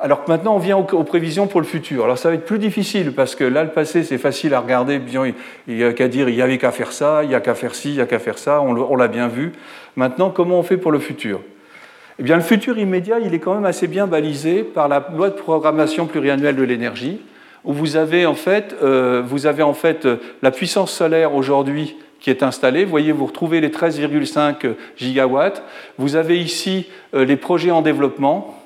Alors 0.00 0.22
maintenant, 0.26 0.54
on 0.54 0.58
vient 0.58 0.78
aux, 0.78 1.04
prévisions 1.04 1.48
pour 1.48 1.60
le 1.60 1.66
futur. 1.66 2.04
Alors 2.04 2.16
ça 2.16 2.30
va 2.30 2.36
être 2.36 2.46
plus 2.46 2.58
difficile, 2.58 3.12
parce 3.12 3.34
que 3.34 3.44
là, 3.44 3.62
le 3.62 3.70
passé, 3.70 4.02
c'est 4.02 4.16
facile 4.16 4.54
à 4.54 4.60
regarder, 4.60 5.02
il 5.66 5.76
n'y 5.76 5.84
a 5.84 5.92
qu'à 5.92 6.08
dire, 6.08 6.30
il 6.30 6.34
n'y 6.34 6.40
avait 6.40 6.56
qu'à 6.56 6.72
faire 6.72 6.92
ça, 6.92 7.24
il 7.24 7.28
n'y 7.28 7.34
a 7.34 7.40
qu'à 7.40 7.54
faire 7.54 7.74
ci, 7.74 7.90
il 7.90 7.96
n'y 7.96 8.00
a 8.00 8.06
qu'à 8.06 8.20
faire 8.20 8.38
ça, 8.38 8.62
on 8.62 8.96
l'a 8.96 9.08
bien 9.08 9.28
vu. 9.28 9.52
Maintenant, 9.96 10.30
comment 10.30 10.58
on 10.58 10.62
fait 10.62 10.78
pour 10.78 10.92
le 10.92 10.98
futur? 10.98 11.42
Eh 12.18 12.22
bien, 12.22 12.36
le 12.36 12.42
futur 12.42 12.78
immédiat, 12.78 13.20
il 13.20 13.32
est 13.32 13.38
quand 13.38 13.54
même 13.54 13.64
assez 13.64 13.86
bien 13.86 14.06
balisé 14.06 14.64
par 14.64 14.88
la 14.88 15.08
loi 15.14 15.30
de 15.30 15.34
programmation 15.34 16.06
pluriannuelle 16.06 16.56
de 16.56 16.62
l'énergie, 16.64 17.20
où 17.64 17.72
vous 17.72 17.96
avez 17.96 18.26
en 18.26 18.34
fait, 18.34 18.74
euh, 18.82 19.22
vous 19.24 19.46
avez 19.46 19.62
en 19.62 19.74
fait 19.74 20.04
euh, 20.04 20.16
la 20.42 20.50
puissance 20.50 20.92
solaire 20.92 21.34
aujourd'hui 21.34 21.96
qui 22.20 22.30
est 22.30 22.42
installé. 22.42 22.84
Vous 22.84 22.90
voyez, 22.90 23.12
vous 23.12 23.26
retrouvez 23.26 23.60
les 23.60 23.68
13,5 23.68 24.74
gigawatts. 24.96 25.62
Vous 25.98 26.16
avez 26.16 26.40
ici 26.40 26.88
les 27.12 27.36
projets 27.36 27.70
en 27.70 27.80
développement. 27.80 28.57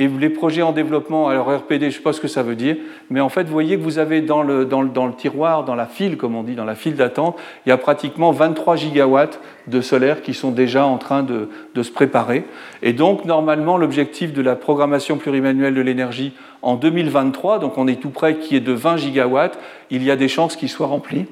Et 0.00 0.06
les 0.06 0.30
projets 0.30 0.62
en 0.62 0.70
développement, 0.70 1.26
alors 1.26 1.52
RPD, 1.52 1.86
je 1.86 1.86
ne 1.86 1.90
sais 1.90 2.02
pas 2.04 2.12
ce 2.12 2.20
que 2.20 2.28
ça 2.28 2.44
veut 2.44 2.54
dire, 2.54 2.76
mais 3.10 3.18
en 3.18 3.28
fait, 3.28 3.42
vous 3.42 3.52
voyez 3.52 3.76
que 3.76 3.82
vous 3.82 3.98
avez 3.98 4.20
dans 4.20 4.44
le, 4.44 4.64
dans 4.64 4.80
le, 4.80 4.88
dans 4.90 5.08
le 5.08 5.12
tiroir, 5.12 5.64
dans 5.64 5.74
la 5.74 5.86
file, 5.86 6.16
comme 6.16 6.36
on 6.36 6.44
dit, 6.44 6.54
dans 6.54 6.64
la 6.64 6.76
file 6.76 6.94
d'attente, 6.94 7.36
il 7.66 7.70
y 7.70 7.72
a 7.72 7.76
pratiquement 7.76 8.30
23 8.30 8.76
gigawatts 8.76 9.40
de 9.66 9.80
solaire 9.80 10.22
qui 10.22 10.34
sont 10.34 10.52
déjà 10.52 10.86
en 10.86 10.98
train 10.98 11.24
de, 11.24 11.48
de 11.74 11.82
se 11.82 11.90
préparer. 11.90 12.44
Et 12.80 12.92
donc, 12.92 13.24
normalement, 13.24 13.76
l'objectif 13.76 14.32
de 14.32 14.40
la 14.40 14.54
programmation 14.54 15.16
plurimanuelle 15.16 15.74
de 15.74 15.80
l'énergie 15.80 16.32
en 16.62 16.76
2023, 16.76 17.58
donc 17.58 17.76
on 17.76 17.88
est 17.88 18.00
tout 18.00 18.10
près, 18.10 18.36
qui 18.36 18.54
est 18.54 18.60
de 18.60 18.72
20 18.72 18.98
gigawatts, 18.98 19.58
il 19.90 20.04
y 20.04 20.12
a 20.12 20.16
des 20.16 20.28
chances 20.28 20.54
qu'il 20.54 20.68
soit 20.68 20.86
rempli. 20.86 21.26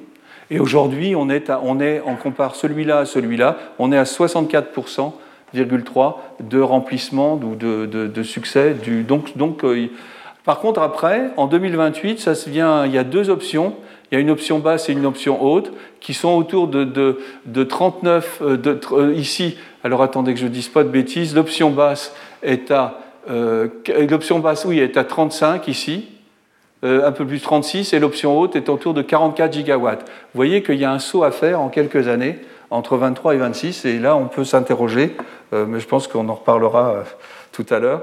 Et 0.51 0.59
aujourd'hui, 0.59 1.15
on, 1.15 1.29
on, 1.29 1.81
est, 1.81 2.03
on 2.05 2.17
compare 2.17 2.57
celui-là 2.57 2.99
à 2.99 3.05
celui-là, 3.05 3.59
on 3.79 3.93
est 3.93 3.99
à 3.99 4.05
64 4.05 4.73
de 5.55 6.61
remplissement 6.61 7.35
ou 7.35 7.55
de, 7.55 7.87
de, 7.87 8.23
succès. 8.23 8.75
Du, 8.75 9.03
donc, 9.03 9.37
donc, 9.37 9.65
euh, 9.65 9.89
par 10.45 10.61
contre, 10.61 10.81
après, 10.81 11.31
en 11.37 11.47
2028, 11.47 12.21
ça 12.21 12.35
se 12.35 12.51
vient, 12.51 12.87
il 12.87 12.93
y 12.93 12.99
a 12.99 13.05
deux 13.05 13.31
options. 13.31 13.75
Il 14.11 14.15
y 14.15 14.19
a 14.19 14.21
une 14.21 14.31
option 14.31 14.61
basse 14.61 14.89
et 14.89 14.93
une 14.93 15.07
option 15.07 15.43
haute 15.43 15.73
qui 15.99 16.15
sont 16.15 16.37
autour 16.37 16.69
de, 16.69 16.85
de 16.85 17.65
39. 17.65 18.43
Euh, 18.43 18.57
euh, 18.93 19.15
ici, 19.15 19.57
alors 19.83 20.03
attendez 20.03 20.33
que 20.35 20.41
je 20.41 20.45
ne 20.45 20.51
dise 20.51 20.69
pas 20.69 20.85
de 20.85 20.89
bêtises, 20.89 21.35
l'option 21.35 21.71
basse 21.71 22.15
est 22.43 22.71
à. 22.71 23.01
l'option 23.29 24.39
basse, 24.39 24.65
oui, 24.65 24.79
est 24.79 24.97
à 24.97 25.03
35 25.03 25.67
ici, 25.67 26.07
un 26.85 27.11
peu 27.11 27.27
plus 27.27 27.41
36, 27.41 27.93
et 27.93 27.99
l'option 27.99 28.39
haute 28.39 28.55
est 28.55 28.69
autour 28.69 28.95
de 28.95 29.03
44 29.03 29.53
gigawatts. 29.53 30.03
Vous 30.03 30.37
voyez 30.37 30.63
qu'il 30.63 30.77
y 30.77 30.85
a 30.85 30.93
un 30.93 31.01
saut 31.01 31.25
à 31.25 31.33
faire 31.33 31.61
en 31.61 31.69
quelques 31.69 32.07
années 32.07 32.39
entre 32.71 32.97
23 32.97 33.35
et 33.35 33.39
26, 33.39 33.85
et 33.85 33.99
là 33.99 34.17
on 34.17 34.27
peut 34.27 34.45
s'interroger, 34.45 35.17
euh, 35.53 35.67
mais 35.67 35.81
je 35.81 35.87
pense 35.87 36.09
qu'on 36.09 36.29
en 36.29 36.35
reparlera 36.35 36.91
euh, 36.91 37.03
tout 37.53 37.67
à 37.71 37.79
l'heure. 37.79 38.03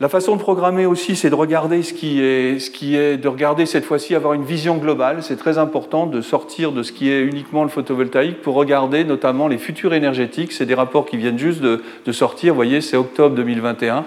La 0.00 0.08
façon 0.08 0.34
de 0.34 0.40
programmer 0.40 0.84
aussi, 0.84 1.14
c'est 1.14 1.30
de 1.30 1.34
regarder 1.36 1.82
ce 1.84 1.92
qui 1.92 2.20
est, 2.20 3.16
de 3.16 3.28
regarder 3.28 3.66
cette 3.66 3.84
fois-ci, 3.84 4.16
avoir 4.16 4.32
une 4.32 4.42
vision 4.42 4.78
globale. 4.78 5.22
C'est 5.22 5.36
très 5.36 5.58
important 5.58 6.06
de 6.06 6.20
sortir 6.20 6.72
de 6.72 6.82
ce 6.82 6.90
qui 6.90 7.08
est 7.08 7.20
uniquement 7.20 7.62
le 7.62 7.68
photovoltaïque 7.68 8.42
pour 8.42 8.56
regarder 8.56 9.04
notamment 9.04 9.46
les 9.46 9.58
futurs 9.58 9.94
énergétiques. 9.94 10.50
C'est 10.50 10.66
des 10.66 10.74
rapports 10.74 11.06
qui 11.06 11.18
viennent 11.18 11.38
juste 11.38 11.60
de, 11.60 11.84
de 12.04 12.12
sortir. 12.12 12.52
Vous 12.52 12.56
voyez, 12.56 12.80
c'est 12.80 12.96
octobre 12.96 13.36
2021. 13.36 14.04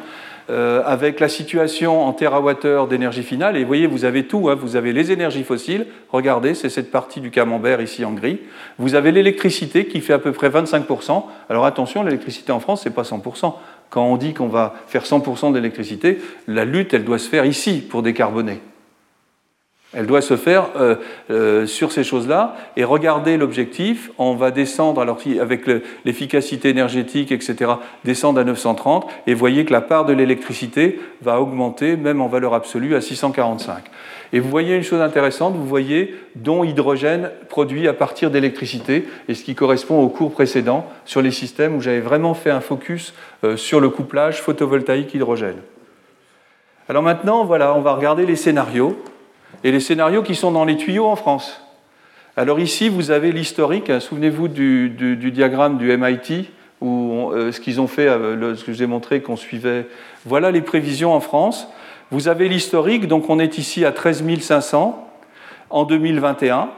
Euh, 0.52 0.84
avec 0.86 1.20
la 1.20 1.28
situation 1.28 2.06
en 2.06 2.14
terawattheure 2.14 2.88
d'énergie 2.88 3.24
finale. 3.24 3.58
Et 3.58 3.62
vous 3.62 3.68
voyez, 3.68 3.88
vous 3.88 4.06
avez 4.06 4.28
tout. 4.28 4.48
Hein. 4.48 4.56
Vous 4.56 4.76
avez 4.76 4.94
les 4.94 5.12
énergies 5.12 5.44
fossiles. 5.44 5.88
Regardez, 6.12 6.54
c'est 6.54 6.70
cette 6.70 6.92
partie 6.92 7.20
du 7.20 7.32
camembert 7.32 7.82
ici 7.82 8.06
en 8.06 8.12
gris. 8.12 8.40
Vous 8.78 8.94
avez 8.94 9.12
l'électricité 9.12 9.88
qui 9.88 10.02
fait 10.02 10.14
à 10.14 10.20
peu 10.20 10.34
près 10.34 10.50
25%. 10.50 11.24
Alors 11.50 11.66
attention, 11.66 12.04
l'électricité 12.04 12.52
en 12.52 12.60
France, 12.60 12.82
c'est 12.84 12.94
pas 12.94 13.02
100%. 13.02 13.54
Quand 13.90 14.06
on 14.06 14.18
dit 14.18 14.36
qu'on 14.36 14.48
va 14.48 14.76
faire 14.86 15.04
100% 15.04 15.52
d'électricité, 15.52 16.20
la 16.48 16.64
lutte, 16.64 16.94
elle 16.94 17.06
doit 17.06 17.18
se 17.18 17.28
faire 17.28 17.46
ici 17.46 17.82
pour 17.82 18.04
décarboner. 18.04 18.60
Elle 19.96 20.08
doit 20.08 20.22
se 20.22 20.36
faire 20.36 20.68
euh, 20.76 20.96
euh, 21.32 21.66
sur 21.66 21.92
ces 21.92 22.04
choses-là 22.04 22.56
et 22.76 22.84
regarder 22.84 23.38
l'objectif. 23.38 24.12
On 24.18 24.36
va 24.36 24.52
descendre, 24.52 25.02
alors 25.02 25.20
avec 25.40 25.66
l'efficacité 26.04 26.70
énergétique, 26.70 27.32
etc., 27.32 27.72
descendre 28.04 28.42
à 28.42 28.44
930 28.44 29.08
et 29.26 29.34
voyez 29.34 29.64
que 29.64 29.72
la 29.72 29.82
part 29.82 30.06
de 30.06 30.12
l'électricité 30.12 31.00
va 31.22 31.40
augmenter, 31.40 31.96
même 31.96 32.22
en 32.22 32.28
valeur 32.28 32.54
absolue, 32.54 32.96
à 32.96 33.02
645. 33.02 33.86
Et 34.34 34.40
vous 34.42 34.50
voyez 34.50 34.76
une 34.76 34.84
chose 34.84 35.02
intéressante, 35.02 35.56
vous 35.56 35.66
voyez 35.66 36.16
dont 36.36 36.66
hydrogène 36.66 37.32
produit 37.48 37.88
à 37.88 37.94
partir 37.94 38.32
d'électricité, 38.32 39.08
et 39.30 39.34
ce 39.34 39.44
qui 39.46 39.56
correspond 39.56 40.02
au 40.02 40.10
cours 40.10 40.32
précédent 40.32 40.86
sur 41.06 41.22
les 41.22 41.32
systèmes 41.32 41.76
où 41.76 41.82
j'avais 41.82 42.02
vraiment 42.02 42.34
fait 42.34 42.50
un 42.50 42.60
focus 42.60 43.14
euh, 43.46 43.56
sur 43.56 43.80
le 43.80 43.90
couplage 43.90 44.42
photovoltaïque-hydrogène. 44.42 45.62
Alors 46.90 47.02
maintenant, 47.02 47.46
voilà, 47.46 47.74
on 47.76 47.82
va 47.82 47.94
regarder 47.94 48.26
les 48.26 48.36
scénarios 48.36 49.02
et 49.66 49.72
les 49.72 49.80
scénarios 49.80 50.22
qui 50.22 50.36
sont 50.36 50.52
dans 50.52 50.64
les 50.64 50.78
tuyaux 50.78 51.08
en 51.08 51.16
France. 51.16 51.60
Alors 52.38 52.60
ici, 52.60 52.88
vous 52.88 53.10
avez 53.10 53.32
l'historique. 53.32 53.92
Souvenez-vous 54.00 54.48
du, 54.48 55.32
diagramme 55.34 55.80
du 55.80 55.98
MIT, 55.98 56.52
où 56.82 57.32
euh, 57.32 57.52
ce 57.52 57.60
qu'ils 57.60 57.82
ont 57.82 57.88
fait, 57.88 58.08
euh, 58.08 58.56
ce 58.56 58.64
que 58.64 58.72
je 58.72 58.78
vous 58.78 58.84
ai 58.84 58.88
montré 58.88 59.22
qu'on 59.22 59.36
suivait. 59.36 59.88
Voilà 60.24 60.52
les 60.52 60.62
prévisions 60.62 61.14
en 61.14 61.20
France. 61.20 61.68
Vous 62.12 62.28
avez 62.28 62.48
l'historique, 62.48 63.08
donc 63.08 63.28
on 63.28 63.40
est 63.40 63.58
ici 63.58 63.86
à 63.86 63.92
13 63.92 64.24
500 64.40 65.10
en 65.72 65.84
2021. 65.84 66.70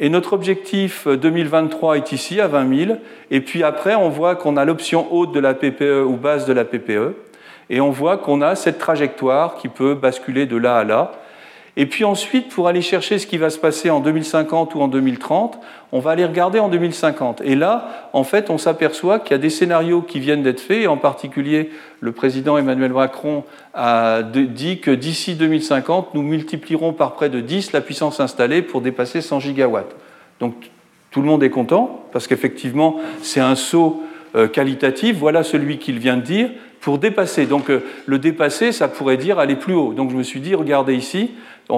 Et 0.00 0.08
notre 0.08 0.32
objectif 0.32 1.08
2023 1.08 1.94
euh, 1.94 1.96
est 1.96 2.12
ici 2.12 2.40
à 2.40 2.46
20 2.46 2.86
000. 2.86 2.98
Et 3.32 3.40
puis 3.40 3.64
après, 3.64 3.96
on 3.96 4.10
voit 4.10 4.36
qu'on 4.36 4.56
a 4.56 4.64
l'option 4.64 5.12
haute 5.12 5.32
de 5.32 5.40
la 5.40 5.54
PPE 5.54 6.04
ou 6.06 6.12
basse 6.12 6.46
de 6.46 6.52
la 6.52 6.64
PPE. 6.64 7.16
Et 7.68 7.80
on 7.80 7.90
voit 7.90 8.16
qu'on 8.16 8.42
a 8.42 8.54
cette 8.54 8.78
trajectoire 8.78 9.56
qui 9.56 9.66
peut 9.66 9.94
basculer 9.94 10.46
de 10.46 10.56
là 10.56 10.76
à 10.76 10.84
là. 10.84 11.18
Et 11.80 11.86
puis 11.86 12.04
ensuite, 12.04 12.48
pour 12.48 12.66
aller 12.66 12.82
chercher 12.82 13.20
ce 13.20 13.26
qui 13.28 13.38
va 13.38 13.50
se 13.50 13.58
passer 13.58 13.88
en 13.88 14.00
2050 14.00 14.74
ou 14.74 14.80
en 14.80 14.88
2030, 14.88 15.60
on 15.92 16.00
va 16.00 16.10
aller 16.10 16.24
regarder 16.24 16.58
en 16.58 16.68
2050. 16.68 17.40
Et 17.44 17.54
là, 17.54 18.10
en 18.12 18.24
fait, 18.24 18.50
on 18.50 18.58
s'aperçoit 18.58 19.20
qu'il 19.20 19.30
y 19.30 19.34
a 19.36 19.38
des 19.38 19.48
scénarios 19.48 20.02
qui 20.02 20.18
viennent 20.18 20.42
d'être 20.42 20.60
faits, 20.60 20.88
en 20.88 20.96
particulier, 20.96 21.70
le 22.00 22.10
président 22.10 22.58
Emmanuel 22.58 22.92
Macron 22.92 23.44
a 23.74 24.22
dit 24.22 24.80
que 24.80 24.90
d'ici 24.90 25.36
2050, 25.36 26.14
nous 26.14 26.22
multiplierons 26.22 26.92
par 26.92 27.14
près 27.14 27.28
de 27.28 27.38
10 27.38 27.70
la 27.70 27.80
puissance 27.80 28.18
installée 28.18 28.60
pour 28.60 28.80
dépasser 28.80 29.20
100 29.20 29.38
gigawatts. 29.38 29.94
Donc 30.40 30.72
tout 31.12 31.20
le 31.20 31.28
monde 31.28 31.44
est 31.44 31.50
content, 31.50 32.06
parce 32.12 32.26
qu'effectivement, 32.26 32.96
c'est 33.22 33.40
un 33.40 33.54
saut 33.54 34.02
euh, 34.34 34.48
qualitatif. 34.48 35.16
Voilà 35.16 35.44
celui 35.44 35.78
qu'il 35.78 36.00
vient 36.00 36.16
de 36.16 36.22
dire 36.22 36.50
pour 36.80 36.98
dépasser. 36.98 37.46
Donc 37.46 37.70
euh, 37.70 37.84
le 38.06 38.18
dépasser, 38.18 38.72
ça 38.72 38.88
pourrait 38.88 39.16
dire 39.16 39.38
aller 39.38 39.56
plus 39.56 39.74
haut. 39.74 39.94
Donc 39.94 40.10
je 40.10 40.16
me 40.16 40.22
suis 40.22 40.40
dit, 40.40 40.54
regardez 40.54 40.94
ici, 40.94 41.30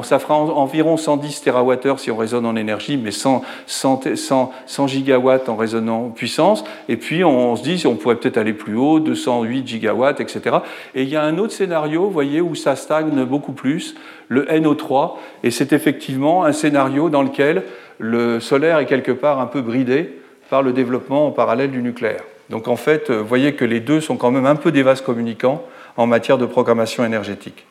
ça 0.02 0.20
fera 0.20 0.36
environ 0.36 0.96
110 0.96 1.42
TWh 1.42 1.98
si 1.98 2.10
on 2.12 2.16
raisonne 2.16 2.46
en 2.46 2.54
énergie, 2.54 2.96
mais 2.96 3.10
100, 3.10 3.42
100, 3.66 4.86
gigawatts 4.86 5.48
en 5.48 5.56
raisonnant 5.56 6.06
en 6.06 6.08
puissance. 6.10 6.64
Et 6.88 6.96
puis 6.96 7.24
on, 7.24 7.56
se 7.56 7.62
dit, 7.62 7.82
on 7.86 7.96
pourrait 7.96 8.14
peut-être 8.14 8.36
aller 8.36 8.52
plus 8.52 8.76
haut, 8.76 9.00
208 9.00 9.66
gigawatts, 9.66 10.20
etc. 10.20 10.58
Et 10.94 11.02
il 11.02 11.08
y 11.08 11.16
a 11.16 11.22
un 11.22 11.38
autre 11.38 11.52
scénario, 11.52 12.04
vous 12.04 12.10
voyez, 12.10 12.40
où 12.40 12.54
ça 12.54 12.76
stagne 12.76 13.24
beaucoup 13.24 13.52
plus, 13.52 13.96
le 14.28 14.44
NO3. 14.44 15.14
Et 15.42 15.50
c'est 15.50 15.72
effectivement 15.72 16.44
un 16.44 16.52
scénario 16.52 17.10
dans 17.10 17.22
lequel 17.22 17.64
le 17.98 18.38
solaire 18.38 18.78
est 18.78 18.86
quelque 18.86 19.12
part 19.12 19.40
un 19.40 19.46
peu 19.46 19.60
bridé 19.60 20.20
par 20.50 20.62
le 20.62 20.72
développement 20.72 21.26
en 21.26 21.30
parallèle 21.32 21.72
du 21.72 21.82
nucléaire. 21.82 22.22
Donc 22.48 22.68
en 22.68 22.76
fait, 22.76 23.10
vous 23.10 23.26
voyez 23.26 23.54
que 23.54 23.64
les 23.64 23.80
deux 23.80 24.00
sont 24.00 24.16
quand 24.16 24.30
même 24.30 24.46
un 24.46 24.56
peu 24.56 24.70
des 24.70 24.82
vases 24.82 25.00
communicants 25.00 25.62
en 25.96 26.06
matière 26.06 26.38
de 26.38 26.46
programmation 26.46 27.04
énergétique. 27.04 27.66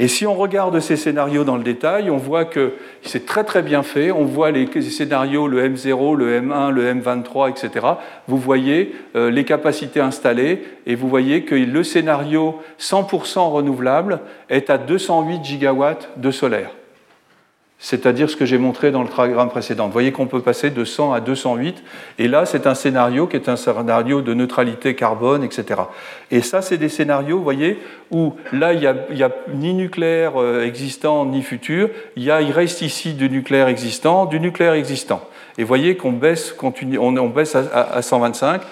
Et 0.00 0.06
si 0.06 0.26
on 0.26 0.34
regarde 0.34 0.78
ces 0.78 0.94
scénarios 0.94 1.42
dans 1.42 1.56
le 1.56 1.64
détail, 1.64 2.08
on 2.08 2.18
voit 2.18 2.44
que 2.44 2.74
c'est 3.02 3.26
très 3.26 3.42
très 3.42 3.62
bien 3.62 3.82
fait. 3.82 4.12
On 4.12 4.24
voit 4.24 4.52
les 4.52 4.68
scénarios, 4.80 5.48
le 5.48 5.68
M0, 5.68 6.14
le 6.14 6.40
M1, 6.40 6.70
le 6.70 6.94
M23, 6.94 7.50
etc. 7.50 7.84
Vous 8.28 8.38
voyez 8.38 8.94
euh, 9.16 9.28
les 9.28 9.44
capacités 9.44 10.00
installées 10.00 10.62
et 10.86 10.94
vous 10.94 11.08
voyez 11.08 11.42
que 11.42 11.56
le 11.56 11.82
scénario 11.82 12.60
100% 12.78 13.50
renouvelable 13.50 14.20
est 14.48 14.70
à 14.70 14.78
208 14.78 15.44
gigawatts 15.44 16.08
de 16.16 16.30
solaire 16.30 16.70
c'est-à-dire 17.80 18.28
ce 18.28 18.36
que 18.36 18.44
j'ai 18.44 18.58
montré 18.58 18.90
dans 18.90 19.02
le 19.02 19.08
diagramme 19.08 19.50
précédent. 19.50 19.86
Vous 19.86 19.92
voyez 19.92 20.10
qu'on 20.10 20.26
peut 20.26 20.42
passer 20.42 20.70
de 20.70 20.84
100 20.84 21.12
à 21.12 21.20
208, 21.20 21.82
et 22.18 22.26
là 22.26 22.44
c'est 22.44 22.66
un 22.66 22.74
scénario 22.74 23.28
qui 23.28 23.36
est 23.36 23.48
un 23.48 23.56
scénario 23.56 24.20
de 24.20 24.34
neutralité 24.34 24.96
carbone, 24.96 25.44
etc. 25.44 25.82
Et 26.32 26.42
ça 26.42 26.60
c'est 26.60 26.76
des 26.76 26.88
scénarios, 26.88 27.38
vous 27.38 27.44
voyez, 27.44 27.78
où 28.10 28.34
là 28.52 28.72
il 28.72 28.80
n'y 28.80 29.22
a, 29.22 29.30
ni 29.54 29.74
nucléaire 29.74 30.40
euh, 30.40 30.64
existant 30.64 31.24
ni 31.24 31.42
futur, 31.42 31.90
il, 32.16 32.24
y 32.24 32.32
reste 32.32 32.82
ici 32.82 33.14
du 33.14 33.30
nucléaire 33.30 33.68
existant, 33.68 34.26
du 34.26 34.40
nucléaire 34.40 34.72
existant. 34.72 35.22
Et 35.56 35.62
vous 35.62 35.68
voyez 35.68 35.96
qu'on 35.96 36.12
baisse, 36.12 36.54
on, 36.60 37.28
baisse 37.28 37.54
à, 37.56 38.02
125. 38.02 38.62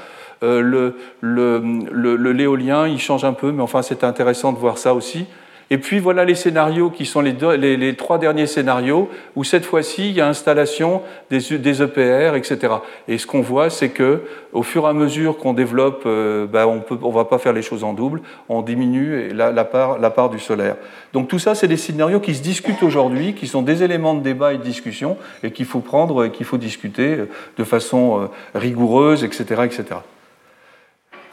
Euh, 0.43 0.93
le, 1.21 2.33
l'éolien, 2.33 2.87
il 2.87 3.01
change 3.01 3.25
un 3.25 3.33
peu, 3.33 3.51
mais 3.53 3.63
enfin 3.63 3.83
c'est 3.83 4.05
intéressant 4.05 4.53
de 4.53 4.59
voir 4.59 4.79
ça 4.79 4.95
aussi. 4.95 5.27
Et 5.71 5.79
puis 5.79 5.99
voilà 5.99 6.25
les 6.25 6.37
scénarios 6.37 6.91
qui 6.91 7.05
sont 7.07 7.21
les, 7.21 7.97
trois 7.97 8.19
derniers 8.19 8.47
scénarios, 8.47 9.11
où 9.35 9.43
cette 9.43 9.65
fois-ci, 9.65 10.11
il 10.11 10.15
y 10.15 10.21
a 10.21 10.29
installation 10.29 11.03
des, 11.29 11.83
EPR, 11.83 12.37
etc. 12.37 12.75
Et 13.09 13.19
ce 13.19 13.27
qu'on 13.27 13.41
voit, 13.41 13.69
c'est 13.69 13.89
que 13.89 14.23
au 14.53 14.63
fur 14.63 14.85
et 14.85 14.89
à 14.89 14.93
mesure 14.93 15.39
qu'on 15.39 15.55
développe, 15.55 16.05
euh, 16.07 16.47
ben, 16.47 16.67
on 16.67 17.09
ne 17.09 17.13
va 17.13 17.25
pas 17.25 17.39
faire 17.39 17.53
les 17.53 17.63
choses 17.63 17.83
en 17.83 17.95
double, 17.95 18.23
on 18.49 18.63
diminue 18.63 19.33
la, 19.33 19.65
part, 19.65 20.31
du 20.31 20.39
solaire. 20.39 20.77
Donc 21.13 21.27
tout 21.27 21.41
ça, 21.41 21.57
c'est 21.57 21.69
des 21.69 21.77
scénarios 21.77 22.21
qui 22.21 22.35
se 22.35 22.43
discutent 22.43 22.85
aujourd'hui, 22.85 23.35
qui 23.35 23.49
sont 23.49 23.63
des 23.63 23.83
éléments 23.83 24.15
de 24.15 24.23
débat 24.23 24.55
et 24.55 24.59
de 24.59 24.63
discussion, 24.63 25.17
et 25.43 25.51
qu'il 25.51 25.67
faut 25.67 25.81
prendre, 25.81 26.27
et 26.27 26.31
qu'il 26.31 26.47
faut 26.47 26.59
discuter 26.59 27.17
de 27.59 27.65
façon 27.65 28.23
euh, 28.23 28.27
rigoureuse, 28.55 29.25
etc., 29.25 29.63
etc. 29.65 29.97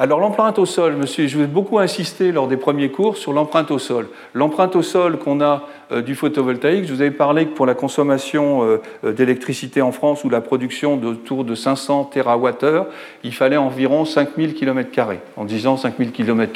Alors 0.04 0.20
l'empreinte 0.20 0.60
au 0.60 0.66
sol, 0.66 0.98
monsieur, 0.98 1.28
je 1.28 1.38
vais 1.38 1.48
beaucoup 1.48 1.80
insister 1.80 2.34
lors 2.34 2.50
des 2.50 2.58
premiers 2.58 2.90
cours 2.90 3.16
sur 3.16 3.32
l'empreinte 3.32 3.72
au 3.72 3.80
sol. 3.80 4.10
L'empreinte 4.34 4.76
au 4.76 4.82
sol 4.82 5.18
qu'on 5.18 5.40
a 5.40 5.66
euh, 5.94 6.02
du 6.02 6.14
photovoltaïque, 6.14 6.84
je 6.84 6.94
vous 6.94 7.00
avais 7.00 7.10
parlé 7.10 7.46
que 7.46 7.52
pour 7.52 7.66
la 7.66 7.74
consommation 7.74 8.66
euh, 8.66 8.82
euh, 9.06 9.14
d'électricité 9.14 9.82
en 9.82 9.94
France 9.94 10.26
ou 10.26 10.30
la 10.30 10.42
production 10.42 10.98
d'autour 10.98 11.46
de 11.46 11.56
500 11.56 12.12
TWh, 12.14 12.82
il 13.24 13.34
fallait 13.34 13.56
environ 13.56 14.04
5000 14.04 14.56
km. 14.56 14.90
En 15.38 15.46
disant 15.46 15.78
5000 15.78 16.12
km, 16.12 16.52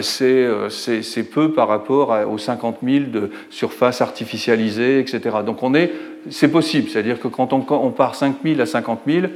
c'est 0.00 1.22
peu 1.24 1.50
par 1.50 1.66
rapport 1.66 2.16
aux 2.30 2.38
50 2.38 2.76
000 2.84 3.06
de 3.06 3.32
surface 3.50 4.00
artificialisée, 4.00 5.00
etc. 5.00 5.38
Donc 5.44 5.58
c'est 6.30 6.52
possible, 6.52 6.88
c'est-à-dire 6.88 7.18
que 7.18 7.26
quand 7.26 7.52
on, 7.52 7.66
on 7.68 7.90
part 7.90 8.14
5000 8.14 8.60
à 8.60 8.66
50 8.66 9.00
000, 9.08 9.26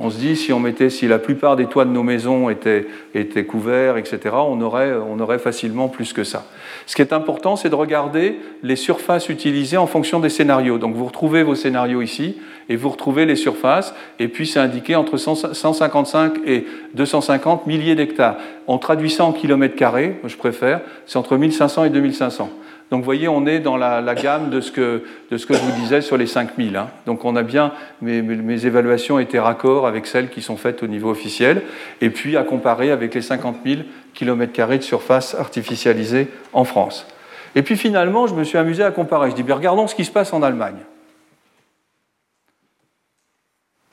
on 0.00 0.08
se 0.08 0.18
dit 0.18 0.34
si 0.34 0.50
on 0.52 0.60
mettait, 0.60 0.88
si 0.88 1.06
la 1.06 1.18
plupart 1.18 1.56
des 1.56 1.66
toits 1.66 1.84
de 1.84 1.90
nos 1.90 2.02
maisons 2.02 2.48
étaient, 2.48 2.86
étaient 3.14 3.44
couverts, 3.44 3.98
etc., 3.98 4.34
on 4.34 4.60
aurait, 4.62 4.92
on 4.94 5.20
aurait 5.20 5.38
facilement 5.38 5.88
plus 5.88 6.14
que 6.14 6.24
ça. 6.24 6.46
Ce 6.86 6.96
qui 6.96 7.02
est 7.02 7.12
important, 7.12 7.54
c'est 7.54 7.68
de 7.68 7.74
regarder 7.74 8.40
les 8.62 8.76
surfaces 8.76 9.28
utilisées 9.28 9.76
en 9.76 9.86
fonction 9.86 10.18
des 10.18 10.30
scénarios. 10.30 10.78
Donc 10.78 10.94
vous 10.94 11.04
retrouvez 11.04 11.42
vos 11.42 11.54
scénarios 11.54 12.00
ici 12.00 12.38
et 12.70 12.76
vous 12.76 12.88
retrouvez 12.88 13.26
les 13.26 13.36
surfaces, 13.36 13.94
et 14.18 14.28
puis 14.28 14.46
c'est 14.46 14.60
indiqué 14.60 14.96
entre 14.96 15.18
155 15.18 16.38
et 16.46 16.66
250 16.94 17.66
milliers 17.66 17.94
d'hectares. 17.94 18.36
On 18.68 18.78
traduit 18.78 19.10
ça 19.10 19.24
en 19.24 19.32
kilomètres 19.32 19.76
carrés, 19.76 20.18
je 20.24 20.36
préfère, 20.36 20.80
c'est 21.04 21.18
entre 21.18 21.36
1500 21.36 21.84
et 21.84 21.90
2500. 21.90 22.48
Donc 22.90 23.00
vous 23.00 23.04
voyez, 23.04 23.28
on 23.28 23.46
est 23.46 23.60
dans 23.60 23.76
la, 23.76 24.14
gamme 24.14 24.50
de 24.50 24.60
ce, 24.60 24.72
que, 24.72 25.04
je 25.30 25.36
vous 25.36 25.80
disais 25.80 26.00
sur 26.00 26.16
les 26.16 26.26
5000. 26.26 26.76
Hein. 26.76 26.88
Donc 27.06 27.24
on 27.24 27.36
a 27.36 27.42
bien, 27.42 27.72
mes, 28.02 28.20
mes, 28.20 28.66
évaluations 28.66 29.20
étaient 29.20 29.38
raccord 29.38 29.86
avec 29.86 30.06
celles 30.06 30.28
qui 30.28 30.42
sont 30.42 30.56
faites 30.56 30.82
au 30.82 30.88
niveau 30.88 31.10
officiel, 31.10 31.62
et 32.00 32.10
puis 32.10 32.36
à 32.36 32.42
comparer 32.42 32.90
avec 32.90 33.14
les 33.14 33.22
50 33.22 33.58
000 33.64 33.82
km 34.12 34.76
de 34.76 34.82
surface 34.82 35.36
artificialisée 35.36 36.28
en 36.52 36.64
France. 36.64 37.06
Et 37.54 37.62
puis 37.62 37.76
finalement, 37.76 38.26
je 38.26 38.34
me 38.34 38.42
suis 38.42 38.58
amusé 38.58 38.82
à 38.82 38.90
comparer. 38.90 39.30
Je 39.30 39.36
dis, 39.36 39.44
bien 39.44 39.54
regardons 39.54 39.86
ce 39.86 39.94
qui 39.94 40.04
se 40.04 40.10
passe 40.10 40.32
en 40.32 40.42
Allemagne. 40.42 40.78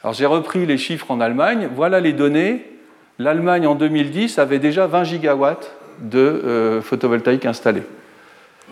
Alors 0.03 0.13
j'ai 0.13 0.25
repris 0.25 0.65
les 0.65 0.77
chiffres 0.77 1.11
en 1.11 1.19
Allemagne, 1.19 1.69
voilà 1.75 1.99
les 1.99 2.13
données. 2.13 2.65
L'Allemagne 3.19 3.67
en 3.67 3.75
2010 3.75 4.39
avait 4.39 4.59
déjà 4.59 4.87
20 4.87 5.03
gigawatts 5.03 5.71
de 5.99 6.19
euh, 6.19 6.81
photovoltaïque 6.81 7.45
installés. 7.45 7.83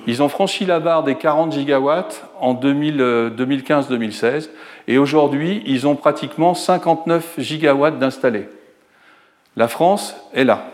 Ils 0.07 0.21
ont 0.21 0.29
franchi 0.29 0.65
la 0.65 0.79
barre 0.79 1.03
des 1.03 1.15
40 1.15 1.53
gigawatts 1.53 2.29
en 2.39 2.53
2015-2016 2.53 4.25
euh, 4.25 4.39
et 4.87 4.97
aujourd'hui, 4.97 5.63
ils 5.65 5.87
ont 5.87 5.95
pratiquement 5.95 6.53
59 6.53 7.35
gigawatts 7.39 7.97
d'installés. 7.97 8.47
La 9.57 9.67
France 9.67 10.15
est 10.33 10.43
là. 10.43 10.65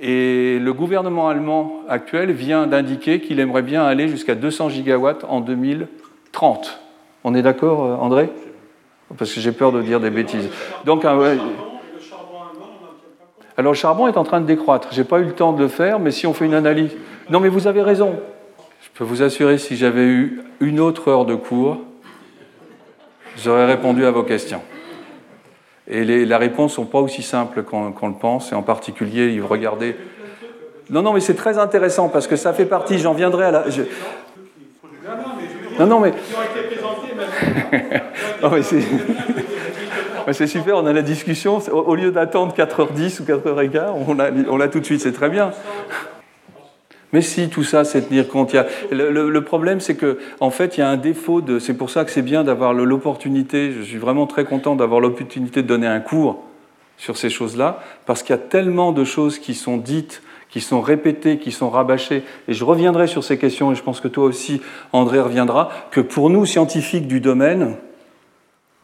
Et 0.00 0.58
le 0.58 0.72
gouvernement 0.72 1.28
allemand 1.28 1.82
actuel 1.88 2.32
vient 2.32 2.66
d'indiquer 2.66 3.20
qu'il 3.20 3.40
aimerait 3.40 3.62
bien 3.62 3.84
aller 3.84 4.08
jusqu'à 4.08 4.34
200 4.34 4.70
gigawatts 4.70 5.24
en 5.28 5.40
2030. 5.40 6.80
On 7.24 7.34
est 7.34 7.42
d'accord, 7.42 7.84
euh, 7.84 7.94
André? 7.96 8.30
Parce 9.18 9.32
que 9.34 9.40
j'ai 9.40 9.52
peur 9.52 9.72
de 9.72 9.82
dire 9.82 10.00
des 10.00 10.10
bêtises. 10.10 10.48
Donc, 10.86 11.04
alors 13.56 13.72
le 13.72 13.76
charbon 13.76 14.08
est 14.08 14.16
en 14.16 14.24
train 14.24 14.40
de 14.40 14.46
décroître. 14.46 14.88
Je 14.92 15.00
n'ai 15.00 15.06
pas 15.06 15.18
eu 15.18 15.24
le 15.24 15.32
temps 15.32 15.52
de 15.52 15.60
le 15.60 15.68
faire, 15.68 15.98
mais 15.98 16.10
si 16.10 16.26
on 16.26 16.32
fait 16.32 16.46
une 16.46 16.54
analyse. 16.54 16.92
Non, 17.28 17.40
mais 17.40 17.48
vous 17.48 17.66
avez 17.66 17.82
raison. 17.82 18.18
Je 18.80 18.88
peux 18.94 19.04
vous 19.04 19.22
assurer, 19.22 19.58
si 19.58 19.76
j'avais 19.76 20.04
eu 20.04 20.40
une 20.60 20.80
autre 20.80 21.08
heure 21.08 21.24
de 21.24 21.34
cours, 21.34 21.78
j'aurais 23.36 23.66
répondu 23.66 24.04
à 24.04 24.10
vos 24.10 24.22
questions. 24.22 24.62
Et 25.88 26.04
les, 26.04 26.24
la 26.24 26.38
réponse 26.38 26.72
ne 26.72 26.76
sont 26.76 26.84
pas 26.86 27.00
aussi 27.00 27.22
simples 27.22 27.62
qu'on 27.62 28.08
le 28.08 28.14
pense, 28.14 28.52
et 28.52 28.54
en 28.54 28.62
particulier, 28.62 29.40
regardez. 29.40 29.96
Non, 30.90 31.02
non, 31.02 31.12
mais 31.12 31.20
c'est 31.20 31.34
très 31.34 31.58
intéressant 31.58 32.08
parce 32.08 32.26
que 32.26 32.36
ça 32.36 32.52
fait 32.52 32.66
partie, 32.66 32.98
j'en 32.98 33.14
viendrai 33.14 33.46
à 33.46 33.50
la. 33.50 33.64
Non, 35.78 35.86
non, 35.86 36.00
mais. 36.00 36.12
non, 38.42 38.50
mais 38.50 38.60
c'est. 40.26 40.32
c'est 40.32 40.46
super, 40.46 40.76
on 40.76 40.86
a 40.86 40.92
la 40.92 41.02
discussion. 41.02 41.58
Au 41.70 41.94
lieu 41.94 42.10
d'attendre 42.10 42.54
4h10 42.54 43.20
ou 43.20 43.24
4h15, 43.24 44.46
on 44.48 44.56
l'a 44.56 44.68
tout 44.68 44.80
de 44.80 44.84
suite, 44.84 45.00
c'est 45.00 45.12
très 45.12 45.28
bien. 45.28 45.52
Mais 47.12 47.20
si, 47.20 47.50
tout 47.50 47.62
ça, 47.62 47.84
c'est 47.84 48.08
tenir 48.08 48.26
compte. 48.26 48.56
le, 48.90 49.40
problème, 49.40 49.80
c'est 49.80 49.96
que, 49.96 50.18
en 50.40 50.50
fait, 50.50 50.76
il 50.78 50.80
y 50.80 50.82
a 50.82 50.88
un 50.88 50.96
défaut 50.96 51.42
de. 51.42 51.58
C'est 51.58 51.74
pour 51.74 51.90
ça 51.90 52.04
que 52.04 52.10
c'est 52.10 52.22
bien 52.22 52.42
d'avoir 52.42 52.72
l'opportunité. 52.72 53.72
Je 53.72 53.82
suis 53.82 53.98
vraiment 53.98 54.26
très 54.26 54.44
content 54.44 54.76
d'avoir 54.76 55.00
l'opportunité 55.00 55.62
de 55.62 55.68
donner 55.68 55.86
un 55.86 56.00
cours 56.00 56.42
sur 56.96 57.16
ces 57.16 57.30
choses-là, 57.30 57.82
parce 58.06 58.22
qu'il 58.22 58.34
y 58.34 58.38
a 58.38 58.42
tellement 58.42 58.92
de 58.92 59.04
choses 59.04 59.38
qui 59.38 59.54
sont 59.54 59.76
dites, 59.76 60.22
qui 60.50 60.60
sont 60.60 60.80
répétées, 60.80 61.38
qui 61.38 61.50
sont 61.50 61.68
rabâchées. 61.68 62.22
Et 62.48 62.54
je 62.54 62.64
reviendrai 62.64 63.06
sur 63.08 63.24
ces 63.24 63.38
questions, 63.38 63.72
et 63.72 63.74
je 63.74 63.82
pense 63.82 64.00
que 64.00 64.08
toi 64.08 64.24
aussi, 64.24 64.62
André, 64.92 65.20
reviendra, 65.20 65.70
que 65.90 66.00
pour 66.00 66.30
nous, 66.30 66.46
scientifiques 66.46 67.08
du 67.08 67.20
domaine, 67.20 67.76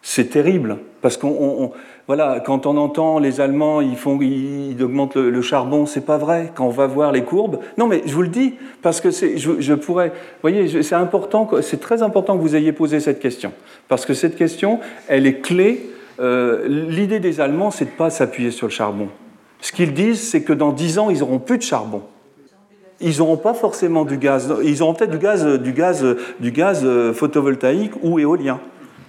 c'est 0.09 0.31
terrible 0.31 0.79
parce 1.03 1.19
qu'on, 1.19 1.71
voilà, 2.07 2.41
quand 2.41 2.65
on 2.65 2.79
entend 2.79 3.19
les 3.19 3.43
Allemands, 3.43 3.83
ils, 3.83 3.95
font, 3.95 4.19
ils 4.23 4.83
augmentent 4.83 5.17
le, 5.17 5.43
charbon, 5.43 5.85
c'est 5.85 6.07
pas 6.07 6.17
vrai. 6.17 6.51
Quand 6.55 6.65
on 6.67 6.71
va 6.71 6.87
voir 6.87 7.13
les 7.13 7.25
courbes, 7.25 7.59
non, 7.77 7.87
mais 7.87 8.01
je 8.07 8.15
vous 8.15 8.23
le 8.23 8.29
dis 8.29 8.55
parce 8.81 9.03
que 9.03 9.11
je, 9.11 9.61
je, 9.61 9.75
pourrais, 9.75 10.09
vous 10.09 10.15
voyez, 10.41 10.83
c'est 10.83 10.95
important, 10.95 11.51
c'est 11.61 11.79
très 11.79 12.03
important 12.03 12.39
que 12.39 12.41
vous 12.41 12.57
ayez 12.57 12.73
posé 12.73 13.01
cette 13.01 13.21
question 13.21 13.53
parce 13.89 14.07
que 14.07 14.15
cette 14.15 14.37
question, 14.37 14.81
elle 15.09 15.27
est 15.27 15.43
clé. 15.43 15.91
Euh, 16.21 16.67
l'idée 16.67 17.21
des 17.21 17.43
Allemands, 17.43 17.71
c'est 17.71 17.85
de 17.85 17.91
pas 17.91 18.09
s'appuyer 18.09 18.51
sur 18.51 18.69
le 18.69 18.73
charbon. 18.73 19.09
Ce 19.61 19.73
qu'ils 19.73 19.93
disent, 19.93 20.27
c'est 20.27 20.43
que 20.43 20.55
dans 20.55 20.73
dix 20.73 20.99
ans, 20.99 21.11
ils 21.11 21.23
auront 21.23 21.39
plus 21.39 21.59
de 21.59 21.63
charbon 21.63 22.01
ils 23.01 23.19
n'auront 23.19 23.37
pas 23.37 23.55
forcément 23.55 24.05
du 24.05 24.17
gaz. 24.17 24.53
Ils 24.65 24.83
auront 24.83 24.93
peut-être 24.93 25.13
du 25.13 25.19
gaz, 25.19 25.47
du 25.47 25.73
gaz, 25.73 26.05
du 26.41 26.51
gaz 26.51 26.81
euh, 26.83 27.13
photovoltaïque 27.13 27.93
ou 28.03 28.19
éolien. 28.19 28.59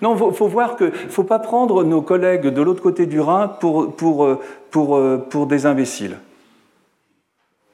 Non, 0.01 0.15
il 0.15 0.33
faut, 0.33 0.49
faut 0.49 1.23
pas 1.23 1.39
prendre 1.39 1.83
nos 1.83 2.01
collègues 2.01 2.47
de 2.47 2.61
l'autre 2.61 2.81
côté 2.81 3.05
du 3.05 3.19
Rhin 3.19 3.51
euh, 3.63 4.35
euh, 4.75 5.17
pour 5.17 5.47
des 5.47 5.65
imbéciles. 5.65 6.17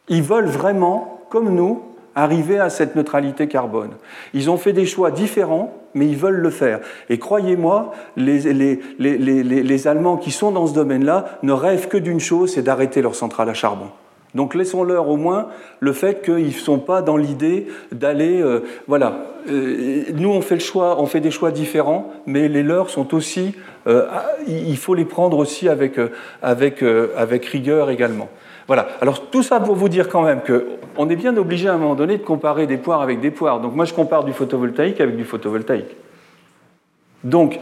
Ils 0.08 0.24
veulent 0.24 0.48
vraiment, 0.48 1.22
comme 1.30 1.54
nous, 1.54 1.82
arriver 2.16 2.60
à 2.60 2.70
cette 2.70 2.96
neutralité 2.96 3.48
carbone. 3.48 3.92
Ils 4.34 4.50
ont 4.50 4.58
fait 4.58 4.74
des 4.74 4.86
choix 4.86 5.12
différents, 5.12 5.74
mais 5.94 6.08
ils 6.08 6.16
veulent 6.18 6.40
le 6.40 6.50
faire. 6.50 6.80
Et 7.10 7.20
croyez-moi, 7.20 7.92
les, 8.16 8.54
les, 8.98 9.88
Allemands 9.88 10.18
qui 10.18 10.32
sont 10.32 10.52
dans 10.52 10.66
ce 10.66 10.74
domaine-là 10.74 11.40
ne 11.44 11.52
rêvent 11.52 11.90
que 11.90 11.98
d'une 11.98 12.22
chose, 12.22 12.54
c'est 12.54 12.62
d'arrêter 12.62 13.02
leur 13.02 13.16
centrale 13.16 13.50
à 13.50 13.54
charbon. 13.54 13.90
Donc 14.36 14.54
laissons-leur 14.54 15.08
au 15.08 15.16
moins 15.16 15.48
le 15.80 15.94
fait 15.94 16.22
qu'ils 16.22 16.48
ne 16.48 16.52
sont 16.52 16.78
pas 16.78 17.02
dans 17.02 17.18
l'idée 17.18 17.68
d'aller... 17.92 18.42
Euh, 18.42 18.60
voilà, 18.88 19.16
euh, 19.50 20.04
nous 20.14 20.30
on 20.30 20.42
fait, 20.42 20.56
le 20.56 20.62
choix, 20.62 21.02
on 21.02 21.06
fait 21.06 21.22
des 21.22 21.32
choix 21.32 21.52
différents, 21.52 22.12
mais 22.28 22.50
les 22.50 22.62
leurs 22.62 22.90
sont 22.90 23.16
aussi... 23.16 23.56
Euh, 23.88 24.08
il 24.48 24.78
faut 24.78 24.94
les 24.94 25.06
prendre 25.06 25.38
aussi 25.38 25.70
avec, 25.70 26.00
avec, 26.42 26.84
avec 27.18 27.46
rigueur 27.46 27.90
également. 27.90 28.28
Voilà, 28.68 28.88
alors 29.00 29.30
tout 29.30 29.44
ça 29.44 29.60
pour 29.60 29.76
vous 29.76 29.90
dire 29.90 30.10
quand 30.10 30.24
même 30.24 30.42
qu'on 30.42 31.10
est 31.10 31.16
bien 31.16 31.38
obligé 31.38 31.70
à 31.70 31.74
un 31.74 31.78
moment 31.78 31.96
donné 31.96 32.18
de 32.18 32.24
comparer 32.24 32.68
des 32.68 32.78
poires 32.78 33.02
avec 33.02 33.22
des 33.22 33.32
poires. 33.32 33.62
Donc 33.62 33.76
moi 33.76 33.86
je 33.86 33.94
compare 33.94 34.24
du 34.24 34.34
photovoltaïque 34.34 35.00
avec 35.00 35.16
du 35.16 35.24
photovoltaïque. 35.24 35.96
Donc 37.24 37.60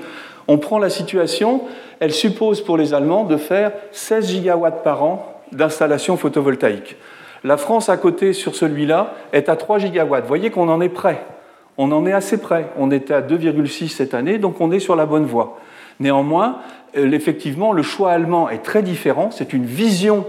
on 0.47 0.57
prend 0.57 0.79
la 0.79 0.89
situation, 0.89 1.61
elle 1.99 2.13
suppose 2.13 2.61
pour 2.61 2.77
les 2.77 2.93
Allemands 2.93 3.25
de 3.25 3.37
faire 3.37 3.73
16 3.91 4.29
gigawatts 4.29 4.83
par 4.83 5.03
an 5.03 5.32
d'installation 5.53 6.17
photovoltaïque. 6.17 6.97
La 7.43 7.57
France 7.57 7.89
à 7.89 7.97
côté 7.97 8.33
sur 8.33 8.55
celui-là 8.55 9.13
est 9.33 9.49
à 9.49 9.55
3 9.55 9.79
gigawatts. 9.79 10.23
Vous 10.23 10.27
voyez 10.27 10.49
qu'on 10.49 10.69
en 10.69 10.79
est 10.81 10.89
près. 10.89 11.25
On 11.77 11.91
en 11.91 12.05
est 12.05 12.13
assez 12.13 12.39
près. 12.39 12.67
On 12.77 12.91
était 12.91 13.13
à 13.13 13.21
2,6 13.21 13.89
cette 13.89 14.13
année, 14.13 14.37
donc 14.37 14.61
on 14.61 14.71
est 14.71 14.79
sur 14.79 14.95
la 14.95 15.05
bonne 15.05 15.25
voie. 15.25 15.59
Néanmoins, 15.99 16.59
euh, 16.97 17.11
effectivement, 17.11 17.73
le 17.73 17.83
choix 17.83 18.11
allemand 18.11 18.49
est 18.49 18.63
très 18.63 18.81
différent. 18.81 19.29
C'est 19.31 19.53
une 19.53 19.65
vision 19.65 20.25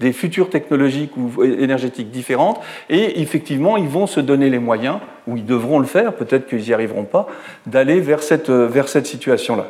des 0.00 0.12
futures 0.12 0.48
technologiques 0.48 1.12
ou 1.16 1.44
énergétiques 1.44 2.10
différentes, 2.10 2.58
et 2.88 3.20
effectivement, 3.20 3.76
ils 3.76 3.88
vont 3.88 4.06
se 4.06 4.20
donner 4.20 4.48
les 4.48 4.58
moyens, 4.58 4.96
ou 5.26 5.36
ils 5.36 5.44
devront 5.44 5.78
le 5.78 5.84
faire, 5.84 6.14
peut-être 6.14 6.46
qu'ils 6.48 6.62
n'y 6.62 6.72
arriveront 6.72 7.04
pas, 7.04 7.26
d'aller 7.66 8.00
vers 8.00 8.22
cette, 8.22 8.48
euh, 8.48 8.66
vers 8.66 8.88
cette 8.88 9.06
situation-là. 9.06 9.66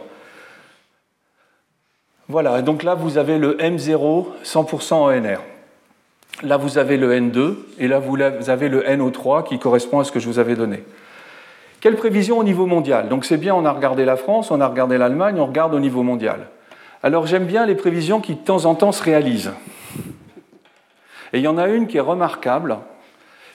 Voilà, 2.30 2.62
donc 2.62 2.84
là 2.84 2.94
vous 2.94 3.18
avez 3.18 3.38
le 3.38 3.56
M0 3.56 4.26
100% 4.44 4.94
ONR. 4.94 5.40
Là 6.44 6.56
vous 6.58 6.78
avez 6.78 6.96
le 6.96 7.12
N2 7.12 7.56
et 7.80 7.88
là 7.88 7.98
vous 7.98 8.50
avez 8.50 8.68
le 8.68 8.82
NO3 8.84 9.42
qui 9.42 9.58
correspond 9.58 9.98
à 9.98 10.04
ce 10.04 10.12
que 10.12 10.20
je 10.20 10.28
vous 10.28 10.38
avais 10.38 10.54
donné. 10.54 10.84
Quelle 11.80 11.96
prévision 11.96 12.38
au 12.38 12.44
niveau 12.44 12.66
mondial? 12.66 13.08
Donc 13.08 13.24
c'est 13.24 13.36
bien, 13.36 13.52
on 13.52 13.64
a 13.64 13.72
regardé 13.72 14.04
la 14.04 14.14
France, 14.14 14.52
on 14.52 14.60
a 14.60 14.68
regardé 14.68 14.96
l'Allemagne, 14.96 15.40
on 15.40 15.46
regarde 15.46 15.74
au 15.74 15.80
niveau 15.80 16.04
mondial. 16.04 16.46
Alors 17.02 17.26
j'aime 17.26 17.46
bien 17.46 17.66
les 17.66 17.74
prévisions 17.74 18.20
qui 18.20 18.36
de 18.36 18.44
temps 18.44 18.64
en 18.64 18.76
temps 18.76 18.92
se 18.92 19.02
réalisent. 19.02 19.50
Et 21.32 21.38
il 21.38 21.42
y 21.42 21.48
en 21.48 21.58
a 21.58 21.66
une 21.66 21.88
qui 21.88 21.96
est 21.96 22.00
remarquable, 22.00 22.78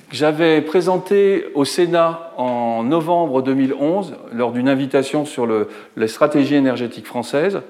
que 0.09 0.17
j'avais 0.17 0.59
présentée 0.59 1.45
au 1.55 1.63
Sénat 1.63 2.33
en 2.35 2.83
novembre 2.83 3.41
2011 3.41 4.17
lors 4.33 4.51
d'une 4.51 4.67
invitation 4.67 5.23
sur 5.23 5.47
les 5.95 6.07
stratégies 6.09 6.55
énergétiques 6.55 7.07
françaises. 7.07 7.61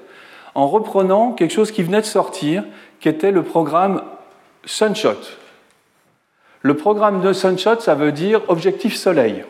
En 0.56 0.66
reprenant 0.66 1.32
quelque 1.32 1.52
chose 1.52 1.70
qui 1.70 1.82
venait 1.82 2.00
de 2.00 2.06
sortir, 2.06 2.64
qui 2.98 3.10
était 3.10 3.30
le 3.30 3.42
programme 3.42 4.02
Sunshot. 4.64 5.20
Le 6.62 6.74
programme 6.74 7.20
de 7.20 7.34
Sunshot, 7.34 7.80
ça 7.80 7.94
veut 7.94 8.10
dire 8.10 8.40
objectif 8.48 8.96
soleil. 8.96 9.44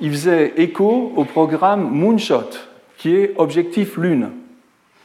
Il 0.00 0.10
faisait 0.10 0.54
écho 0.56 1.12
au 1.14 1.24
programme 1.24 1.82
Moonshot, 1.90 2.48
qui 2.96 3.14
est 3.14 3.34
objectif 3.36 3.98
lune, 3.98 4.30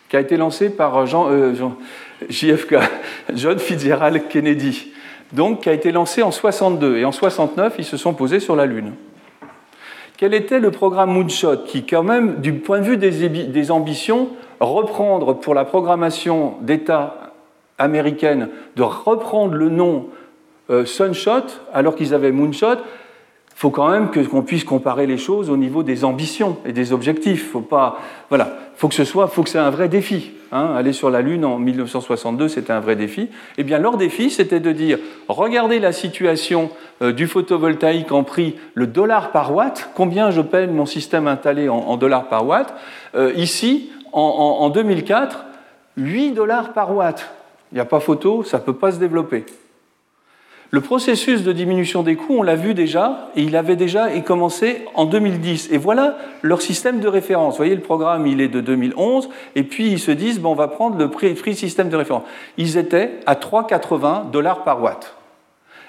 qui 0.08 0.16
a 0.16 0.22
été 0.22 0.38
lancé 0.38 0.70
par 0.70 0.98
euh, 0.98 1.54
John 2.30 3.60
Fitzgerald 3.60 4.30
Kennedy, 4.30 4.94
donc 5.34 5.64
qui 5.64 5.70
a 5.70 5.74
été 5.74 5.92
lancé 5.92 6.24
en 6.24 6.32
62 6.32 6.96
et 6.96 7.04
en 7.04 7.12
69, 7.12 7.76
ils 7.80 7.86
se 7.86 7.98
sont 7.98 8.14
posés 8.14 8.40
sur 8.40 8.56
la 8.56 8.66
lune. 8.66 8.94
Quel 10.18 10.34
était 10.34 10.60
le 10.60 10.72
programme 10.72 11.12
Moonshot 11.12 11.58
qui, 11.68 11.86
quand 11.86 12.02
même, 12.02 12.42
du 12.42 12.54
point 12.54 12.80
de 12.80 12.86
vue 12.86 12.98
des, 12.98 13.72
ambitions, 13.72 14.30
reprendre 14.60 15.34
pour 15.34 15.54
la 15.54 15.64
programmation 15.64 16.56
d'État 16.62 17.34
américaine, 17.78 18.50
de 18.76 18.82
reprendre 18.82 19.54
le 19.54 19.70
nom 19.70 20.08
euh, 20.72 20.86
Sunshot 20.86 21.46
alors 21.72 21.96
qu'ils 21.96 22.16
avaient 22.16 22.32
Moonshot, 22.32 22.78
il 22.78 23.60
faut 23.60 23.70
quand 23.70 23.90
même 23.90 24.10
qu'on 24.10 24.42
puisse 24.42 24.64
comparer 24.64 25.06
les 25.06 25.20
choses 25.20 25.52
au 25.52 25.58
niveau 25.58 25.84
des 25.84 26.04
ambitions 26.04 26.58
et 26.66 26.74
des 26.74 26.94
objectifs. 26.94 27.56
Voilà, 28.30 28.58
faut 28.78 28.88
que 28.88 28.94
ce 28.94 29.04
soit, 29.04 29.28
faut 29.28 29.44
que 29.44 29.50
c'est 29.50 29.58
un 29.58 29.72
vrai 29.72 29.90
défi. 29.90 30.32
Hein. 30.52 30.74
Aller 30.78 30.94
sur 30.94 31.10
la 31.10 31.22
Lune 31.22 31.44
en 31.46 31.58
1962, 31.58 32.48
c'était 32.48 32.72
un 32.72 32.80
vrai 32.80 32.96
défi. 32.96 33.30
Eh 33.58 33.64
bien, 33.64 33.80
leur 33.80 33.98
défi, 33.98 34.30
c'était 34.30 34.60
de 34.60 34.72
dire, 34.72 35.00
regardez 35.28 35.80
la 35.80 35.92
situation 35.92 36.70
euh, 37.02 37.12
du 37.12 37.28
photovoltaïque 37.28 38.12
en 38.12 38.24
prix, 38.24 38.56
le 38.76 38.86
dollar 38.86 39.32
par 39.32 39.54
watt, 39.54 39.90
combien 39.96 40.30
je 40.30 40.42
paye 40.42 40.68
mon 40.68 40.86
système 40.86 41.28
installé 41.28 41.70
en, 41.70 41.98
dollars 41.98 42.30
par 42.30 42.46
watt? 42.46 42.76
Euh, 43.16 43.34
ici, 43.36 43.90
en, 44.14 44.22
en 44.22 44.70
2004, 44.70 45.46
8 45.98 46.32
dollars 46.32 46.74
par 46.74 46.96
watt. 46.96 47.34
Il 47.72 47.76
n'y 47.76 47.82
a 47.82 47.86
pas 47.86 48.00
photo, 48.00 48.44
ça 48.44 48.60
ne 48.60 48.64
peut 48.64 48.76
pas 48.76 48.92
se 48.92 49.00
développer. 49.00 49.44
Le 50.70 50.82
processus 50.82 51.44
de 51.44 51.54
diminution 51.54 52.04
des 52.04 52.16
coûts, 52.16 52.36
on 52.40 52.44
l'a 52.44 52.56
vu 52.56 52.74
déjà, 52.74 53.30
et 53.36 53.42
il 53.42 53.56
avait 53.56 53.78
déjà 53.78 54.10
commencé 54.22 54.86
en 54.96 55.06
2010. 55.06 55.70
Et 55.72 55.78
voilà 55.78 56.18
leur 56.42 56.62
système 56.62 57.00
de 57.00 57.08
référence. 57.08 57.54
Vous 57.54 57.58
voyez, 57.58 57.76
le 57.76 57.82
programme, 57.82 58.28
il 58.28 58.42
est 58.42 58.50
de 58.50 58.60
2011, 58.60 59.30
et 59.56 59.64
puis 59.64 59.88
ils 59.88 60.00
se 60.00 60.12
disent, 60.12 60.40
bon, 60.40 60.52
on 60.52 60.56
va 60.56 60.68
prendre 60.68 60.98
le 60.98 61.10
prix, 61.10 61.34
prix 61.36 61.56
système 61.56 61.88
de 61.88 61.96
référence. 61.96 62.24
Ils 62.58 62.78
étaient 62.78 63.12
à 63.26 63.36
3,80 63.36 64.30
dollars 64.32 64.64
par 64.64 64.84
watt 64.84 65.16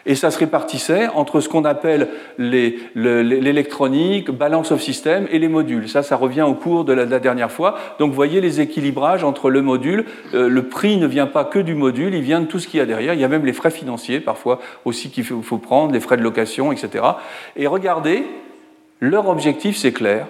et 0.09 0.15
ça 0.15 0.31
se 0.31 0.39
répartissait 0.39 1.07
entre 1.09 1.41
ce 1.41 1.51
qu'on 1.51 1.67
appelle 1.67 2.09
l'électronique, 2.39 4.31
balance 4.31 4.73
of 4.73 4.81
system 4.81 5.29
et 5.31 5.39
les 5.39 5.49
modules. 5.49 5.87
Ça, 5.87 6.03
ça 6.03 6.17
revient 6.17 6.43
au 6.43 6.55
cours 6.55 6.85
de 6.85 6.95
la, 6.95 7.19
dernière 7.19 7.53
fois. 7.53 7.77
Donc 7.99 8.09
vous 8.09 8.17
voyez 8.17 8.41
les 8.41 8.63
équilibrages 8.63 9.23
entre 9.23 9.51
le 9.51 9.61
module. 9.61 10.07
Euh, 10.33 10.49
le 10.49 10.63
prix 10.63 10.97
ne 10.97 11.07
vient 11.07 11.27
pas 11.27 11.45
que 11.45 11.59
du 11.59 11.75
module, 11.75 12.15
il 12.15 12.23
vient 12.23 12.41
de 12.41 12.47
tout 12.47 12.59
ce 12.59 12.67
qu'il 12.67 12.79
y 12.79 12.81
a 12.81 12.87
derrière. 12.87 13.13
Il 13.13 13.21
y 13.21 13.25
a 13.25 13.29
même 13.29 13.45
les 13.45 13.53
frais 13.53 13.71
financiers 13.71 14.19
parfois 14.19 14.61
aussi 14.87 15.11
qu'il 15.11 15.25
faut, 15.25 15.59
prendre, 15.59 15.93
les 15.93 16.01
frais 16.01 16.17
de 16.17 16.23
location, 16.23 16.73
etc. 16.73 17.05
Et 17.57 17.67
regardez, 17.67 18.25
leur 19.01 19.29
objectif, 19.29 19.77
c'est 19.77 19.93
clair. 19.93 20.27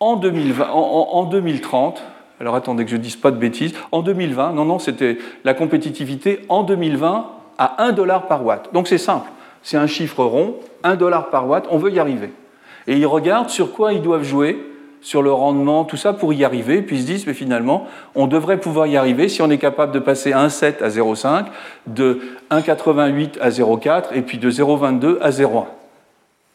En, 0.00 0.16
2020, 0.16 0.68
en 0.68 1.24
2030, 1.24 2.02
alors 2.40 2.56
attendez 2.56 2.84
que 2.84 2.90
je 2.90 2.96
ne 2.96 3.02
dise 3.02 3.16
pas 3.16 3.30
de 3.30 3.36
bêtises, 3.36 3.74
en 3.92 4.02
2020, 4.02 4.54
non, 4.54 4.64
non, 4.64 4.80
c'était 4.80 5.18
la 5.44 5.54
compétitivité 5.54 6.40
en 6.48 6.64
2020 6.64 7.39
à 7.60 7.84
1 7.84 7.92
dollar 7.92 8.26
par 8.26 8.44
watt. 8.44 8.72
Donc 8.72 8.88
c'est 8.88 8.98
simple, 8.98 9.30
c'est 9.62 9.76
un 9.76 9.86
chiffre 9.86 10.24
rond, 10.24 10.56
1 10.82 10.96
dollar 10.96 11.28
par 11.28 11.46
watt, 11.46 11.66
on 11.70 11.76
veut 11.76 11.92
y 11.92 12.00
arriver. 12.00 12.32
Et 12.86 12.96
ils 12.96 13.06
regardent 13.06 13.50
sur 13.50 13.72
quoi 13.72 13.92
ils 13.92 14.00
doivent 14.02 14.24
jouer, 14.24 14.66
sur 15.02 15.22
le 15.22 15.30
rendement, 15.30 15.84
tout 15.84 15.96
ça 15.96 16.14
pour 16.14 16.32
y 16.32 16.42
arriver, 16.42 16.82
puis 16.82 16.96
ils 16.96 17.02
se 17.02 17.06
disent, 17.06 17.26
mais 17.26 17.34
finalement, 17.34 17.86
on 18.14 18.26
devrait 18.26 18.58
pouvoir 18.58 18.86
y 18.86 18.96
arriver 18.96 19.28
si 19.28 19.42
on 19.42 19.50
est 19.50 19.58
capable 19.58 19.92
de 19.92 19.98
passer 19.98 20.32
1,7 20.32 20.82
à 20.82 20.88
0,5, 20.88 21.44
de 21.86 22.20
1,88 22.50 23.38
à 23.40 23.50
0,4, 23.50 24.04
et 24.14 24.22
puis 24.22 24.38
de 24.38 24.50
0,22 24.50 25.18
à 25.20 25.30
0,1. 25.30 25.66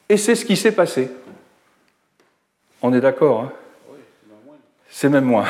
Et 0.09 0.17
c'est 0.17 0.35
ce 0.35 0.45
qui 0.45 0.55
s'est 0.55 0.73
passé. 0.73 1.11
On 2.81 2.93
est 2.93 3.01
d'accord 3.01 3.41
hein? 3.41 3.51
C'est 4.89 5.09
même 5.09 5.25
moins. 5.25 5.45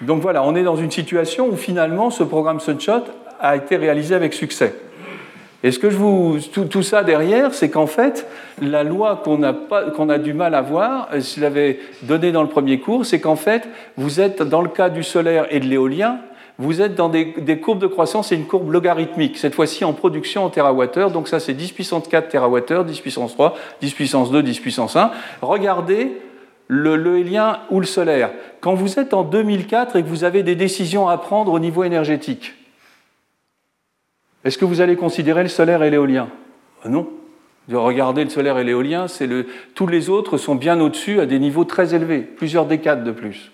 Donc 0.00 0.22
voilà, 0.22 0.42
on 0.42 0.54
est 0.54 0.62
dans 0.62 0.76
une 0.76 0.90
situation 0.90 1.48
où 1.48 1.56
finalement 1.56 2.10
ce 2.10 2.22
programme 2.22 2.60
Sunshot 2.60 3.02
a 3.40 3.56
été 3.56 3.76
réalisé 3.76 4.14
avec 4.14 4.34
succès. 4.34 4.74
Et 5.64 5.72
ce 5.72 5.78
que 5.80 5.90
je 5.90 5.96
vous, 5.96 6.38
tout, 6.52 6.82
ça 6.82 7.02
derrière, 7.02 7.52
c'est 7.52 7.68
qu'en 7.68 7.88
fait, 7.88 8.26
la 8.62 8.84
loi 8.84 9.20
qu'on 9.24 9.42
a, 9.42 9.52
qu'on 9.52 10.08
a 10.08 10.18
du 10.18 10.32
mal 10.32 10.54
à 10.54 10.62
voir, 10.62 11.08
euh, 11.12 11.20
je 11.20 11.40
l'avais 11.40 11.80
donné 12.02 12.30
dans 12.30 12.42
le 12.42 12.48
premier 12.48 12.78
cours, 12.78 13.04
c'est 13.04 13.20
qu'en 13.20 13.34
fait, 13.34 13.68
vous 13.96 14.20
êtes, 14.20 14.42
dans 14.42 14.62
le 14.62 14.68
cas 14.68 14.88
du 14.88 15.02
solaire 15.02 15.46
et 15.50 15.58
de 15.58 15.66
l'éolien, 15.66 16.20
vous 16.58 16.80
êtes 16.80 16.94
dans 16.96 17.08
des, 17.08 17.60
courbes 17.60 17.80
de 17.80 17.86
croissance 17.86 18.32
et 18.32 18.34
une 18.34 18.46
courbe 18.46 18.70
logarithmique, 18.72 19.38
cette 19.38 19.54
fois-ci 19.54 19.84
en 19.84 19.92
production 19.92 20.44
en 20.44 20.50
TWh, 20.50 21.12
donc 21.12 21.28
ça 21.28 21.38
c'est 21.38 21.54
10 21.54 21.70
puissance 21.70 22.08
4 22.08 22.28
TWh, 22.28 22.84
10 22.84 23.00
puissance 23.00 23.32
3, 23.34 23.56
10 23.80 23.94
puissance 23.94 24.30
2, 24.32 24.42
10 24.42 24.58
puissance 24.58 24.96
1. 24.96 25.12
Regardez 25.40 26.20
l'éolien 26.68 27.60
ou 27.70 27.78
le 27.78 27.86
solaire. 27.86 28.30
Quand 28.60 28.74
vous 28.74 28.98
êtes 28.98 29.14
en 29.14 29.22
2004 29.22 29.96
et 29.96 30.02
que 30.02 30.08
vous 30.08 30.24
avez 30.24 30.42
des 30.42 30.56
décisions 30.56 31.08
à 31.08 31.16
prendre 31.16 31.52
au 31.52 31.60
niveau 31.60 31.84
énergétique, 31.84 32.54
est-ce 34.44 34.58
que 34.58 34.64
vous 34.64 34.80
allez 34.80 34.96
considérer 34.96 35.42
le 35.42 35.48
solaire 35.48 35.82
et 35.82 35.90
l'éolien? 35.90 36.28
Ben 36.84 36.90
Non. 36.90 37.08
De 37.68 37.76
regarder 37.76 38.24
le 38.24 38.30
solaire 38.30 38.56
et 38.58 38.64
l'éolien, 38.64 39.06
le... 39.20 39.46
tous 39.74 39.86
les 39.86 40.08
autres 40.08 40.38
sont 40.38 40.54
bien 40.54 40.80
au-dessus 40.80 41.20
à 41.20 41.26
des 41.26 41.38
niveaux 41.38 41.64
très 41.64 41.94
élevés, 41.94 42.20
plusieurs 42.20 42.64
décades 42.64 43.04
de 43.04 43.10
plus. 43.10 43.52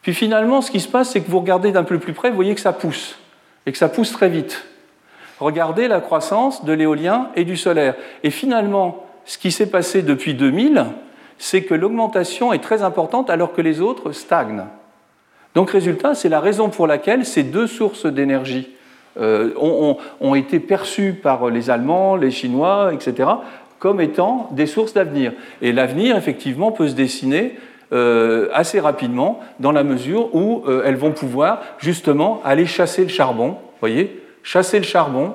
Puis 0.00 0.14
finalement, 0.14 0.62
ce 0.62 0.70
qui 0.70 0.80
se 0.80 0.88
passe, 0.88 1.10
c'est 1.10 1.20
que 1.20 1.30
vous 1.30 1.40
regardez 1.40 1.72
d'un 1.72 1.84
peu 1.84 1.98
plus 1.98 2.14
près, 2.14 2.30
vous 2.30 2.36
voyez 2.36 2.54
que 2.54 2.60
ça 2.60 2.72
pousse, 2.72 3.18
et 3.66 3.72
que 3.72 3.76
ça 3.76 3.90
pousse 3.90 4.12
très 4.12 4.30
vite. 4.30 4.64
Regardez 5.40 5.88
la 5.88 6.00
croissance 6.00 6.64
de 6.64 6.72
l'éolien 6.72 7.30
et 7.34 7.44
du 7.44 7.56
solaire. 7.56 7.96
Et 8.22 8.30
finalement, 8.30 9.06
ce 9.26 9.36
qui 9.36 9.52
s'est 9.52 9.70
passé 9.70 10.02
depuis 10.02 10.34
2000, 10.34 10.86
c'est 11.38 11.64
que 11.64 11.74
l'augmentation 11.74 12.52
est 12.52 12.62
très 12.62 12.82
importante 12.82 13.30
alors 13.30 13.52
que 13.52 13.62
les 13.62 13.80
autres 13.80 14.12
stagnent. 14.12 14.64
Donc 15.54 15.70
résultat, 15.70 16.14
c'est 16.14 16.28
la 16.28 16.40
raison 16.40 16.68
pour 16.68 16.86
laquelle 16.86 17.26
ces 17.26 17.42
deux 17.42 17.66
sources 17.66 18.06
d'énergie 18.06 18.70
euh, 19.18 19.50
ont, 19.56 20.34
été 20.36 20.60
perçus 20.60 21.14
par 21.14 21.50
les 21.50 21.68
Allemands, 21.68 22.14
les 22.14 22.30
Chinois, 22.30 22.92
etc., 22.94 23.28
comme 23.80 24.00
étant 24.00 24.48
des 24.52 24.66
sources 24.66 24.92
d'avenir. 24.92 25.32
Et 25.62 25.72
l'avenir, 25.72 26.16
effectivement, 26.16 26.70
peut 26.70 26.86
se 26.86 26.94
dessiner 26.94 27.56
euh, 27.92 28.48
assez 28.52 28.78
rapidement 28.78 29.40
dans 29.58 29.72
la 29.72 29.82
mesure 29.82 30.32
où 30.34 30.62
euh, 30.68 30.84
elles 30.84 30.96
vont 30.96 31.10
pouvoir 31.10 31.60
justement 31.78 32.40
aller 32.44 32.66
chasser 32.66 33.02
le 33.02 33.08
charbon, 33.08 33.56
voyez, 33.80 34.22
chasser 34.44 34.78
le 34.78 34.84
charbon, 34.84 35.34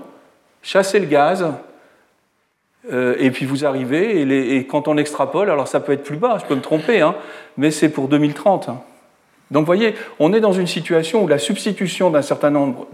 chasser 0.61 0.99
le 0.99 1.07
gaz, 1.07 1.45
et 2.91 3.32
puis 3.32 3.47
vous 3.47 3.65
arrivez, 3.65 4.21
et, 4.21 4.67
quand 4.67 4.88
on 4.88 4.95
extrapole, 4.97 5.49
alors 5.49 5.67
ça 5.67 5.80
peut 5.80 5.91
être 5.91 6.03
plus 6.03 6.17
bas, 6.17 6.38
je 6.39 6.45
peux 6.45 6.53
me 6.53 6.61
tromper, 6.61 7.01
hein, 7.01 7.15
mais 7.57 7.71
c'est 7.71 7.89
pour 7.89 8.07
2030. 8.07 8.69
Donc 9.51 9.61
vous 9.61 9.67
voyez, 9.67 9.93
on 10.19 10.33
est 10.33 10.39
dans 10.39 10.53
une 10.53 10.67
situation 10.67 11.23
où 11.23 11.27
la 11.27 11.37
substitution 11.37 12.09
d'un 12.09 12.23
certain 12.23 12.49
nombre 12.49 12.87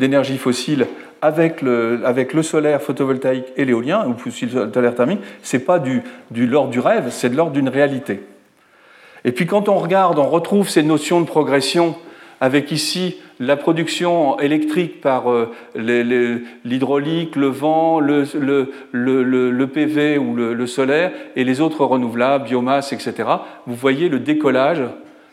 d'énergies 0.00 0.38
fossiles 0.38 0.86
avec 1.20 1.62
le, 1.62 1.96
le, 1.96 2.42
solaire 2.42 2.82
photovoltaïque 2.82 3.46
et 3.56 3.64
l'éolien, 3.64 4.06
ou 4.06 4.14
le 4.24 4.30
solaire 4.72 4.94
thermique, 4.94 5.20
ce 5.42 5.56
n'est 5.56 5.62
pas 5.62 5.78
du, 5.78 6.02
l'ordre 6.30 6.70
du 6.70 6.80
rêve, 6.80 7.06
c'est 7.10 7.30
de 7.30 7.36
l'ordre 7.36 7.52
d'une 7.52 7.68
réalité. 7.68 8.20
Et 9.24 9.32
puis 9.32 9.46
quand 9.46 9.68
on 9.68 9.76
regarde, 9.76 10.18
on 10.18 10.28
retrouve 10.28 10.68
ces 10.68 10.82
notions 10.82 11.20
de 11.20 11.26
progression 11.26 11.96
avec 12.40 12.72
ici 12.72 13.16
la 13.40 13.56
production 13.56 14.38
électrique 14.38 15.00
par 15.00 15.30
euh, 15.30 15.50
l'hydraulique, 15.74 17.36
le 17.36 17.46
vent, 17.46 18.00
le, 18.00 18.24
PV 19.66 20.18
ou 20.18 20.34
le, 20.34 20.66
solaire 20.66 21.12
et 21.36 21.44
les 21.44 21.60
autres 21.60 21.84
renouvelables, 21.84 22.44
biomasse, 22.44 22.92
etc. 22.92 23.28
Vous 23.66 23.74
voyez 23.74 24.08
le 24.08 24.18
décollage 24.18 24.82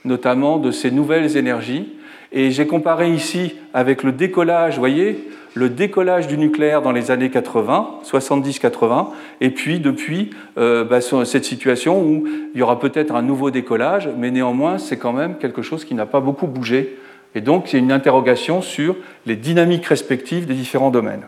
notamment 0.06 0.58
de 0.58 0.72
ces 0.72 0.92
nouvelles 0.92 1.38
énergies. 1.38 1.94
Et 2.32 2.52
j'ai 2.52 2.66
comparé 2.66 3.10
ici 3.12 3.56
avec 3.74 4.04
le 4.04 4.12
décollage, 4.12 4.78
voyez, 4.78 5.28
le 5.54 5.70
décollage 5.70 6.28
du 6.28 6.38
nucléaire 6.38 6.82
dans 6.82 6.94
les 6.94 7.12
années 7.12 7.30
80, 7.30 8.00
70-80, 8.06 9.08
et 9.42 9.50
puis 9.50 9.80
depuis 9.80 10.30
euh, 10.58 10.86
bah, 10.86 11.02
cette 11.02 11.44
situation 11.44 12.02
où 12.02 12.26
il 12.54 12.60
y 12.60 12.64
aura 12.64 12.80
peut-être 12.80 13.14
un 13.14 13.22
nouveau 13.22 13.52
décollage, 13.52 14.10
mais 14.18 14.32
néanmoins 14.32 14.78
c'est 14.78 14.98
quand 14.98 15.14
même 15.14 15.38
quelque 15.38 15.62
chose 15.62 15.84
qui 15.84 15.94
n'a 15.94 16.06
pas 16.06 16.22
beaucoup 16.22 16.48
bougé. 16.48 16.98
Et 17.36 17.42
donc 17.42 17.72
il 17.72 17.76
y 17.78 17.80
a 17.80 17.84
une 17.84 17.92
interrogation 17.92 18.62
sur 18.62 18.96
les 19.26 19.36
dynamiques 19.36 19.86
respectives 19.86 20.46
des 20.46 20.54
différents 20.54 20.92
domaines. 20.92 21.26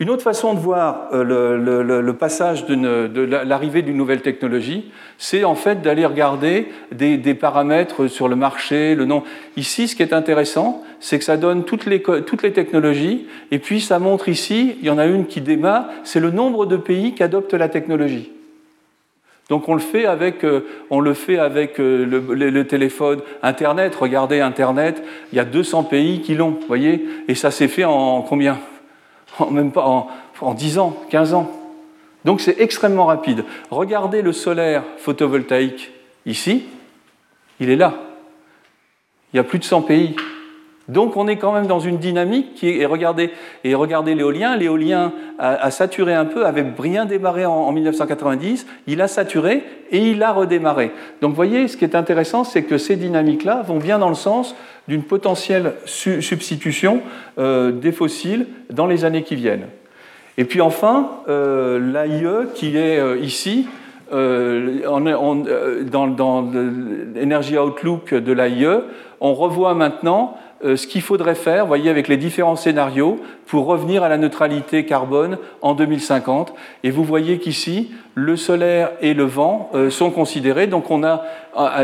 Une 0.00 0.10
autre 0.10 0.22
façon 0.22 0.54
de 0.54 0.58
voir 0.58 1.08
euh, 1.12 1.22
le, 2.02 2.12
passage 2.14 2.66
de 2.66 3.20
l'arrivée 3.44 3.82
d'une 3.82 3.96
nouvelle 3.96 4.22
technologie, 4.22 4.90
c'est 5.18 5.44
en 5.44 5.54
fait 5.54 5.82
d'aller 5.82 6.04
regarder 6.04 6.68
des, 6.90 7.34
paramètres 7.34 8.08
sur 8.08 8.26
le 8.26 8.34
marché, 8.34 8.96
le 8.96 9.04
nom. 9.04 9.22
Ici, 9.56 9.86
ce 9.86 9.94
qui 9.94 10.02
est 10.02 10.12
intéressant, 10.12 10.82
c'est 10.98 11.18
que 11.18 11.24
ça 11.24 11.36
donne 11.36 11.64
toutes 11.64 11.86
les, 11.86 12.02
technologies, 12.52 13.26
et 13.52 13.60
puis 13.60 13.80
ça 13.80 14.00
montre 14.00 14.28
ici, 14.28 14.76
il 14.80 14.86
y 14.86 14.90
en 14.90 14.98
a 14.98 15.06
une 15.06 15.26
qui 15.26 15.40
démarre, 15.40 15.86
c'est 16.02 16.20
le 16.20 16.32
nombre 16.32 16.66
de 16.66 16.76
pays 16.76 17.14
qui 17.14 17.22
adoptent 17.22 17.54
la 17.54 17.68
technologie. 17.68 18.32
Donc 19.48 19.68
on 19.68 19.74
le 19.74 19.80
fait 19.80 20.06
avec, 20.06 20.44
on 20.90 21.00
le, 21.00 21.14
fait 21.14 21.38
avec 21.38 21.78
le, 21.78 22.62
téléphone, 22.62 23.20
Internet. 23.42 23.94
Regardez 23.94 24.40
Internet, 24.40 25.04
il 25.32 25.36
y 25.36 25.40
a 25.40 25.44
200 25.44 25.84
pays 25.84 26.20
qui 26.20 26.34
l'ont, 26.34 26.58
voyez 26.66 27.06
Et 27.28 27.34
ça 27.36 27.52
s'est 27.52 27.68
fait 27.68 27.84
en 27.84 28.22
combien? 28.22 28.58
en, 29.38 29.50
Même 29.50 29.72
pas 29.72 29.86
en, 29.86 30.08
en 30.40 30.54
10 30.54 30.78
ans, 30.78 30.96
15 31.10 31.34
ans. 31.34 31.50
Donc 32.24 32.40
c'est 32.40 32.60
extrêmement 32.60 33.06
rapide. 33.06 33.44
Regardez 33.70 34.22
le 34.22 34.32
solaire 34.32 34.82
photovoltaïque 34.98 35.92
ici, 36.26 36.64
il 37.60 37.70
est 37.70 37.76
là. 37.76 37.94
Il 39.32 39.36
y 39.36 39.40
a 39.40 39.44
plus 39.44 39.58
de 39.58 39.64
100 39.64 39.82
pays. 39.82 40.16
Donc 40.88 41.16
on 41.16 41.26
est 41.28 41.36
quand 41.36 41.52
même 41.52 41.66
dans 41.66 41.80
une 41.80 41.96
dynamique 41.96 42.54
qui 42.54 42.80
est, 42.80 42.84
regardez, 42.84 43.30
et 43.64 43.74
regardez 43.74 44.14
l'éolien, 44.14 44.56
l'éolien 44.56 45.12
a, 45.38 45.70
saturé 45.70 46.12
un 46.12 46.26
peu, 46.26 46.44
avait 46.44 46.62
bien 46.62 47.06
démarré 47.06 47.46
en, 47.46 47.72
1990, 47.72 48.66
il 48.86 49.00
a 49.00 49.08
saturé 49.08 49.62
et 49.90 50.10
il 50.10 50.22
a 50.22 50.32
redémarré. 50.32 50.92
Donc 51.22 51.30
vous 51.30 51.36
voyez, 51.36 51.68
ce 51.68 51.78
qui 51.78 51.84
est 51.84 51.94
intéressant, 51.94 52.44
c'est 52.44 52.64
que 52.64 52.76
ces 52.76 52.96
dynamiques-là 52.96 53.62
vont 53.62 53.78
bien 53.78 53.98
dans 53.98 54.10
le 54.10 54.14
sens 54.14 54.54
d'une 54.86 55.02
potentielle 55.02 55.72
substitution 55.86 57.00
euh, 57.38 57.72
des 57.72 57.92
fossiles 57.92 58.46
dans 58.70 58.86
les 58.86 59.06
années 59.06 59.22
qui 59.22 59.36
viennent. 59.36 59.68
Et 60.36 60.44
puis 60.44 60.60
enfin, 60.60 61.08
euh, 61.28 61.78
l'AIE 61.78 62.48
qui 62.54 62.76
est 62.76 62.98
euh, 62.98 63.16
ici, 63.18 63.66
dans, 64.12 65.00
dans 66.06 66.42
l'Energy 67.14 67.58
Outlook 67.58 68.14
de 68.14 68.32
l'AIE, 68.32 68.82
on 69.20 69.34
revoit 69.34 69.74
maintenant 69.74 70.36
ce 70.64 70.86
qu'il 70.86 71.02
faudrait 71.02 71.34
faire, 71.34 71.66
voyez, 71.66 71.90
avec 71.90 72.08
les 72.08 72.16
différents 72.16 72.56
scénarios 72.56 73.20
pour 73.46 73.66
revenir 73.66 74.02
à 74.02 74.08
la 74.08 74.16
neutralité 74.16 74.86
carbone 74.86 75.38
en 75.62 75.74
2050. 75.74 76.54
Et 76.82 76.90
vous 76.90 77.04
voyez 77.04 77.38
qu'ici, 77.38 77.90
le 78.14 78.36
solaire 78.36 78.92
et 79.00 79.14
le 79.14 79.24
vent 79.24 79.70
euh, 79.74 79.90
sont 79.90 80.10
considérés. 80.10 80.66
Donc 80.66 80.90
on 80.90 81.04
a 81.04 81.24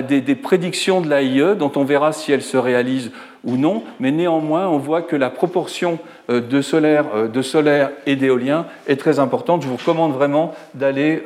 des, 0.03 0.21
des 0.21 0.35
prédictions 0.35 1.01
de 1.01 1.09
l'AIE 1.09 1.57
dont 1.57 1.71
on 1.77 1.85
verra 1.85 2.13
si 2.13 2.33
elles 2.33 2.43
se 2.43 2.57
réalisent 2.57 3.13
ou 3.45 3.57
non, 3.57 3.85
mais 4.01 4.11
néanmoins, 4.11 4.69
on 4.69 4.79
voit 4.79 5.01
que 5.03 5.17
la 5.17 5.31
proportion 5.31 5.99
euh, 6.29 6.41
de 6.41 6.61
solaire, 6.61 7.29
de 7.33 7.43
solaire 7.43 7.91
et 8.07 8.17
d'éolien 8.17 8.67
est 8.87 8.97
très 8.97 9.19
importante. 9.19 9.63
Je 9.63 9.69
vous 9.69 9.77
recommande 9.77 10.13
vraiment 10.13 10.55
d'aller 10.75 11.23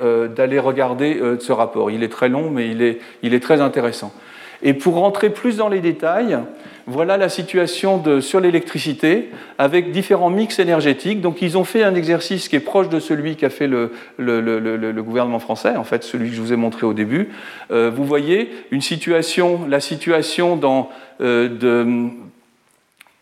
regarder 0.59 1.21
ce 1.41 1.53
rapport. 1.53 1.91
Il 1.91 2.03
est 2.03 2.09
très 2.09 2.29
long, 2.29 2.51
mais 2.51 2.69
il 2.69 2.83
est, 2.83 2.99
il 3.23 3.35
est 3.35 3.41
très 3.41 3.61
intéressant. 3.61 4.13
Et 4.65 4.75
pour 4.75 4.95
rentrer 4.95 5.31
plus 5.31 5.59
dans 5.59 5.69
les 5.69 5.81
détails, 5.81 6.39
voilà 6.87 7.17
la 7.17 7.29
situation 7.29 8.03
sur 8.21 8.41
l'électricité 8.41 9.31
avec 9.59 9.91
différents 9.91 10.31
mix 10.31 10.59
énergétiques. 10.59 11.21
Donc 11.21 11.41
ils 11.41 11.57
ont 11.57 11.65
fait 11.65 11.83
un 11.83 11.95
exercice 11.95 12.49
qui 12.49 12.57
est 12.57 12.61
proche 12.61 12.89
de 12.89 12.99
celui 12.99 13.37
qu'a 13.37 13.51
fait 13.51 13.69
le, 13.69 13.91
gouvernement 15.03 15.39
français, 15.39 15.77
en 15.77 15.85
fait 15.85 16.03
celui 16.03 16.31
que 16.31 16.37
je 16.37 16.41
vous 16.41 16.53
ai 16.53 16.57
montré 16.57 16.87
au 16.87 16.93
début. 16.93 17.29
Euh, 17.71 17.91
vous 17.95 18.05
voyez 18.05 18.51
une 18.71 18.83
situation, 18.83 19.61
la 19.69 19.81
situation 19.81 20.57
dans 20.57 20.91
euh, 21.21 21.49
de, 21.49 22.11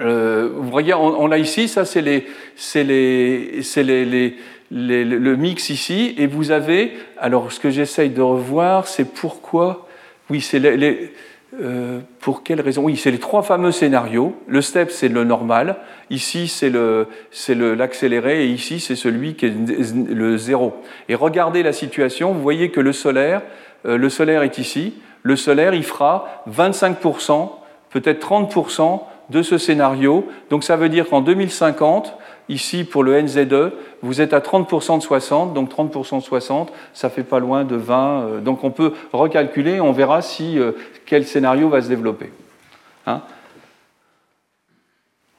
euh, 0.01 0.49
vous 0.57 0.70
voyez, 0.70 0.95
on, 0.95 1.26
l'a 1.26 1.38
ici, 1.38 1.68
ça 1.68 1.84
c'est 1.84 2.03
les, 2.03 2.26
les, 2.74 4.34
les, 4.70 5.05
le 5.05 5.36
mix 5.36 5.70
ici, 5.70 6.14
et 6.18 6.26
vous 6.26 6.51
avez, 6.51 6.93
alors 7.18 7.53
ce 7.53 7.61
que 7.61 7.70
j'essaye 7.70 8.11
de 8.11 8.22
revoir, 8.22 8.88
c'est 8.88 9.05
pourquoi, 9.05 9.86
oui, 10.30 10.40
c'est 10.40 10.59
les, 10.59 11.12
euh, 11.61 12.01
pour 12.21 12.43
quelle 12.43 12.63
raison? 12.63 12.85
Oui, 12.85 12.97
c'est 12.97 13.11
les 13.11 13.19
trois 13.19 13.43
fameux 13.43 13.73
scénarios. 13.73 14.35
Le 14.47 14.63
step, 14.63 14.91
c'est 14.91 15.09
le 15.09 15.25
normal. 15.25 15.77
Ici, 16.09 16.49
c'est 16.49 16.71
l'accéléré. 16.71 18.47
Et 18.47 18.49
ici, 18.49 18.81
c'est 18.81 18.97
celui 18.97 19.35
qui 19.35 19.47
est 19.47 19.55
le 19.95 20.37
zéro. 20.39 20.75
Et 21.11 21.15
regardez 21.15 21.63
la 21.63 21.75
situation. 21.75 22.33
Vous 22.33 22.41
voyez 22.41 22.71
que 22.71 22.81
le 22.81 22.93
solaire, 22.93 23.43
euh, 23.87 23.99
le 23.99 24.09
solaire 24.09 24.43
est 24.43 24.57
ici. 24.57 24.95
Le 25.23 25.37
solaire, 25.37 25.75
il 25.75 25.85
fera 25.85 26.43
25%, 26.51 27.51
peut-être 27.91 28.27
30% 28.27 29.03
de 29.29 29.43
ce 29.43 29.59
scénario. 29.59 30.27
Donc 30.49 30.65
ça 30.65 30.77
veut 30.77 30.89
dire 30.89 31.09
qu'en 31.09 31.21
2050, 31.21 32.17
Ici, 32.49 32.84
pour 32.84 33.05
le 33.05 33.20
NZE, 33.20 33.72
vous 34.03 34.20
êtes 34.20 34.32
à 34.32 34.40
30% 34.40 34.99
de 34.99 35.03
60, 35.03 35.55
donc 35.55 35.70
30% 35.70 36.18
de 36.18 36.22
60, 36.22 36.72
ça 36.93 37.09
fait 37.09 37.22
pas 37.22 37.38
loin 37.38 37.64
de 37.64 37.76
20. 37.76 38.22
Euh, 38.22 38.40
donc 38.40 38.64
on 38.64 38.70
peut 38.70 38.93
recalculer, 39.12 39.80
on 39.80 39.93
verra 39.93 40.22
si 40.22 40.59
euh, 40.59 40.72
quel 41.07 41.24
scénario 41.24 41.68
va 41.68 41.80
se 41.82 41.88
développer. 41.88 42.30
Hein. 43.07 43.20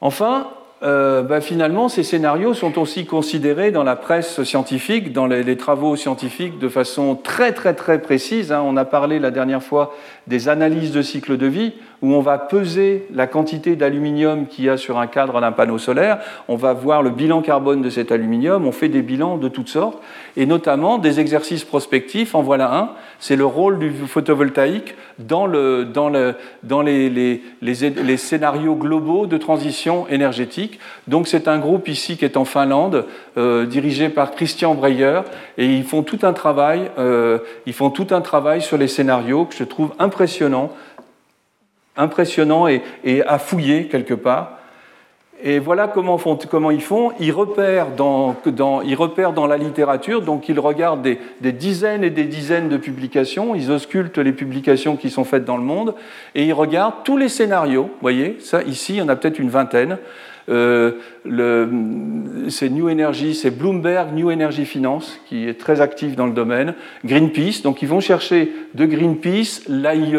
enfin, 0.02 0.48
euh, 0.84 1.22
bah, 1.22 1.40
finalement, 1.40 1.88
ces 1.88 2.04
scénarios 2.04 2.54
sont 2.54 2.78
aussi 2.78 3.06
considérés 3.06 3.72
dans 3.72 3.84
la 3.84 3.96
presse 3.96 4.44
scientifique, 4.44 5.14
dans 5.14 5.28
les, 5.28 5.56
travaux 5.56 5.96
scientifiques, 5.96 6.60
de 6.60 6.68
façon 6.68 7.16
très 7.16 7.54
très 7.54 7.74
très 7.74 8.02
précise. 8.02 8.52
Hein. 8.52 8.62
On 8.66 8.76
a 8.76 8.84
parlé 8.84 9.20
la 9.20 9.32
dernière 9.32 9.64
fois 9.64 9.96
des 10.28 10.50
analyses 10.50 10.92
de 10.92 11.02
cycle 11.02 11.38
de 11.38 11.48
vie, 11.48 11.74
où 12.04 12.14
on 12.14 12.20
va 12.20 12.38
peser 12.38 13.08
la 13.14 13.28
quantité 13.28 13.78
d'aluminium 13.78 14.46
qu'il 14.48 14.66
y 14.66 14.70
a 14.70 14.76
sur 14.76 15.00
un 15.00 15.08
cadre 15.08 15.40
d'un 15.40 15.54
panneau 15.54 15.78
solaire, 15.78 16.20
on 16.50 16.58
va 16.58 16.74
voir 16.74 17.02
le 17.02 17.10
bilan 17.10 17.42
carbone 17.42 17.82
de 17.82 17.90
cet 17.90 18.12
aluminium, 18.12 18.68
on 18.68 18.74
fait 18.74 18.90
des 18.90 19.02
bilans 19.02 19.38
de 19.38 19.48
toutes 19.48 19.70
sortes, 19.70 20.00
et 20.36 20.46
notamment 20.46 20.98
des 20.98 21.22
exercices 21.22 21.64
prospectifs, 21.64 22.36
en 22.36 22.42
voilà 22.42 22.76
un, 22.76 22.90
c'est 23.20 23.38
le 23.38 23.46
rôle 23.46 23.80
du 23.80 23.90
photovoltaïque 23.92 24.96
dans, 25.18 25.46
le, 25.46 25.86
dans, 25.86 26.10
le, 26.10 26.36
dans 26.64 26.82
les, 26.82 27.10
les, 27.10 27.42
les, 27.62 28.18
scénarios 28.18 28.76
globaux 28.76 29.26
de 29.26 29.38
transition 29.38 30.06
énergétique. 30.10 30.80
Donc 31.08 31.28
c'est 31.30 31.48
un 31.48 31.58
groupe 31.58 31.88
ici 31.88 32.18
qui 32.18 32.26
est 32.26 32.36
en 32.36 32.44
Finlande, 32.44 33.06
euh, 33.38 33.66
dirigé 33.66 34.10
par 34.10 34.32
Christian 34.32 34.76
Breyer, 34.76 35.22
et 35.58 35.66
ils 35.66 35.86
font 35.86 36.04
tout 36.04 36.20
un 36.24 36.34
travail, 36.34 36.92
euh, 36.98 37.40
ils 37.66 37.74
font 37.74 37.92
tout 37.92 38.08
un 38.12 38.20
travail 38.20 38.62
sur 38.62 38.78
les 38.78 38.90
scénarios 38.90 39.46
que 39.46 39.56
je 39.56 39.64
trouve 39.64 39.94
impressionnant 40.14 40.76
impressionnant 41.96 42.68
et, 42.68 42.82
à 43.26 43.40
fouiller 43.40 43.88
quelque 43.88 44.14
part. 44.14 44.60
Et 45.46 45.60
voilà 45.60 45.90
comment, 45.90 46.18
ils 46.72 46.82
font. 46.82 47.12
Ils 47.20 47.34
repèrent 47.34 47.92
dans, 47.92 49.48
la 49.48 49.58
littérature, 49.58 50.22
donc 50.22 50.48
ils 50.48 50.58
regardent 50.58 51.02
des, 51.02 51.52
dizaines 51.52 52.06
et 52.06 52.10
des 52.10 52.24
dizaines 52.24 52.70
de 52.70 52.78
publications, 52.78 53.54
ils 53.54 53.70
auscultent 53.70 54.18
les 54.18 54.32
publications 54.32 54.96
qui 54.96 55.10
sont 55.10 55.26
faites 55.26 55.44
dans 55.44 55.58
le 55.58 55.64
monde, 55.64 55.96
et 56.34 56.46
ils 56.46 56.54
regardent 56.54 57.04
tous 57.04 57.18
les 57.18 57.28
scénarios. 57.28 57.84
Vous 57.84 58.02
voyez, 58.02 58.38
ça 58.40 58.64
ici, 58.64 58.94
il 58.94 58.98
y 59.00 59.02
en 59.02 59.10
a 59.10 59.18
peut-être 59.18 59.38
une 59.38 59.50
vingtaine. 59.50 59.98
Euh, 60.50 60.92
c'est 62.50 62.70
New 62.70 62.90
Energy, 62.90 63.34
c'est 63.34 63.52
Bloomberg 63.52 64.14
New 64.14 64.30
Energy 64.30 64.66
Finance 64.66 65.18
qui 65.26 65.48
est 65.48 65.58
très 65.58 65.80
actif 65.80 66.18
dans 66.18 66.26
le 66.26 66.34
domaine, 66.34 66.74
Greenpeace, 67.06 67.62
donc 67.64 67.82
ils 67.82 67.88
vont 67.88 68.02
chercher 68.02 68.52
de 68.74 68.86
Greenpeace, 68.86 69.62
l'AIE, 69.70 70.18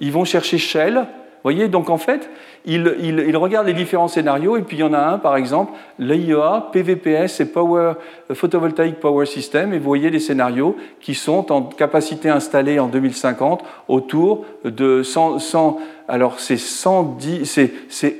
ils 0.00 0.10
vont 0.10 0.24
chercher 0.24 0.56
Shell, 0.56 1.06
voyez, 1.42 1.68
donc 1.68 1.90
en 1.90 1.98
fait, 1.98 2.28
ils, 2.64 3.36
regardent 3.36 3.66
les 3.66 3.74
différents 3.74 4.08
scénarios, 4.08 4.56
et 4.56 4.62
puis 4.62 4.76
il 4.76 4.80
y 4.80 4.82
en 4.82 4.92
a 4.92 4.98
un, 4.98 5.18
par 5.18 5.36
exemple, 5.36 5.72
l'AIEA, 5.98 6.68
PVPS, 6.72 7.28
c'est 7.28 7.52
Power, 7.52 7.94
Photovoltaic 8.32 9.00
Power 9.00 9.26
System, 9.26 9.72
et 9.72 9.78
vous 9.78 9.84
voyez 9.84 10.10
les 10.10 10.20
scénarios 10.20 10.76
qui 11.00 11.14
sont 11.14 11.50
en 11.52 11.62
capacité 11.62 12.28
installée 12.28 12.78
en 12.78 12.88
2050 12.88 13.64
autour 13.88 14.44
de 14.64 15.02
100, 15.02 15.38
100 15.38 15.78
alors 16.08 16.40
c'est 16.40 16.56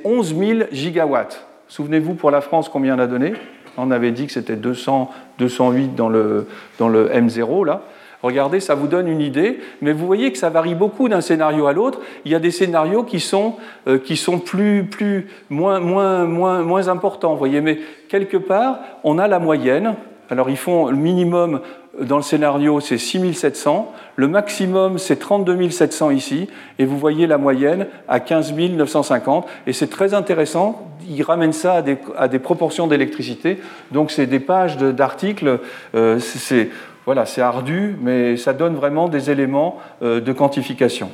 11 0.03 0.35
000 0.35 0.59
gigawatts. 0.71 1.45
Souvenez-vous 1.67 2.13
pour 2.13 2.31
la 2.31 2.41
France 2.41 2.69
combien 2.69 2.95
on 2.95 2.99
a 2.99 3.07
donné? 3.07 3.33
On 3.77 3.91
avait 3.91 4.11
dit 4.11 4.27
que 4.27 4.33
c'était 4.33 4.55
200, 4.55 5.11
208 5.39 5.95
dans 5.95 6.09
le, 6.09 6.47
dans 6.77 6.89
le 6.89 7.09
M0 7.09 7.65
là. 7.65 7.81
Regardez, 8.21 8.59
ça 8.59 8.75
vous 8.75 8.87
donne 8.87 9.07
une 9.07 9.21
idée, 9.21 9.59
mais 9.81 9.93
vous 9.93 10.05
voyez 10.05 10.31
que 10.31 10.37
ça 10.37 10.49
varie 10.49 10.75
beaucoup 10.75 11.07
d'un 11.07 11.21
scénario 11.21 11.67
à 11.67 11.73
l'autre. 11.73 11.99
Il 12.25 12.31
y 12.31 12.35
a 12.35 12.39
des 12.39 12.51
scénarios 12.51 13.03
qui 13.03 13.21
sont, 13.21 13.55
euh, 13.87 13.97
qui 13.97 14.17
sont 14.17 14.39
plus, 14.39 14.83
plus, 14.83 15.27
moins, 15.49 15.79
moins, 15.79 16.25
moins, 16.25 16.61
moins 16.61 16.89
importants, 16.89 17.31
vous 17.31 17.39
voyez, 17.39 17.61
mais 17.61 17.79
quelque 18.09 18.37
part, 18.37 18.79
on 19.03 19.19
a 19.19 19.27
la 19.27 19.39
moyenne. 19.39 19.95
Alors, 20.29 20.49
ils 20.49 20.57
font 20.57 20.89
le 20.89 20.97
minimum 20.97 21.61
dans 21.99 22.17
le 22.17 22.23
scénario, 22.23 22.79
c'est 22.79 22.97
6700. 22.97 23.91
Le 24.15 24.27
maximum, 24.27 24.97
c'est 24.97 25.17
32 25.17 25.69
700 25.69 26.11
ici. 26.11 26.49
Et 26.77 26.85
vous 26.85 26.97
voyez 26.97 27.27
la 27.27 27.37
moyenne 27.37 27.87
à 28.07 28.19
15 28.19 28.53
950. 28.53 29.47
Et 29.67 29.73
c'est 29.73 29.87
très 29.87 30.13
intéressant. 30.13 30.87
Ils 31.09 31.23
ramènent 31.23 31.53
ça 31.53 31.75
à 31.75 31.81
des, 31.81 31.97
à 32.17 32.27
des 32.27 32.39
proportions 32.39 32.87
d'électricité. 32.87 33.59
Donc, 33.91 34.11
c'est 34.11 34.27
des 34.27 34.39
pages 34.39 34.77
d'articles. 34.77 35.59
Euh, 35.95 36.19
c'est 36.19 36.69
voilà, 37.09 37.25
c'est 37.25 37.41
ardu, 37.41 37.95
mais 38.03 38.37
ça 38.37 38.53
donne 38.53 38.75
vraiment 38.75 39.09
des 39.09 39.31
éléments 39.31 39.79
euh, 40.03 40.21
de 40.21 40.31
quantification. 40.31 41.09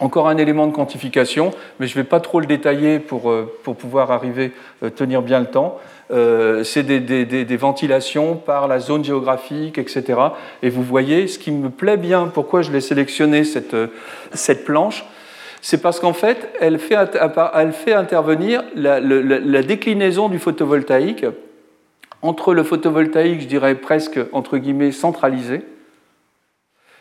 Encore 0.00 0.26
un 0.26 0.38
élément 0.38 0.66
de 0.66 0.72
quantification, 0.72 1.50
mais 1.78 1.86
je 1.86 1.98
ne 1.98 2.02
vais 2.02 2.08
pas 2.08 2.18
trop 2.18 2.40
le 2.40 2.46
détailler 2.46 2.98
pour, 2.98 3.30
euh, 3.30 3.58
pour 3.62 3.76
pouvoir 3.76 4.10
arriver, 4.10 4.52
à 4.82 4.88
tenir 4.88 5.20
bien 5.20 5.38
le 5.40 5.48
temps. 5.48 5.76
Euh, 6.10 6.64
c'est 6.64 6.82
des, 6.82 6.98
des, 7.26 7.56
ventilations 7.58 8.36
par 8.36 8.68
la 8.68 8.78
zone 8.78 9.04
géographique, 9.04 9.76
etc. 9.76 10.18
Et 10.62 10.70
vous 10.70 10.82
voyez, 10.82 11.28
ce 11.28 11.38
qui 11.38 11.50
me 11.50 11.68
plaît 11.68 11.98
bien, 11.98 12.30
pourquoi 12.32 12.62
je 12.62 12.72
l'ai 12.72 12.80
sélectionné, 12.80 13.44
cette, 13.44 13.76
cette 14.32 14.64
planche, 14.64 15.04
c'est 15.60 15.82
parce 15.82 16.00
qu'en 16.00 16.14
fait, 16.14 16.48
elle 16.58 16.78
fait, 16.78 16.96
elle 17.54 17.72
fait 17.74 17.92
intervenir 17.92 18.64
la, 18.74 18.98
la, 18.98 19.62
déclinaison 19.62 20.30
du 20.30 20.38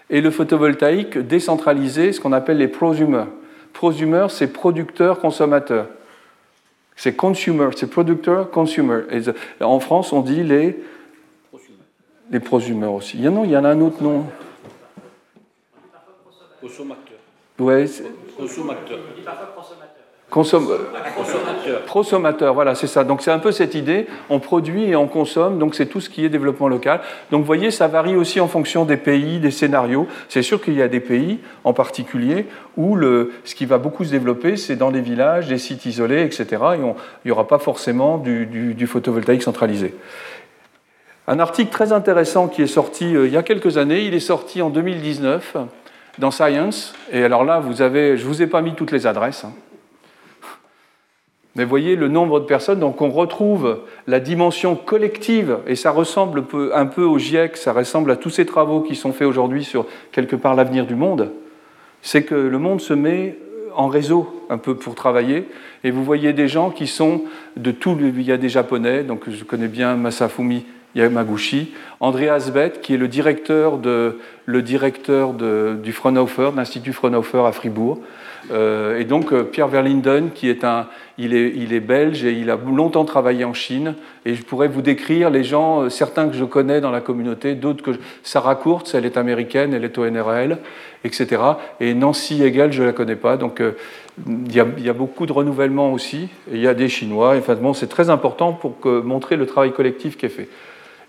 et 0.10 0.22
le 0.22 0.32
photovoltaïque 0.32 1.18
décentralisé, 1.18 2.12
ce 2.12 2.20
qu'on 2.20 2.34
appelle 2.34 2.58
les 2.58 2.68
prosumers. 2.68 3.28
Prosumers, 3.74 4.32
c'est 4.32 4.48
producteur-consommateur. 4.48 5.88
C'est 6.96 7.16
consumer, 7.16 7.70
c'est 7.76 7.90
producteur-consumer. 7.90 9.02
En 9.60 9.80
France, 9.80 10.14
on 10.14 10.22
dit 10.22 10.44
les, 10.44 10.80
les 12.32 12.40
prosumers 12.40 12.94
aussi. 12.94 13.18
Il 13.18 13.24
y 13.24 13.28
en 13.28 13.42
a, 13.42 13.46
il 13.46 13.52
y 13.52 13.58
en 13.58 13.66
a 13.66 13.70
un 13.70 13.82
autre 13.82 14.02
nom. 14.02 14.26
Consommateur. 16.62 17.18
Ouais, 17.60 17.86
Consommateur. 18.38 19.00
Consommateur. 20.30 20.80
Prosommateur, 21.86 22.54
voilà, 22.54 22.76
c'est 22.76 22.88
ça. 22.88 23.04
Donc 23.04 23.22
c'est 23.22 23.32
un 23.32 23.40
peu 23.40 23.52
cette 23.52 23.76
idée, 23.76 24.08
on 24.30 24.40
produit 24.40 24.90
et 24.90 24.96
on 24.96 25.08
consomme, 25.08 25.60
donc 25.60 25.76
c'est 25.76 25.86
tout 25.86 26.02
ce 26.02 26.10
qui 26.10 26.26
est 26.26 26.30
développement 26.30 26.68
local. 26.68 27.02
Donc 27.32 27.42
vous 27.42 27.46
voyez, 27.46 27.72
ça 27.72 27.88
varie 27.88 28.16
aussi 28.16 28.40
en 28.40 28.48
fonction 28.48 28.86
des 28.86 28.98
pays, 28.98 29.40
des 29.40 29.52
scénarios. 29.52 30.08
C'est 30.28 30.42
sûr 30.42 30.62
qu'il 30.62 30.74
y 30.74 30.82
a 30.82 30.88
des 30.88 31.00
pays 31.00 31.40
en 31.64 31.74
particulier 31.74 32.48
où 32.76 32.96
le, 32.96 33.34
ce 33.46 33.56
qui 33.56 33.66
va 33.66 33.78
beaucoup 33.78 34.04
se 34.04 34.12
développer, 34.12 34.58
c'est 34.58 34.76
dans 34.76 34.92
des 34.92 35.00
villages, 35.00 35.48
des 35.48 35.60
sites 35.60 35.86
isolés, 35.86 36.24
etc. 36.24 36.46
Et 36.74 36.80
il 36.80 36.94
n'y 37.26 37.32
aura 37.32 37.48
pas 37.48 37.60
forcément 37.60 38.18
du, 38.18 38.46
du, 38.46 38.88
photovoltaïque 38.88 39.44
centralisé. 39.44 39.94
Un 41.28 41.40
article 41.40 41.72
très 41.72 41.94
intéressant 41.94 42.48
qui 42.48 42.62
est 42.62 42.68
sorti 42.68 43.16
euh, 43.16 43.26
il 43.26 43.34
y 43.34 43.38
a 43.38 43.44
quelques 43.44 43.78
années, 43.78 44.02
il 44.02 44.14
est 44.14 44.20
sorti 44.20 44.62
en 44.62 44.70
2019 44.70 45.56
dans 46.20 46.32
Science. 46.32 46.94
Et 47.12 47.24
alors 47.24 47.44
là, 47.44 47.60
vous 47.60 47.82
avez, 47.82 48.18
je 48.18 48.24
ne 48.24 48.28
vous 48.28 48.42
ai 48.42 48.48
pas 48.48 48.62
mis 48.62 48.74
toutes 48.74 48.92
les 48.92 49.08
adresses. 49.08 49.44
Hein. 49.44 49.54
Mais 51.56 51.64
voyez 51.64 51.96
le 51.96 52.10
nombre 52.10 52.42
de 52.42 52.46
personnes, 52.46 52.80
donc 52.80 53.02
on 53.02 53.10
retrouve 53.10 53.80
la 54.08 54.20
dimension 54.20 54.76
collective, 54.76 55.60
et 55.68 55.76
ça 55.76 55.92
ressemble 55.92 56.44
un 56.74 56.86
peu 56.86 57.04
au 57.04 57.18
GIEC, 57.18 57.56
ça 57.56 57.72
ressemble 57.72 58.12
à 58.12 58.18
tous 58.18 58.30
ces 58.30 58.46
travaux 58.46 58.82
qui 58.82 58.96
sont 58.96 59.14
faits 59.14 59.28
aujourd'hui 59.28 59.64
sur 59.64 59.86
quelque 60.12 60.36
part 60.36 60.54
l'avenir 60.54 60.86
du 60.86 60.96
monde, 60.96 61.32
c'est 62.02 62.24
que 62.24 62.36
le 62.36 62.60
monde 62.60 62.82
se 62.82 62.94
met 62.94 63.38
en 63.74 63.88
réseau 63.88 64.46
un 64.50 64.58
peu 64.58 64.76
pour 64.76 64.96
travailler, 64.96 65.48
et 65.86 65.92
vous 65.92 66.04
voyez 66.04 66.34
des 66.34 66.50
gens 66.50 66.72
qui 66.72 66.88
sont 66.88 67.22
de 67.56 67.72
tout, 67.72 67.98
il 68.00 68.22
y 68.22 68.34
a 68.34 68.38
des 68.38 68.50
Japonais, 68.50 69.04
donc 69.04 69.30
je 69.30 69.44
connais 69.46 69.70
bien 69.70 69.96
Masafumi 69.96 70.66
Yamaguchi, 70.94 71.74
Andreas 72.00 72.52
Bett, 72.54 72.82
qui 72.82 72.94
est 72.94 72.98
le 72.98 73.08
directeur, 73.08 73.78
du 73.78 75.94
Fraunhofer, 75.94 76.52
de 76.52 76.58
l'Institut 76.58 76.94
Fraunhofer 76.94 77.46
à 77.46 77.52
Fribourg, 77.52 78.00
euh, 78.52 79.00
et 79.00 79.06
donc 79.06 79.32
euh, 79.32 79.44
Pierre 79.44 79.68
Verlinden, 79.68 80.32
qui 80.34 80.50
est 80.50 80.64
un, 80.64 80.88
il 81.18 81.34
est, 81.34 81.54
il 81.56 81.74
est, 81.74 81.80
belge 81.80 82.24
et 82.26 82.32
il 82.34 82.50
a 82.50 82.58
longtemps 82.58 83.06
travaillé 83.06 83.46
en 83.46 83.54
Chine. 83.54 83.96
Et 84.26 84.36
je 84.36 84.44
pourrais 84.44 84.68
vous 84.68 84.82
décrire 84.82 85.30
les 85.30 85.44
gens, 85.44 85.82
euh, 85.82 85.90
certains 85.90 86.28
que 86.28 86.36
je 86.36 86.46
connais 86.46 86.82
dans 86.82 86.92
la 86.92 87.02
communauté, 87.02 87.56
d'autres 87.56 87.84
que 87.84 87.92
Sarah 88.24 88.56
Kurtz, 88.56 88.94
elle 88.94 89.06
est 89.06 89.18
américaine, 89.18 89.74
elle 89.74 89.84
est 89.84 89.98
au 89.98 90.10
NRL, 90.10 90.58
etc. 91.04 91.42
Et 91.80 91.94
Nancy 91.94 92.44
Hegel, 92.44 92.72
je 92.72 92.84
la 92.84 92.94
connais 92.94 93.16
pas. 93.16 93.38
Donc 93.38 93.62
il 94.28 94.56
y, 94.56 94.60
a, 94.60 94.66
y 94.78 94.90
a, 94.90 94.94
beaucoup 94.94 95.26
de 95.26 95.34
renouvellement 95.34 95.92
aussi. 95.92 96.30
Il 96.52 96.60
y 96.60 96.68
a 96.68 96.74
des 96.74 96.90
Chinois. 96.90 97.36
Enfin, 97.38 97.56
bon, 97.56 97.74
c'est 97.74 97.88
très 97.88 98.10
important 98.10 98.54
pour 98.54 98.76
montrer 99.04 99.36
le 99.36 99.46
travail 99.46 99.72
collectif 99.72 100.18
qui 100.18 100.26
est 100.26 100.30
fait. 100.30 100.50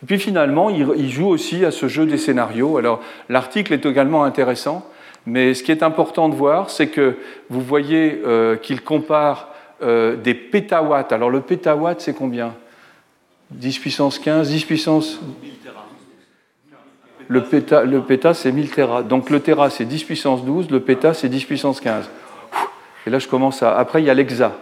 Puis 0.07 0.18
finalement, 0.18 0.68
il 0.70 1.11
joue 1.11 1.28
aussi 1.28 1.64
à 1.64 1.70
ce 1.70 1.89
jeu 1.89 2.05
des 2.05 2.18
scénarios. 2.18 2.76
Alors 2.76 3.01
l'article 3.28 3.72
est 3.72 3.87
également 3.87 4.24
intéressant 4.24 4.87
mais 5.27 5.55
ce 5.55 5.62
qui 5.62 5.72
est 5.72 5.83
important 5.83 6.29
de 6.29 6.35
voir, 6.35 6.70
c'est 6.70 6.87
que 6.87 7.16
vous 7.51 7.61
voyez 7.61 8.22
euh, 8.24 8.57
qu'il 8.57 8.83
compare 8.83 9.49
euh, 9.83 10.16
des 10.16 10.35
pétawatts. 10.35 11.12
Alors 11.12 11.31
le 11.31 11.41
pétawatt, 11.41 12.01
c'est 12.01 12.14
combien? 12.14 12.55
10 13.51 13.79
puissance 13.79 14.18
15, 14.18 14.49
10 14.49 14.64
puissance... 14.64 15.20
Le 17.29 17.43
péta, 17.43 17.83
le 17.83 18.03
péta 18.03 18.35
c'est 18.35 18.53
1000 18.53 18.70
Tera. 18.70 19.03
Donc 19.03 19.31
le 19.31 19.41
Tera, 19.41 19.68
c'est 19.68 19.85
10 19.85 20.05
puissance 20.05 20.45
12, 20.45 20.70
le 20.70 20.79
péta, 20.79 21.12
c'est 21.12 21.29
10 21.29 21.45
puissance 21.45 21.81
15. 21.81 22.09
Et 23.05 23.11
là, 23.11 23.18
je 23.18 23.27
commence 23.27 23.64
à... 23.64 23.77
Après, 23.77 24.01
il 24.01 24.07
y 24.07 24.11
a 24.11 24.14
l'hexa. 24.14 24.57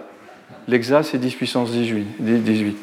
L'hexa, 0.67 1.03
c'est 1.03 1.19
10 1.19 1.35
puissance 1.35 1.71
18. 1.71 2.07
18. 2.21 2.77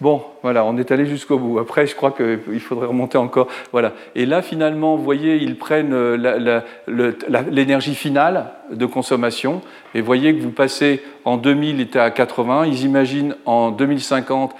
Bon, 0.00 0.22
voilà, 0.42 0.64
on 0.64 0.78
est 0.78 0.92
allé 0.92 1.04
jusqu'au 1.04 1.38
bout. 1.38 1.58
Après, 1.58 1.86
je 1.86 1.94
crois 1.94 2.12
qu'il 2.12 2.60
faudrait 2.60 2.86
remonter 2.86 3.18
encore. 3.18 3.48
Voilà. 3.70 3.92
Et 4.14 4.24
là, 4.24 4.40
finalement, 4.40 4.96
vous 4.96 5.04
voyez, 5.04 5.36
ils 5.36 5.58
prennent 5.58 5.92
euh, 5.92 6.62
l'énergie 6.88 7.94
finale 7.94 8.52
de 8.72 8.86
consommation. 8.86 9.60
Et 9.94 10.00
voyez 10.00 10.34
que 10.34 10.42
vous 10.42 10.52
passez 10.52 11.02
en 11.26 11.36
2000, 11.36 11.76
il 11.76 11.80
était 11.82 11.98
à 11.98 12.10
80. 12.10 12.66
Ils 12.66 12.84
imaginent 12.84 13.36
en 13.44 13.70
2050 13.70 14.54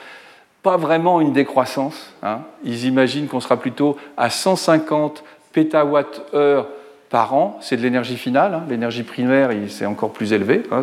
pas 0.63 0.77
vraiment 0.77 1.23
une 1.23 1.33
décroissance. 1.33 2.13
Hein. 2.23 2.41
Ils 2.63 2.85
imaginent 2.85 3.27
qu'on 3.27 3.41
sera 3.41 3.57
plutôt 3.57 3.97
à 4.19 4.29
150 4.29 5.25
pétawatts-heure 5.55 6.67
par 7.11 7.35
an, 7.35 7.59
c'est 7.61 7.77
de 7.77 7.83
l'énergie 7.83 8.17
finale. 8.17 8.55
Hein. 8.55 8.63
L'énergie 8.69 9.03
primaire, 9.03 9.51
c'est 9.67 9.85
encore 9.85 10.13
plus 10.13 10.33
élevé. 10.33 10.63
Hein. 10.71 10.83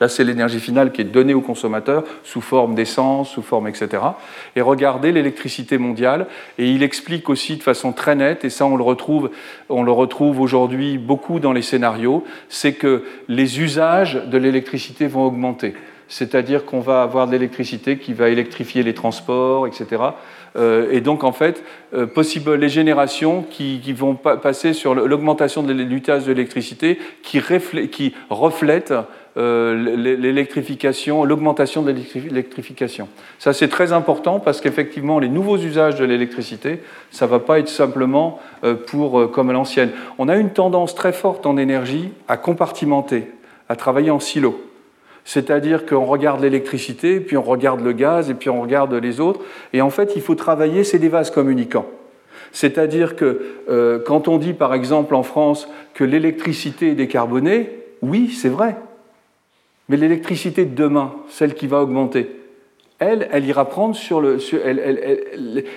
là, 0.00 0.08
c'est 0.08 0.24
l'énergie 0.24 0.60
finale 0.60 0.92
qui 0.92 1.00
est 1.00 1.04
donnée 1.04 1.34
au 1.34 1.40
consommateur 1.40 2.04
sous 2.22 2.40
forme 2.40 2.76
d'essence, 2.76 3.30
sous 3.30 3.42
forme, 3.42 3.66
etc. 3.66 4.02
Et 4.54 4.60
regardez 4.60 5.10
l'électricité 5.10 5.76
mondiale. 5.76 6.28
Et 6.58 6.70
il 6.70 6.84
explique 6.84 7.28
aussi 7.28 7.56
de 7.56 7.64
façon 7.64 7.92
très 7.92 8.14
nette, 8.14 8.44
et 8.44 8.50
ça, 8.50 8.64
on 8.64 8.76
le 8.76 8.84
retrouve, 8.84 9.30
on 9.68 9.82
le 9.82 9.90
retrouve 9.90 10.40
aujourd'hui 10.40 10.98
beaucoup 10.98 11.40
dans 11.40 11.52
les 11.52 11.62
scénarios, 11.62 12.24
c'est 12.48 12.74
que 12.74 13.02
les 13.26 13.60
usages 13.60 14.14
de 14.14 14.38
l'électricité 14.38 15.08
vont 15.08 15.24
augmenter. 15.24 15.74
C'est-à-dire 16.08 16.64
qu'on 16.64 16.78
va 16.78 17.02
avoir 17.02 17.26
de 17.26 17.32
l'électricité 17.32 17.98
qui 17.98 18.12
va 18.12 18.28
électrifier 18.28 18.84
les 18.84 18.94
transports, 18.94 19.66
etc. 19.66 20.02
Euh, 20.56 20.88
et 20.90 21.00
donc, 21.00 21.24
en 21.24 21.32
fait, 21.32 21.62
euh, 21.94 22.06
les 22.56 22.68
générations 22.68 23.42
qui, 23.42 23.92
vont 23.92 24.14
passer 24.14 24.72
sur 24.72 24.94
l'augmentation 24.94 25.62
de 25.62 25.72
l'usage 25.72 26.24
de 26.24 26.32
l'électricité 26.32 26.98
qui, 27.22 27.40
qui 27.90 28.14
reflètent 28.30 28.94
euh, 29.36 29.96
l'électrification, 30.16 31.24
l'augmentation 31.24 31.82
de 31.82 31.92
l'électrification. 31.92 33.08
Ça, 33.38 33.52
c'est 33.52 33.68
très 33.68 33.92
important 33.92 34.40
parce 34.40 34.60
qu'effectivement, 34.60 35.18
les 35.18 35.28
nouveaux 35.28 35.58
usages 35.58 35.96
de 35.96 36.04
l'électricité, 36.04 36.80
ça 37.10 37.26
ne 37.26 37.30
va 37.30 37.38
pas 37.38 37.58
être 37.58 37.68
simplement 37.68 38.40
pour, 38.86 39.30
comme 39.30 39.50
à 39.50 39.52
l'ancienne. 39.52 39.90
On 40.18 40.28
a 40.28 40.36
une 40.36 40.50
tendance 40.50 40.94
très 40.94 41.12
forte 41.12 41.46
en 41.46 41.56
énergie 41.58 42.10
à 42.28 42.36
compartimenter, 42.36 43.30
à 43.68 43.76
travailler 43.76 44.10
en 44.10 44.20
silo. 44.20 44.65
C'est-à-dire 45.26 45.86
qu'on 45.86 46.04
regarde 46.04 46.40
l'électricité, 46.40 47.18
puis 47.18 47.36
on 47.36 47.42
regarde 47.42 47.82
le 47.82 47.90
gaz, 47.92 48.30
et 48.30 48.34
puis 48.34 48.48
on 48.48 48.62
regarde 48.62 48.94
les 48.94 49.18
autres. 49.18 49.40
Et 49.72 49.82
en 49.82 49.90
fait, 49.90 50.12
il 50.14 50.22
faut 50.22 50.36
travailler, 50.36 50.84
c'est 50.84 51.00
des 51.00 51.08
vases 51.08 51.32
communicants. 51.32 51.86
C'est-à-dire 52.52 53.16
que 53.16 53.40
euh, 53.68 53.98
quand 53.98 54.28
on 54.28 54.38
dit, 54.38 54.52
par 54.52 54.72
exemple, 54.72 55.16
en 55.16 55.24
France, 55.24 55.68
que 55.94 56.04
l'électricité 56.04 56.90
est 56.90 56.94
décarbonée, 56.94 57.70
oui, 58.02 58.30
c'est 58.30 58.48
vrai. 58.48 58.76
Mais 59.88 59.96
l'électricité 59.96 60.64
de 60.64 60.76
demain, 60.76 61.12
celle 61.28 61.54
qui 61.54 61.66
va 61.66 61.82
augmenter, 61.82 62.30
elle, 62.98 63.28
elle 63.30 63.44
ira 63.44 63.66
prendre 63.66 63.94
sur 63.94 64.20
le. 64.20 64.38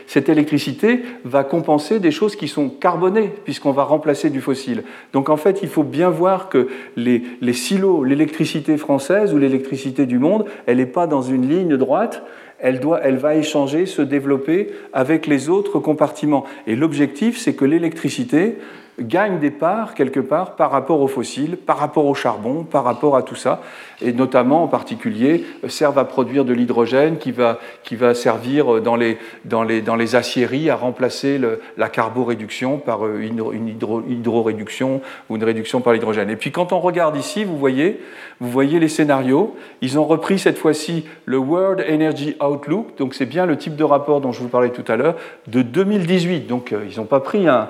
cette 0.08 0.30
électricité 0.30 1.04
va 1.26 1.44
compenser 1.44 2.00
des 2.00 2.12
choses 2.12 2.36
qui 2.38 2.48
sont 2.48 2.70
carbonées, 2.70 3.32
puisqu'on 3.44 3.72
va 3.72 3.84
remplacer 3.84 4.30
du 4.30 4.40
fossile. 4.40 4.84
Donc 5.12 5.30
en 5.30 5.36
fait, 5.36 5.60
il 5.62 5.68
faut 5.70 5.84
bien 5.84 6.10
voir 6.10 6.48
que 6.48 6.70
les, 6.96 7.24
les 7.42 7.54
silos, 7.54 8.04
l'électricité 8.06 8.78
française 8.78 9.34
ou 9.34 9.38
l'électricité 9.38 10.06
du 10.06 10.18
monde, 10.18 10.46
elle 10.66 10.78
n'est 10.78 10.86
pas 10.86 11.08
dans 11.08 11.22
une 11.22 11.50
ligne 11.50 11.76
droite, 11.76 12.24
elle, 12.60 12.80
doit, 12.80 13.02
elle 13.04 13.18
va 13.18 13.36
échanger, 13.36 13.86
se 13.86 14.02
développer 14.02 14.72
avec 14.94 15.28
les 15.28 15.50
autres 15.50 15.80
compartiments. 15.80 16.46
Et 16.68 16.76
l'objectif, 16.76 17.38
c'est 17.38 17.54
que 17.54 17.66
l'électricité, 17.66 18.58
gagne 19.02 19.40
des 19.40 19.52
parts 19.52 19.94
quelque 19.94 20.20
part 20.20 20.56
par 20.56 20.72
rapport 20.72 21.02
aux 21.02 21.08
fossiles, 21.08 21.58
par 21.58 21.78
rapport 21.78 22.06
au 22.06 22.14
charbon, 22.14 22.64
par 22.64 22.84
rapport 22.84 23.16
à 23.16 23.24
tout 23.24 23.36
ça, 23.36 23.62
et 24.02 24.14
notamment 24.14 24.64
en 24.64 24.68
particulier 24.68 25.46
servent 25.68 26.00
à 26.00 26.06
produire 26.06 26.46
de 26.46 26.54
l'hydrogène 26.54 27.18
qui 27.18 27.32
va, 27.32 27.60
qui 27.84 27.96
va 27.96 28.14
servir 28.14 28.82
dans 28.82 28.96
les, 28.96 29.18
dans, 29.46 29.64
les, 29.64 29.82
dans 29.82 29.96
les 29.96 30.16
aciéries 30.16 30.70
à 30.70 30.76
remplacer 30.76 31.38
le, 31.38 31.62
la 31.78 31.90
carboréduction 31.90 32.78
par 32.78 33.06
euh, 33.06 33.20
une, 33.20 33.44
une 33.52 33.68
hydro, 33.68 34.04
hydroréduction 34.08 35.02
ou 35.30 35.36
une 35.36 35.44
réduction 35.44 35.82
par 35.82 35.94
l'hydrogène. 35.94 36.30
Et 36.30 36.36
puis 36.36 36.52
quand 36.52 36.72
on 36.74 36.80
regarde 36.80 37.18
ici, 37.18 37.44
vous 37.44 37.58
voyez, 37.58 38.00
vous 38.40 38.50
voyez 38.50 38.80
les 38.80 38.90
scénarios, 38.90 39.56
ils 39.82 40.00
ont 40.00 40.06
repris 40.06 40.40
cette 40.40 40.58
fois-ci 40.58 41.06
le 41.26 41.38
World 41.38 41.86
Energy 41.90 42.36
Outlook, 42.42 42.98
donc 42.98 43.14
c'est 43.14 43.26
bien 43.26 43.46
le 43.46 43.58
type 43.58 43.76
de 43.76 43.84
rapport 43.84 44.22
dont 44.22 44.32
je 44.32 44.40
vous 44.42 44.50
parlais 44.50 44.70
tout 44.70 44.86
à 44.88 44.96
l'heure, 44.96 45.16
de 45.48 45.62
2018, 45.62 46.48
donc 46.48 46.72
euh, 46.72 46.86
ils 46.90 46.98
n'ont 46.98 47.06
pas 47.06 47.20
pris 47.20 47.48
un 47.48 47.70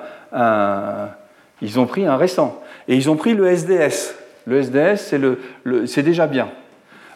ils 1.62 1.78
ont 1.78 1.86
pris 1.86 2.06
un 2.06 2.16
récent. 2.16 2.60
Et 2.88 2.96
ils 2.96 3.10
ont 3.10 3.16
pris 3.16 3.34
le 3.34 3.46
SDS. 3.46 4.14
Le 4.50 4.58
SDS, 4.58 5.14
c'est 5.86 6.02
déjà 6.02 6.26
bien. 6.26 6.48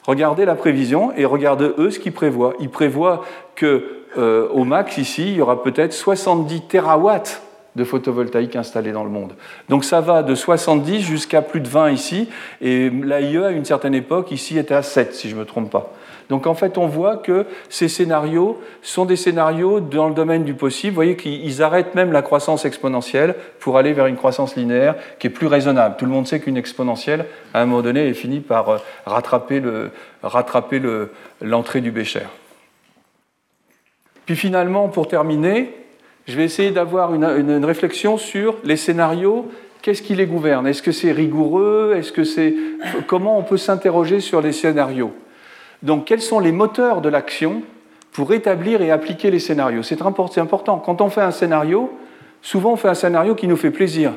Regardez 0.06 0.44
la 0.44 0.54
prévision 0.54 1.12
et 1.16 1.24
regardez 1.24 1.68
eux 1.78 1.90
ce 1.90 1.98
qu'ils 1.98 2.12
prévoient. 2.12 2.54
Ils 2.60 2.70
prévoient 2.70 3.24
qu'au 3.58 3.80
euh, 4.18 4.64
max, 4.64 4.98
ici, 4.98 5.22
il 5.32 5.34
y 5.34 5.40
aura 5.40 5.60
peut-être 5.60 5.92
70 5.92 6.68
terawatts 6.68 7.42
de 7.74 7.82
photovoltaïque 7.82 8.54
installés 8.54 8.92
dans 8.92 9.02
le 9.02 9.10
monde. 9.10 9.32
Donc 9.68 9.84
ça 9.84 10.00
va 10.00 10.22
de 10.22 10.36
70 10.36 11.00
jusqu'à 11.00 11.42
plus 11.42 11.60
de 11.60 11.66
20 11.66 11.90
ici. 11.90 12.28
Et 12.60 12.88
l'AIE, 12.88 13.38
à 13.38 13.50
une 13.50 13.64
certaine 13.64 13.96
époque, 13.96 14.30
ici, 14.30 14.56
était 14.56 14.74
à 14.74 14.82
7, 14.82 15.12
si 15.12 15.28
je 15.28 15.34
ne 15.34 15.40
me 15.40 15.44
trompe 15.44 15.70
pas. 15.70 15.92
Donc 16.28 16.46
en 16.46 16.54
fait, 16.54 16.78
on 16.78 16.86
voit 16.86 17.16
que 17.16 17.46
ces 17.68 17.88
scénarios 17.88 18.60
sont 18.82 19.04
des 19.04 19.16
scénarios 19.16 19.80
dans 19.80 20.08
le 20.08 20.14
domaine 20.14 20.44
du 20.44 20.54
possible. 20.54 20.90
Vous 20.90 20.96
voyez 20.96 21.16
qu'ils 21.16 21.62
arrêtent 21.62 21.94
même 21.94 22.12
la 22.12 22.22
croissance 22.22 22.64
exponentielle 22.64 23.34
pour 23.60 23.76
aller 23.76 23.92
vers 23.92 24.06
une 24.06 24.16
croissance 24.16 24.56
linéaire 24.56 24.94
qui 25.18 25.26
est 25.26 25.30
plus 25.30 25.46
raisonnable. 25.46 25.96
Tout 25.98 26.06
le 26.06 26.10
monde 26.10 26.26
sait 26.26 26.40
qu'une 26.40 26.56
exponentielle, 26.56 27.26
à 27.52 27.62
un 27.62 27.66
moment 27.66 27.82
donné, 27.82 28.08
est 28.08 28.14
finie 28.14 28.40
par 28.40 28.68
euh, 28.68 28.78
rattraper 29.06 29.62
l'entrée 31.42 31.80
du 31.80 31.90
Bécher. 31.90 32.26
Puis 34.26 34.36
finalement, 34.36 34.88
pour 34.88 35.08
terminer, 35.08 35.74
je 36.26 36.36
vais 36.36 36.44
essayer 36.44 36.70
d'avoir 36.70 37.14
une, 37.14 37.64
réflexion 37.64 38.16
sur 38.16 38.56
les 38.64 38.76
scénarios. 38.76 39.50
Qu'est-ce 39.82 40.00
qui 40.00 40.14
les 40.14 40.26
gouverne? 40.26 40.66
Est-ce 40.66 40.82
que 40.82 40.92
c'est 40.92 41.12
rigoureux? 41.12 41.94
Est-ce 41.96 42.12
que 42.12 42.24
c'est 42.24 42.54
comment 43.06 43.38
on 43.38 43.42
peut 43.42 43.58
s'interroger 43.58 44.20
sur 44.20 44.40
les 44.40 44.52
scénarios? 44.52 45.12
Donc, 45.84 46.06
quels 46.06 46.22
sont 46.22 46.40
les 46.40 46.50
moteurs 46.50 47.00
de 47.00 47.08
l'action 47.08 47.62
pour 48.12 48.32
établir 48.32 48.82
et 48.82 48.90
appliquer 48.90 49.30
les 49.30 49.38
scénarios? 49.38 49.82
C'est 49.82 50.02
important. 50.02 50.78
Quand 50.78 51.00
on 51.00 51.10
fait 51.10 51.20
un 51.20 51.30
scénario, 51.30 51.92
souvent 52.42 52.72
on 52.72 52.76
fait 52.76 52.88
un 52.88 52.94
scénario 52.94 53.36
qui 53.36 53.46
nous 53.46 53.56
fait 53.56 53.70
plaisir. 53.70 54.12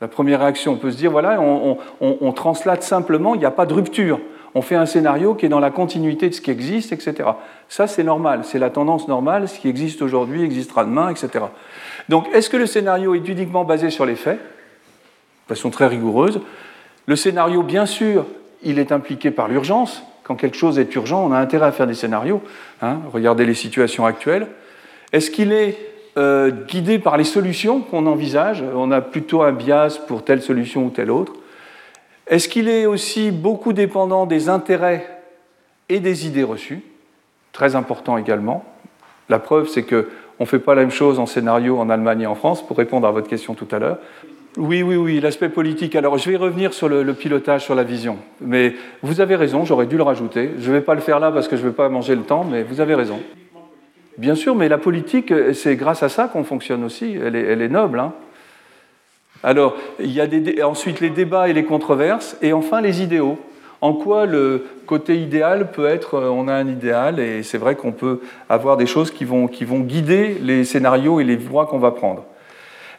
La 0.00 0.06
première 0.06 0.40
réaction, 0.40 0.74
on 0.74 0.76
peut 0.76 0.92
se 0.92 0.96
dire 0.96 1.10
voilà, 1.10 1.40
on, 1.40 2.32
translate 2.32 2.84
simplement, 2.84 3.34
il 3.34 3.38
n'y 3.38 3.46
a 3.46 3.50
pas 3.50 3.66
de 3.66 3.74
rupture 3.74 4.20
on 4.54 4.62
fait 4.62 4.76
un 4.76 4.86
scénario 4.86 5.34
qui 5.34 5.46
est 5.46 5.48
dans 5.48 5.60
la 5.60 5.70
continuité 5.70 6.28
de 6.28 6.34
ce 6.34 6.40
qui 6.40 6.50
existe, 6.50 6.92
etc. 6.92 7.30
Ça, 7.68 7.86
c'est 7.86 8.02
normal, 8.02 8.40
c'est 8.44 8.58
la 8.58 8.70
tendance 8.70 9.06
normale, 9.06 9.48
ce 9.48 9.58
qui 9.58 9.68
existe 9.68 10.02
aujourd'hui 10.02 10.42
existera 10.42 10.84
demain, 10.84 11.10
etc. 11.10 11.44
Donc, 12.08 12.26
est-ce 12.32 12.48
que 12.48 12.56
le 12.56 12.66
scénario 12.66 13.14
est 13.14 13.28
uniquement 13.28 13.64
basé 13.64 13.90
sur 13.90 14.06
les 14.06 14.16
faits? 14.16 14.38
De 14.38 15.54
façon 15.54 15.70
très 15.70 15.86
rigoureuse. 15.86 16.40
Le 17.06 17.16
scénario, 17.16 17.62
bien 17.62 17.86
sûr, 17.86 18.26
il 18.62 18.78
est 18.78 18.92
impliqué 18.92 19.30
par 19.30 19.48
l'urgence. 19.48 20.02
Quand 20.22 20.34
quelque 20.34 20.56
chose 20.56 20.78
est 20.78 20.94
urgent, 20.94 21.24
on 21.24 21.32
a 21.32 21.38
intérêt 21.38 21.66
à 21.66 21.72
faire 21.72 21.86
des 21.86 21.94
scénarios. 21.94 22.42
Hein. 22.82 22.98
regardez 23.12 23.46
les 23.46 23.54
situations 23.54 24.04
actuelles. 24.04 24.46
Est-ce 25.12 25.30
qu'il 25.30 25.52
est, 25.52 25.78
euh, 26.18 26.50
guidé 26.50 26.98
par 26.98 27.16
les 27.16 27.24
solutions 27.24 27.80
qu'on 27.80 28.06
envisage? 28.06 28.62
On 28.74 28.90
a 28.90 29.00
plutôt 29.00 29.42
un 29.42 29.52
bias 29.52 30.00
pour 30.06 30.24
telle 30.24 30.42
solution 30.42 30.86
ou 30.86 30.90
telle 30.90 31.10
autre. 31.10 31.32
Est-ce 32.26 32.48
qu'il 32.48 32.68
est 32.68 32.84
aussi 32.84 33.30
beaucoup 33.30 33.72
dépendant 33.72 34.26
des 34.26 34.48
intérêts 34.48 35.22
et 35.88 36.00
des 36.00 36.26
idées 36.26 36.42
reçues? 36.42 36.82
Très 37.52 37.74
important 37.74 38.18
également. 38.18 38.64
La 39.28 39.38
preuve, 39.38 39.68
c'est 39.68 39.82
qu'on 39.84 40.04
ne 40.40 40.44
fait 40.44 40.58
pas 40.58 40.74
la 40.74 40.82
même 40.82 40.90
chose 40.90 41.18
en 41.18 41.26
scénario 41.26 41.78
en 41.78 41.88
Allemagne 41.88 42.22
et 42.22 42.26
en 42.26 42.34
France, 42.34 42.66
pour 42.66 42.76
répondre 42.76 43.06
à 43.06 43.12
votre 43.12 43.28
question 43.28 43.54
tout 43.54 43.68
à 43.70 43.78
l'heure. 43.78 43.98
Oui, 44.58 44.82
oui, 44.82 44.96
oui, 44.96 45.20
l'aspect 45.20 45.50
politique. 45.50 45.94
Alors, 45.94 46.18
je 46.18 46.28
vais 46.28 46.36
revenir 46.36 46.74
sur 46.74 46.88
le, 46.88 47.14
pilotage, 47.14 47.62
sur 47.62 47.76
la 47.76 47.84
vision. 47.84 48.18
Mais 48.40 48.74
vous 49.02 49.20
avez 49.20 49.36
raison, 49.36 49.64
j'aurais 49.64 49.86
dû 49.86 49.96
le 49.96 50.02
rajouter. 50.02 50.50
Je 50.58 50.68
ne 50.68 50.74
vais 50.74 50.80
pas 50.80 50.96
le 50.96 51.00
faire 51.00 51.20
là 51.20 51.30
parce 51.30 51.46
que 51.46 51.56
je 51.56 51.62
ne 51.62 51.68
vais 51.68 51.74
pas 51.74 51.88
manger 51.88 52.16
le 52.16 52.22
temps, 52.22 52.44
mais 52.44 52.64
vous 52.64 52.80
avez 52.80 52.96
raison. 52.96 53.20
Bien 54.16 54.34
sûr, 54.34 54.56
mais 54.56 54.68
la 54.68 54.78
politique, 54.78 55.32
c'est 55.54 55.76
grâce 55.76 56.02
à 56.02 56.08
ça 56.08 56.26
qu'on 56.26 56.42
fonctionne 56.42 56.82
aussi. 56.82 57.16
Elle 57.24 57.36
est, 57.36 57.68
noble. 57.68 58.00
Hein. 58.00 58.12
Alors, 59.44 59.76
il 60.00 60.10
y 60.10 60.20
a 60.20 60.68
ensuite 60.68 60.98
les 60.98 61.10
débats 61.10 61.48
et 61.48 61.52
les 61.52 61.64
controverses, 61.64 62.36
et 62.42 62.52
enfin 62.52 62.80
les 62.80 63.00
idéaux. 63.00 63.38
En 63.80 63.92
quoi 63.92 64.26
le 64.26 64.66
côté 64.86 65.18
idéal 65.18 65.70
peut 65.70 65.86
être, 65.86 66.14
euh, 66.14 66.30
on 66.30 66.48
a 66.48 66.54
un 66.54 66.66
idéal, 66.66 67.20
et 67.20 67.44
c'est 67.44 67.58
vrai 67.58 67.76
qu'on 67.76 67.92
peut 67.92 68.22
avoir 68.48 68.76
des 68.76 68.86
choses 68.86 69.12
qui 69.12 69.24
vont 69.24 69.46
guider 69.46 70.36
les 70.42 70.64
scénarios 70.64 71.20
et 71.20 71.24
les 71.24 71.36
voies 71.36 71.66
qu'on 71.66 71.78
va 71.78 71.92
prendre. 71.92 72.24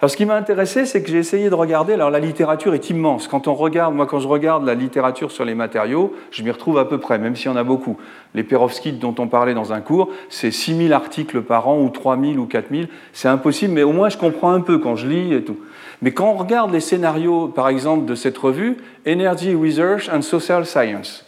Alors, 0.02 0.10
ce 0.10 0.16
qui 0.16 0.26
m'a 0.26 0.36
intéressé, 0.36 0.86
c'est 0.86 1.04
que 1.04 1.10
j'ai 1.10 1.18
essayé 1.18 1.50
de 1.50 1.56
regarder. 1.56 1.91
Alors, 1.91 2.10
la 2.10 2.22
littérature 2.22 2.74
est 2.74 2.89
immense. 2.89 3.28
Quand 3.28 3.50
on 3.50 3.54
regarde, 3.54 3.93
moi, 3.93 4.06
quand 4.06 4.22
je 4.22 4.30
regarde 4.30 4.66
la 4.66 4.74
littérature 4.74 5.30
sur 5.30 5.43
les 5.43 5.56
matériaux, 5.56 6.16
je 6.32 6.41
m'y 6.41 6.52
retrouve 6.52 6.78
à 6.78 6.86
peu 6.86 7.00
près, 7.00 7.20
même 7.20 7.36
s'il 7.36 7.47
y 7.47 7.54
en 7.54 7.58
a 7.58 7.66
beaucoup. 7.66 7.97
Les 8.34 8.43
perovskites 8.43 8.97
dont 8.97 9.14
on 9.20 9.28
parlait 9.28 9.54
dans 9.54 9.74
un 9.74 9.82
cours, 9.82 10.10
c'est 10.30 10.52
6000 10.52 10.93
articles 10.93 11.41
par 11.41 11.68
an, 11.68 11.82
ou 11.82 11.89
3000 11.89 12.39
ou 12.39 12.45
4000. 12.45 12.88
C'est 13.12 13.28
impossible, 13.28 13.74
mais 13.74 13.84
au 13.84 13.91
moins, 13.91 14.08
je 14.08 14.18
comprends 14.18 14.52
un 14.52 14.62
peu 14.62 14.78
quand 14.78 14.95
je 14.95 15.06
lis 15.06 15.34
et 15.34 15.43
tout. 15.43 15.58
Mais 16.02 16.14
quand 16.14 16.30
on 16.30 16.36
regarde 16.36 16.72
les 16.72 16.80
scénarios, 16.80 17.50
par 17.50 17.68
exemple, 17.68 18.06
de 18.06 18.16
cette 18.16 18.38
revue, 18.38 18.78
Energy 19.06 19.54
Research 19.54 20.10
and 20.10 20.22
Social 20.22 20.66
Science, 20.66 21.26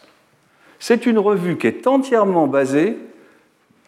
c'est 0.79 1.05
une 1.05 1.19
revue 1.19 1.57
qui 1.57 1.67
est 1.67 1.87
entièrement 1.87 2.47
basée 2.47 2.97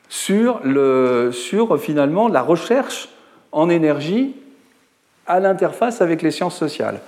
sur, 0.10 0.60
le, 0.66 1.32
sur 1.32 1.80
finalement 1.80 2.28
la 2.28 2.42
recherche 2.42 3.08
en 3.54 3.70
énergie 3.70 4.36
à 5.28 5.40
l'interface 5.40 6.02
avec 6.02 6.22
les 6.22 6.32
sciences 6.32 6.58
sociales. 6.58 7.00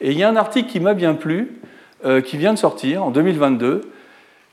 Et 0.00 0.12
il 0.12 0.18
y 0.18 0.22
a 0.22 0.28
un 0.28 0.36
article 0.36 0.70
qui 0.70 0.80
m'a 0.80 0.94
bien 0.94 1.14
plu, 1.14 1.60
euh, 2.04 2.20
qui 2.20 2.36
vient 2.36 2.54
de 2.54 2.58
sortir 2.58 3.04
en 3.04 3.10
2022, 3.10 3.90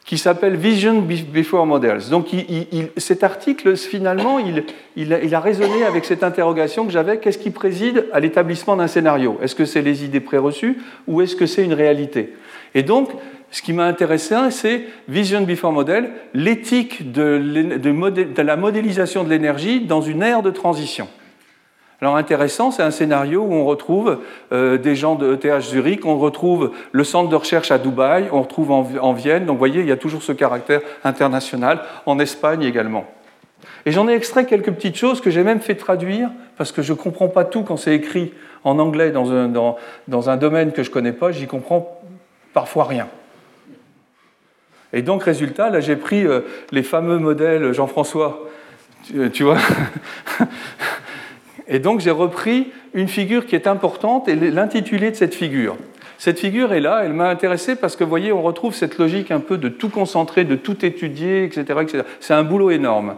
qui 0.05 0.19
s'appelle 0.19 0.55
Vision 0.55 1.01
Before 1.01 1.65
Models. 1.65 2.09
Donc 2.11 2.27
cet 2.97 3.23
article, 3.23 3.75
finalement, 3.75 4.37
il, 4.95 5.33
a, 5.33 5.39
résonné 5.39 5.83
avec 5.83 6.05
cette 6.05 6.23
interrogation 6.23 6.85
que 6.85 6.91
j'avais, 6.91 7.17
qu'est-ce 7.17 7.39
qui 7.39 7.49
préside 7.49 8.05
à 8.13 8.19
l'établissement 8.19 8.75
d'un 8.75 8.87
scénario? 8.87 9.39
Est-ce 9.41 9.55
que 9.55 9.65
c'est 9.65 9.81
les 9.81 10.05
idées 10.05 10.19
préreçues 10.19 10.77
ou 11.07 11.21
est-ce 11.21 11.35
que 11.35 11.47
c'est 11.47 11.63
une 11.63 11.73
réalité? 11.73 12.33
Et 12.75 12.83
donc, 12.83 13.09
ce 13.49 13.63
qui 13.63 13.73
m'a 13.73 13.85
intéressé, 13.85 14.35
c'est 14.51 14.83
Vision 15.07 15.41
Before 15.41 15.71
Model, 15.71 16.11
l'éthique 16.35 17.11
de 17.11 18.41
la 18.41 18.57
modélisation 18.57 19.23
de 19.23 19.29
l'énergie 19.29 19.81
dans 19.81 20.01
une 20.01 20.21
ère 20.21 20.43
de 20.43 20.51
transition. 20.51 21.07
Alors 22.01 22.17
intéressant, 22.17 22.71
c'est 22.71 22.83
un 22.83 22.91
scénario 22.91 23.41
où 23.41 23.53
on 23.53 23.65
retrouve 23.65 24.19
euh, 24.51 24.77
des 24.77 24.95
gens 24.95 25.15
de 25.15 25.33
ETH 25.33 25.61
Zurich, 25.61 26.05
on 26.05 26.17
retrouve 26.17 26.71
le 26.91 27.03
centre 27.05 27.29
de 27.29 27.35
recherche 27.35 27.71
à 27.71 27.77
Dubaï, 27.77 28.27
on 28.33 28.41
retrouve 28.41 28.71
en, 28.71 29.13
Vienne, 29.13 29.45
donc 29.45 29.55
vous 29.55 29.59
voyez, 29.59 29.79
il 29.79 29.87
y 29.87 29.93
a 29.93 29.97
toujours 29.97 30.21
ce 30.21 30.33
caractère 30.33 30.81
international, 31.05 31.81
en 32.05 32.19
Espagne 32.19 32.63
également. 32.63 33.05
Et 33.85 33.91
j'en 33.91 34.09
ai 34.09 34.13
extrait 34.13 34.45
quelques 34.45 34.71
petites 34.71 34.97
choses 34.97 35.21
que 35.21 35.29
j'ai 35.29 35.43
même 35.43 35.61
fait 35.61 35.75
traduire, 35.75 36.29
parce 36.57 36.73
que 36.73 36.81
je 36.81 36.91
ne 36.91 36.97
comprends 36.97 37.29
pas 37.29 37.45
tout 37.45 37.63
quand 37.63 37.77
c'est 37.77 37.95
écrit 37.95 38.33
en 38.65 38.77
anglais 38.79 39.11
dans 39.11 39.31
un, 39.31 39.47
dans, 39.47 39.77
dans 40.09 40.29
un 40.29 40.35
domaine 40.35 40.73
que 40.73 40.83
je 40.83 40.89
ne 40.89 40.93
connais 40.93 41.13
pas, 41.13 41.31
j'y 41.31 41.47
comprends 41.47 42.01
parfois 42.53 42.85
rien. 42.85 43.07
Et 44.91 45.01
donc, 45.01 45.23
résultat, 45.23 45.69
là 45.69 45.79
j'ai 45.79 45.95
pris 45.95 46.25
euh, 46.25 46.41
les 46.71 46.83
fameux 46.83 47.19
modèles 47.19 47.71
Jean-François, 47.71 48.49
tu 49.31 49.43
vois 49.43 49.57
Et 51.67 51.79
donc 51.79 51.99
j'ai 51.99 52.11
repris 52.11 52.71
une 52.93 53.07
figure 53.07 53.45
qui 53.45 53.55
est 53.55 53.67
importante 53.67 54.27
et 54.27 54.35
l'intitulé 54.35 55.11
de 55.11 55.15
cette 55.15 55.33
figure. 55.33 55.75
Cette 56.17 56.39
figure 56.39 56.73
est 56.73 56.79
là, 56.79 57.01
elle 57.03 57.13
m'a 57.13 57.29
intéressé 57.29 57.75
parce 57.75 57.95
que 57.95 58.03
vous 58.03 58.09
voyez, 58.09 58.31
on 58.31 58.41
retrouve 58.41 58.73
cette 58.73 58.97
logique 58.97 59.31
un 59.31 59.39
peu 59.39 59.57
de 59.57 59.69
tout 59.69 59.89
concentrer, 59.89 60.45
de 60.45 60.55
tout 60.55 60.85
étudier, 60.85 61.43
etc. 61.43 61.65
C'est 62.19 62.33
un 62.33 62.43
boulot 62.43 62.71
énorme. 62.71 63.15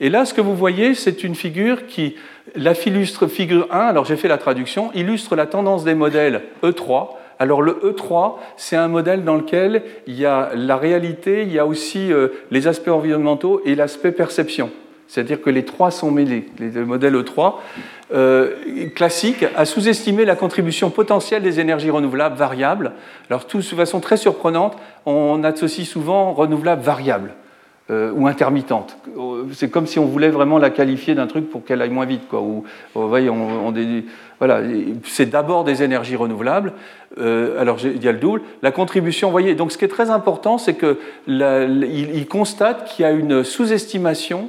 Et 0.00 0.10
là, 0.10 0.24
ce 0.24 0.34
que 0.34 0.40
vous 0.40 0.56
voyez, 0.56 0.94
c'est 0.94 1.22
une 1.22 1.36
figure 1.36 1.86
qui, 1.86 2.16
la 2.56 2.74
figure 2.74 3.68
1, 3.70 3.78
alors 3.78 4.04
j'ai 4.04 4.16
fait 4.16 4.28
la 4.28 4.38
traduction, 4.38 4.90
illustre 4.94 5.36
la 5.36 5.46
tendance 5.46 5.84
des 5.84 5.94
modèles 5.94 6.42
E3. 6.62 7.10
Alors 7.38 7.62
le 7.62 7.72
E3, 7.72 8.34
c'est 8.56 8.76
un 8.76 8.88
modèle 8.88 9.24
dans 9.24 9.36
lequel 9.36 9.82
il 10.06 10.18
y 10.18 10.26
a 10.26 10.50
la 10.54 10.76
réalité, 10.76 11.42
il 11.42 11.52
y 11.52 11.58
a 11.58 11.66
aussi 11.66 12.12
euh, 12.12 12.28
les 12.50 12.66
aspects 12.66 12.88
environnementaux 12.88 13.60
et 13.64 13.74
l'aspect 13.74 14.12
perception. 14.12 14.70
C'est-à-dire 15.08 15.40
que 15.40 15.50
les 15.50 15.64
trois 15.64 15.90
sont 15.90 16.10
mêlés. 16.10 16.46
Le 16.58 16.84
modèle 16.86 17.14
E3 17.14 17.54
euh, 18.12 18.50
classique 18.94 19.44
a 19.56 19.64
sous-estimé 19.64 20.24
la 20.24 20.36
contribution 20.36 20.90
potentielle 20.90 21.42
des 21.42 21.60
énergies 21.60 21.90
renouvelables 21.90 22.36
variables. 22.36 22.92
Alors, 23.28 23.46
tout 23.46 23.58
de 23.58 23.62
façon 23.62 24.00
très 24.00 24.16
surprenante, 24.16 24.76
on 25.06 25.42
associe 25.44 25.86
souvent 25.86 26.32
renouvelable 26.32 26.82
variable 26.82 27.34
euh, 27.90 28.12
ou 28.12 28.26
intermittente. 28.26 28.96
C'est 29.52 29.70
comme 29.70 29.86
si 29.86 29.98
on 29.98 30.06
voulait 30.06 30.30
vraiment 30.30 30.58
la 30.58 30.70
qualifier 30.70 31.14
d'un 31.14 31.26
truc 31.26 31.50
pour 31.50 31.64
qu'elle 31.64 31.82
aille 31.82 31.90
moins 31.90 32.06
vite. 32.06 32.26
Quoi. 32.28 32.40
Ou, 32.40 32.64
on, 32.94 33.74
voilà, 34.38 34.62
c'est 35.04 35.26
d'abord 35.26 35.64
des 35.64 35.82
énergies 35.82 36.16
renouvelables. 36.16 36.72
Euh, 37.18 37.60
alors, 37.60 37.78
il 37.84 38.02
y 38.02 38.08
a 38.08 38.12
le 38.12 38.18
double. 38.18 38.40
La 38.62 38.72
contribution, 38.72 39.28
vous 39.28 39.32
voyez, 39.32 39.54
donc 39.54 39.70
ce 39.70 39.78
qui 39.78 39.84
est 39.84 39.88
très 39.88 40.10
important, 40.10 40.56
c'est 40.56 40.74
qu'il 40.74 42.26
constate 42.28 42.86
qu'il 42.86 43.04
y 43.04 43.06
a 43.06 43.12
une 43.12 43.44
sous-estimation 43.44 44.48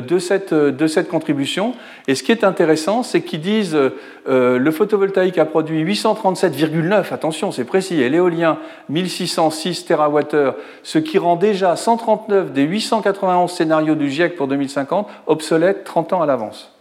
de 0.00 0.18
cette, 0.18 0.52
euh, 0.52 0.72
de 0.72 0.86
cette 0.86 1.08
contribution. 1.08 1.74
Et 2.08 2.14
ce 2.14 2.22
qui 2.22 2.32
est 2.32 2.44
intéressant, 2.44 3.02
c'est 3.02 3.22
qu'ils 3.22 3.40
disent 3.40 3.76
euh, 3.76 4.58
le 4.58 4.70
photovoltaïque 4.70 5.38
a 5.38 5.44
produit 5.44 5.84
837,9, 5.84 7.12
attention, 7.12 7.52
c'est 7.52 7.64
précis, 7.64 8.00
et 8.00 8.08
l'éolien 8.08 8.58
1606 8.88 9.84
TWh, 9.84 10.54
ce 10.82 10.98
qui 10.98 11.18
rend 11.18 11.36
déjà 11.36 11.76
139 11.76 12.52
des 12.52 12.62
891 12.62 13.50
scénarios 13.50 13.94
du 13.94 14.10
GIEC 14.10 14.36
pour 14.36 14.48
2050 14.48 15.08
obsolètes 15.26 15.84
30 15.84 16.14
ans 16.14 16.22
à 16.22 16.26
l'avance. 16.26 16.72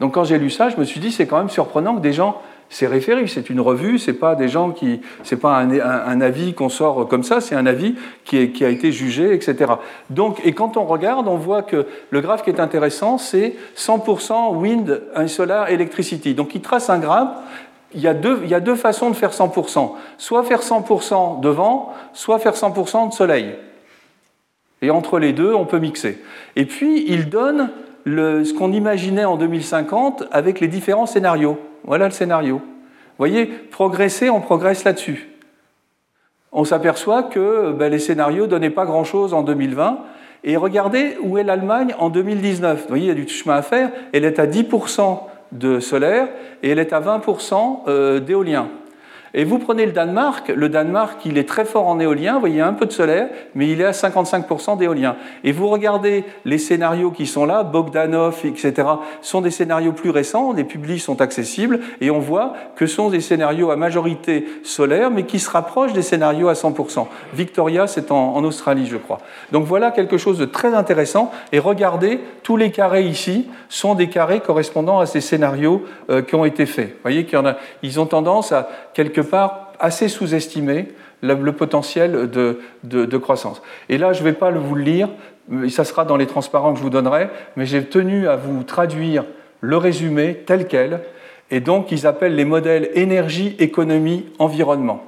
Donc 0.00 0.14
quand 0.14 0.24
j'ai 0.24 0.38
lu 0.38 0.50
ça, 0.50 0.68
je 0.68 0.76
me 0.76 0.84
suis 0.84 1.00
dit 1.00 1.12
c'est 1.12 1.26
quand 1.26 1.38
même 1.38 1.48
surprenant 1.48 1.96
que 1.96 2.00
des 2.00 2.12
gens 2.12 2.42
c'est 2.74 2.88
référé, 2.88 3.28
c'est 3.28 3.50
une 3.50 3.60
revue, 3.60 4.00
c'est 4.00 4.14
pas 4.14 4.34
des 4.34 4.48
gens 4.48 4.72
qui, 4.72 5.00
c'est 5.22 5.36
pas 5.36 5.58
un, 5.58 6.20
avis 6.20 6.54
qu'on 6.54 6.68
sort 6.68 7.06
comme 7.06 7.22
ça, 7.22 7.40
c'est 7.40 7.54
un 7.54 7.66
avis 7.66 7.94
qui, 8.24 8.64
a 8.64 8.68
été 8.68 8.90
jugé, 8.90 9.32
etc. 9.32 9.74
Donc, 10.10 10.40
et 10.44 10.54
quand 10.54 10.76
on 10.76 10.84
regarde, 10.84 11.28
on 11.28 11.36
voit 11.36 11.62
que 11.62 11.86
le 12.10 12.20
graphe 12.20 12.42
qui 12.42 12.50
est 12.50 12.58
intéressant, 12.58 13.16
c'est 13.16 13.54
100% 13.76 14.56
wind, 14.56 15.02
solar, 15.28 15.68
electricity. 15.68 16.34
Donc, 16.34 16.56
il 16.56 16.62
trace 16.62 16.90
un 16.90 16.98
graphe 16.98 17.28
il 17.94 18.00
y, 18.00 18.08
a 18.08 18.12
deux, 18.12 18.74
façons 18.74 19.08
de 19.08 19.14
faire 19.14 19.30
100%. 19.30 19.92
Soit 20.18 20.42
faire 20.42 20.62
100% 20.62 21.38
de 21.38 21.48
vent, 21.48 21.94
soit 22.12 22.40
faire 22.40 22.54
100% 22.54 23.10
de 23.10 23.14
soleil. 23.14 23.54
Et 24.82 24.90
entre 24.90 25.20
les 25.20 25.32
deux, 25.32 25.54
on 25.54 25.64
peut 25.64 25.78
mixer. 25.78 26.18
Et 26.56 26.64
puis, 26.64 27.04
il 27.06 27.28
donne 27.28 27.70
ce 28.04 28.52
qu'on 28.52 28.72
imaginait 28.72 29.26
en 29.26 29.36
2050 29.36 30.24
avec 30.32 30.58
les 30.58 30.66
différents 30.66 31.06
scénarios. 31.06 31.56
Voilà 31.84 32.06
le 32.06 32.10
scénario. 32.10 32.56
Vous 32.56 33.18
voyez, 33.18 33.46
progresser, 33.46 34.30
on 34.30 34.40
progresse 34.40 34.84
là-dessus. 34.84 35.28
On 36.50 36.64
s'aperçoit 36.64 37.24
que 37.24 37.72
ben, 37.72 37.90
les 37.90 37.98
scénarios 37.98 38.44
ne 38.44 38.50
donnaient 38.50 38.70
pas 38.70 38.86
grand-chose 38.86 39.34
en 39.34 39.42
2020. 39.42 39.98
Et 40.44 40.56
regardez 40.56 41.16
où 41.22 41.38
est 41.38 41.44
l'Allemagne 41.44 41.94
en 41.98 42.10
2019. 42.10 42.82
Vous 42.82 42.88
voyez, 42.88 43.04
il 43.04 43.08
y 43.08 43.10
a 43.10 43.14
du 43.14 43.28
chemin 43.28 43.56
à 43.56 43.62
faire. 43.62 43.90
Elle 44.12 44.24
est 44.24 44.38
à 44.38 44.46
10% 44.46 45.20
de 45.52 45.80
solaire 45.80 46.28
et 46.62 46.70
elle 46.70 46.78
est 46.78 46.92
à 46.92 47.00
20% 47.00 47.80
euh, 47.88 48.20
d'éolien. 48.20 48.68
Et 49.36 49.42
vous 49.42 49.58
prenez 49.58 49.84
le 49.84 49.90
Danemark, 49.90 50.52
le 50.54 50.68
Danemark, 50.68 51.18
il 51.24 51.38
est 51.38 51.48
très 51.48 51.64
fort 51.64 51.88
en 51.88 51.98
éolien, 51.98 52.34
vous 52.34 52.40
voyez, 52.40 52.60
un 52.60 52.72
peu 52.72 52.86
de 52.86 52.92
solaire, 52.92 53.28
mais 53.56 53.68
il 53.68 53.80
est 53.80 53.84
à 53.84 53.90
55% 53.90 54.78
d'éolien. 54.78 55.16
Et 55.42 55.50
vous 55.50 55.66
regardez 55.66 56.24
les 56.44 56.58
scénarios 56.58 57.10
qui 57.10 57.26
sont 57.26 57.44
là, 57.44 57.64
Bogdanov, 57.64 58.42
etc., 58.44 58.88
sont 59.22 59.40
des 59.40 59.50
scénarios 59.50 59.90
plus 59.90 60.10
récents, 60.10 60.52
les 60.52 60.62
publics 60.62 61.00
sont 61.00 61.20
accessibles, 61.20 61.80
et 62.00 62.12
on 62.12 62.20
voit 62.20 62.54
que 62.76 62.86
ce 62.86 62.94
sont 62.94 63.10
des 63.10 63.20
scénarios 63.20 63.72
à 63.72 63.76
majorité 63.76 64.46
solaire, 64.62 65.10
mais 65.10 65.24
qui 65.24 65.40
se 65.40 65.50
rapprochent 65.50 65.94
des 65.94 66.02
scénarios 66.02 66.48
à 66.48 66.52
100%. 66.52 67.08
Victoria, 67.32 67.88
c'est 67.88 68.12
en, 68.12 68.44
Australie, 68.44 68.86
je 68.86 68.98
crois. 68.98 69.18
Donc 69.50 69.64
voilà 69.64 69.90
quelque 69.90 70.16
chose 70.16 70.38
de 70.38 70.44
très 70.44 70.74
intéressant, 70.74 71.32
et 71.50 71.58
regardez, 71.58 72.20
tous 72.44 72.56
les 72.56 72.70
carrés 72.70 73.02
ici 73.02 73.48
sont 73.68 73.96
des 73.96 74.08
carrés 74.08 74.38
correspondant 74.38 75.00
à 75.00 75.06
ces 75.06 75.20
scénarios 75.20 75.82
euh, 76.08 76.22
qui 76.22 76.36
ont 76.36 76.44
été 76.44 76.66
faits. 76.66 76.90
Vous 76.90 77.02
voyez 77.02 77.24
qu'ils 77.24 77.56
ils 77.82 77.98
ont 77.98 78.06
tendance 78.06 78.52
à 78.52 78.68
quelque 78.92 79.23
part 79.24 79.72
assez 79.80 80.08
sous-estimé 80.08 80.88
le, 81.22 81.52
potentiel 81.52 82.30
de, 82.30 83.16
croissance. 83.18 83.62
Et 83.88 83.98
là, 83.98 84.12
je 84.12 84.20
ne 84.20 84.24
vais 84.24 84.32
pas 84.32 84.50
vous 84.50 84.74
le 84.74 84.82
lire, 84.82 85.08
ça 85.68 85.84
sera 85.84 86.04
dans 86.04 86.16
les 86.16 86.26
transparents 86.26 86.72
que 86.72 86.78
je 86.78 86.82
vous 86.82 86.90
donnerai, 86.90 87.28
mais 87.56 87.66
j'ai 87.66 87.84
tenu 87.84 88.28
à 88.28 88.36
vous 88.36 88.62
traduire 88.62 89.24
le 89.60 89.76
résumé 89.76 90.42
tel 90.46 90.66
quel, 90.66 91.00
et 91.50 91.60
donc 91.60 91.92
ils 91.92 92.06
appellent 92.06 92.34
les 92.34 92.44
modèles 92.44 92.90
énergie, 92.94 93.56
économie, 93.58 94.26
environnement. 94.38 95.04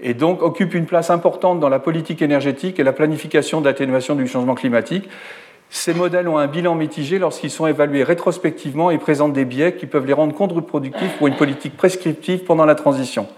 Et 0.00 0.14
donc 0.14 0.42
occupent 0.42 0.74
une 0.74 0.86
place 0.86 1.10
importante 1.10 1.58
dans 1.58 1.68
la 1.68 1.80
politique 1.80 2.22
énergétique 2.22 2.78
et 2.78 2.84
la 2.84 2.92
planification 2.92 3.60
d'atténuation 3.60 4.14
du 4.14 4.28
changement 4.28 4.54
climatique. 4.54 5.08
Ces 5.70 5.92
modèles 5.92 6.28
ont 6.28 6.38
un 6.38 6.46
bilan 6.46 6.74
mitigé 6.74 7.18
lorsqu'ils 7.18 7.50
sont 7.50 7.66
évalués 7.66 8.02
rétrospectivement 8.02 8.90
et 8.90 8.98
présentent 8.98 9.34
des 9.34 9.44
biais 9.44 9.74
qui 9.74 9.86
peuvent 9.86 10.06
les 10.06 10.12
rendre 10.12 10.34
contre-productifs 10.34 11.16
pour 11.18 11.26
une 11.26 11.36
politique 11.36 11.76
prescriptive 11.76 12.44
pendant 12.44 12.64
la 12.64 12.74
transition. 12.74 13.28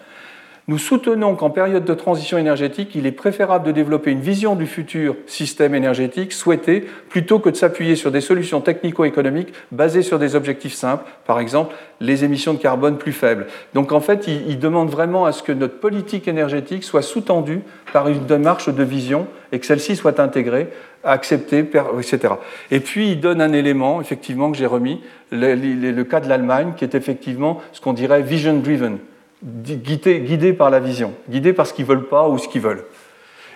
Nous 0.71 0.79
soutenons 0.79 1.35
qu'en 1.35 1.51
période 1.51 1.85
de 1.85 1.95
transition 1.95 2.39
énergétique, 2.39 2.93
il 2.95 3.05
est 3.05 3.11
préférable 3.11 3.67
de 3.67 3.73
développer 3.73 4.13
une 4.13 4.21
vision 4.21 4.55
du 4.55 4.69
futur 4.69 5.17
système 5.27 5.75
énergétique 5.75 6.33
souhaité 6.33 6.87
plutôt 7.09 7.41
que 7.41 7.51
de 7.51 7.57
s'appuyer 7.57 7.97
sur 7.97 8.13
des 8.13 8.21
solutions 8.21 8.61
technico-économiques 8.61 9.53
basées 9.73 10.03
sur 10.03 10.21
des 10.21 10.37
objectifs 10.37 10.75
simples, 10.75 11.11
par 11.27 11.41
exemple 11.41 11.75
les 11.99 12.23
émissions 12.23 12.55
de 12.55 12.61
carbone 12.61 12.99
plus 12.99 13.11
faibles. 13.11 13.49
Donc 13.75 13.91
en 13.91 14.01
fait, 14.01 14.29
il, 14.29 14.61
demande 14.61 14.91
vraiment 14.91 15.25
à 15.25 15.33
ce 15.33 15.43
que 15.43 15.51
notre 15.51 15.81
politique 15.81 16.29
énergétique 16.29 16.85
soit 16.85 17.03
sous-tendue 17.03 17.63
par 17.93 18.07
une 18.07 18.25
démarche 18.27 18.69
de 18.69 18.85
vision 18.85 19.27
et 19.51 19.59
que 19.59 19.67
celle-ci 19.67 19.97
soit 19.97 20.21
intégrée 20.21 20.69
accepter, 21.03 21.69
etc. 21.99 22.35
Et 22.71 22.79
puis 22.79 23.11
il 23.11 23.21
donne 23.21 23.41
un 23.41 23.53
élément, 23.53 24.01
effectivement, 24.01 24.53
que 24.53 24.57
j'ai 24.57 24.67
remis, 24.67 25.01
le, 25.33 26.03
cas 26.05 26.21
de 26.21 26.29
l'Allemagne, 26.29 26.75
qui 26.77 26.85
est 26.85 26.95
effectivement 26.95 27.61
ce 27.73 27.81
qu'on 27.81 27.93
dirait 27.93 28.23
vision-driven, 28.23 28.99
guidé, 29.45 30.21
guidé 30.21 30.53
par 30.53 30.71
la 30.71 30.81
vision, 30.81 31.15
guidé 31.29 31.53
par 31.53 31.67
ce 31.67 31.75
qu'ils 31.75 31.87
veulent 31.87 32.09
pas 32.09 32.29
ou 32.29 32.39
ce 32.39 32.49
qu'ils 32.49 32.61
veulent. 32.61 32.85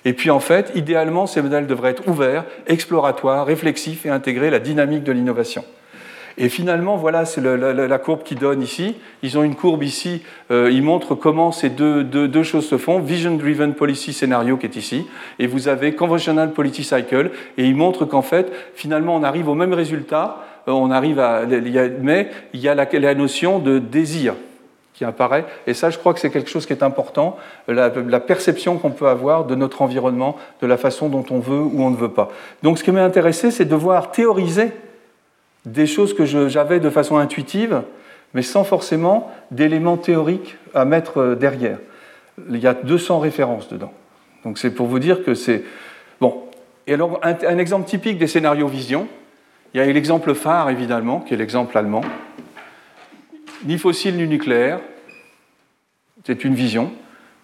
Et 0.04 0.12
puis 0.12 0.30
en 0.30 0.40
fait, 0.40 0.72
idéalement, 0.74 1.26
ces 1.26 1.42
modèles 1.42 1.66
devraient 1.66 1.90
être 1.90 2.06
ouverts, 2.08 2.44
exploratoires, 2.66 3.46
réflexifs 3.46 4.04
et 4.06 4.10
intégrer 4.10 4.50
la 4.50 4.58
dynamique 4.58 5.02
de 5.02 5.12
l'innovation. 5.12 5.64
Et 6.36 6.48
finalement, 6.48 6.96
voilà, 6.96 7.24
c'est 7.26 7.40
la, 7.40 7.98
courbe 7.98 8.24
qui 8.24 8.34
donne 8.34 8.60
ici. 8.60 8.96
Ils 9.22 9.38
ont 9.38 9.44
une 9.44 9.54
courbe 9.54 9.84
ici, 9.84 10.22
euh, 10.50 10.68
ils 10.72 10.82
montrent 10.82 11.14
comment 11.14 11.52
ces 11.52 11.70
deux, 11.70 12.42
choses 12.42 12.66
se 12.66 12.76
font. 12.76 12.98
Vision 12.98 13.36
Driven 13.36 13.74
Policy 13.74 14.12
Scenario 14.12 14.56
qui 14.56 14.66
est 14.66 14.76
ici, 14.76 15.06
et 15.38 15.46
vous 15.46 15.68
avez 15.68 15.94
Conventional 15.94 16.52
Policy 16.52 16.82
Cycle, 16.82 17.30
et 17.56 17.64
ils 17.64 17.76
montrent 17.76 18.04
qu'en 18.04 18.22
fait, 18.22 18.52
finalement, 18.74 19.14
on 19.14 19.22
arrive 19.22 19.48
au 19.48 19.54
même 19.54 19.72
résultat, 19.72 20.44
euh, 20.66 20.72
on 20.72 20.90
arrive 20.90 21.20
à, 21.20 21.42
mais 22.02 22.28
il 22.52 22.60
y 22.60 22.68
a 22.68 22.74
la 22.74 23.14
notion 23.14 23.60
de 23.60 23.78
désir 23.78 24.34
apparaît. 25.04 25.44
Et 25.66 25.74
ça, 25.74 25.90
je 25.90 25.98
crois 25.98 26.14
que 26.14 26.20
c'est 26.20 26.30
quelque 26.30 26.50
chose 26.50 26.66
qui 26.66 26.72
est 26.72 26.82
important, 26.82 27.36
la, 27.68 27.90
perception 28.20 28.78
qu'on 28.78 28.90
peut 28.90 29.08
avoir 29.08 29.44
de 29.44 29.54
notre 29.54 29.82
environnement, 29.82 30.36
de 30.60 30.66
la 30.66 30.76
façon 30.76 31.08
dont 31.08 31.24
on 31.30 31.38
veut 31.38 31.60
ou 31.60 31.82
on 31.82 31.90
ne 31.90 31.96
veut 31.96 32.10
pas. 32.10 32.30
Donc 32.62 32.78
ce 32.78 32.84
qui 32.84 32.90
m'a 32.90 33.04
intéressé, 33.04 33.50
c'est 33.50 33.64
de 33.64 33.74
voir 33.74 34.10
théoriser 34.10 34.72
des 35.64 35.86
choses 35.86 36.14
que 36.14 36.24
j'avais 36.24 36.80
de 36.80 36.90
façon 36.90 37.16
intuitive, 37.16 37.82
mais 38.34 38.42
sans 38.42 38.64
forcément 38.64 39.30
d'éléments 39.50 39.96
théoriques 39.96 40.56
à 40.74 40.84
mettre 40.84 41.18
euh, 41.18 41.34
derrière. 41.36 41.78
Il 42.50 42.58
y 42.58 42.66
a 42.66 42.74
200 42.74 43.20
références 43.20 43.68
dedans. 43.68 43.92
Donc 44.44 44.58
c'est 44.58 44.70
pour 44.70 44.86
vous 44.86 44.98
dire 44.98 45.24
que 45.24 45.34
c'est... 45.34 45.62
Bon. 46.20 46.42
Et 46.86 46.94
alors, 46.94 47.18
un, 47.22 47.58
exemple 47.58 47.88
typique 47.88 48.18
des 48.18 48.26
scénarios 48.26 48.68
vision, 48.68 49.08
il 49.72 49.78
y 49.78 49.80
a 49.80 49.86
l'exemple 49.86 50.34
phare, 50.34 50.68
évidemment, 50.68 51.20
qui 51.20 51.32
est 51.32 51.36
l'exemple 51.36 51.76
allemand. 51.78 52.02
Ni 53.64 53.78
fossile 53.78 54.16
ni 54.16 54.28
nucléaire, 54.28 54.80
c'est 56.24 56.44
une 56.44 56.54
vision, 56.54 56.90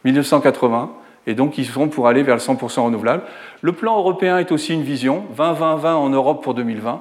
1980, 0.05 0.91
et 1.27 1.35
donc 1.35 1.59
ils 1.59 1.67
sont 1.67 1.89
pour 1.89 2.09
aller 2.09 2.23
vers 2.23 2.37
le 2.37 2.41
100% 2.41 2.81
renouvelable. 2.81 3.23
Le 3.61 3.73
plan 3.73 3.99
européen 3.99 4.39
est 4.39 4.53
aussi 4.53 4.75
une 4.75 4.83
vision, 4.83 5.25
20-20-20 5.37 5.87
en 5.95 6.09
Europe 6.09 6.43
pour 6.43 6.55
2020. 6.55 7.01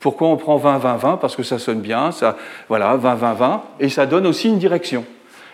Pourquoi 0.00 0.28
on 0.28 0.36
prend 0.36 0.58
20-20-20 0.58 1.18
Parce 1.18 1.34
que 1.34 1.42
ça 1.42 1.58
sonne 1.58 1.80
bien, 1.80 2.12
ça, 2.12 2.36
voilà, 2.68 2.96
20-20-20, 2.96 3.60
et 3.80 3.88
ça 3.88 4.06
donne 4.06 4.26
aussi 4.26 4.48
une 4.48 4.58
direction. 4.58 5.04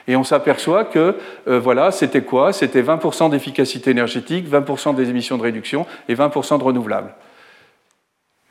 Et 0.09 0.16
on 0.16 0.25
s'aperçoit 0.25 0.85
que, 0.85 1.14
euh, 1.47 1.61
voilà, 1.61 1.93
c'était 1.93 2.23
quoi? 2.23 2.53
C'était 2.53 2.83
20% 2.83 3.31
d'efficacité 3.31 3.93
énergétique, 3.93 4.51
20% 4.51 4.97
des 4.97 5.09
émissions 5.09 5.39
de 5.39 5.43
réduction 5.43 5.87
et 6.09 6.14
20% 6.16 6.59
de 6.59 6.64
renouvelables. 6.64 7.14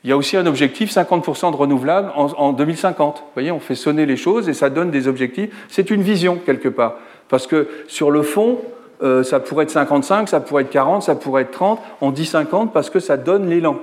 Il 0.02 0.08
y 0.08 0.12
a 0.12 0.16
aussi 0.16 0.38
un 0.38 0.46
objectif 0.46 0.90
50% 0.90 1.50
de 1.50 1.56
renouvelables 1.56 2.10
en, 2.16 2.52
2050. 2.54 3.18
Vous 3.18 3.22
voyez, 3.34 3.50
on 3.50 3.60
fait 3.60 3.74
sonner 3.74 4.06
les 4.06 4.16
choses 4.16 4.48
et 4.48 4.54
ça 4.54 4.70
donne 4.70 4.90
des 4.90 5.08
objectifs. 5.08 5.50
C'est 5.68 5.90
une 5.90 6.00
vision 6.00 6.38
quelque 6.38 6.70
part. 6.70 6.94
Parce 7.30 7.46
que 7.46 7.68
sur 7.86 8.10
le 8.10 8.22
fond, 8.22 8.58
euh, 9.02 9.22
ça 9.22 9.40
pourrait 9.40 9.64
être 9.64 9.70
55, 9.70 10.28
ça 10.28 10.40
pourrait 10.40 10.64
être 10.64 10.70
40, 10.70 11.02
ça 11.02 11.14
pourrait 11.14 11.42
être 11.42 11.52
30. 11.52 11.80
On 12.02 12.10
dit 12.10 12.26
50 12.26 12.72
parce 12.72 12.90
que 12.90 13.00
ça 13.00 13.16
donne 13.16 13.48
l'élan. 13.48 13.78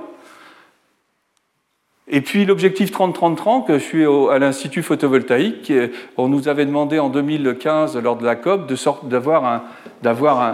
Et 2.10 2.22
puis 2.22 2.46
l'objectif 2.46 2.92
30-30-30, 2.92 3.66
que 3.66 3.74
je 3.80 3.84
suis 3.84 4.06
à 4.06 4.40
l'Institut 4.40 4.82
photovoltaïque, 4.82 5.74
on 6.16 6.30
nous 6.30 6.48
avait 6.48 6.66
demandé 6.66 7.00
en 7.00 7.10
2015, 7.10 7.98
lors 7.98 8.16
de 8.16 8.24
la 8.24 8.38
COP, 8.38 8.72
d'avoir 9.12 9.62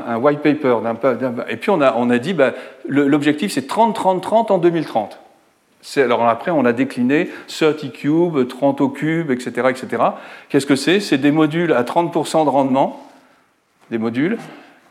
un, 0.07 0.17
white 0.17 0.39
paper. 0.39 0.77
et 1.49 1.57
puis 1.57 1.69
on 1.69 1.79
a, 1.81 1.93
on 1.95 2.09
a 2.09 2.17
dit, 2.17 2.33
bah, 2.33 2.53
l'objectif 2.87 3.51
c'est 3.51 3.69
30-30-30 3.69 4.51
en 4.51 4.57
2030. 4.57 5.19
Alors 5.97 6.27
après, 6.27 6.51
on 6.51 6.65
a 6.65 6.73
décliné 6.73 7.29
30 7.47 7.91
cubes, 7.91 8.47
30 8.47 8.81
au 8.81 8.89
cube, 8.89 9.31
etc. 9.31 9.67
etc. 9.69 10.03
Qu'est-ce 10.49 10.65
que 10.65 10.75
c'est? 10.75 10.99
C'est 10.99 11.17
des 11.17 11.31
modules 11.31 11.73
à 11.73 11.83
30% 11.83 12.45
de 12.45 12.49
rendement, 12.49 13.05
des 13.91 13.97
modules, 13.97 14.37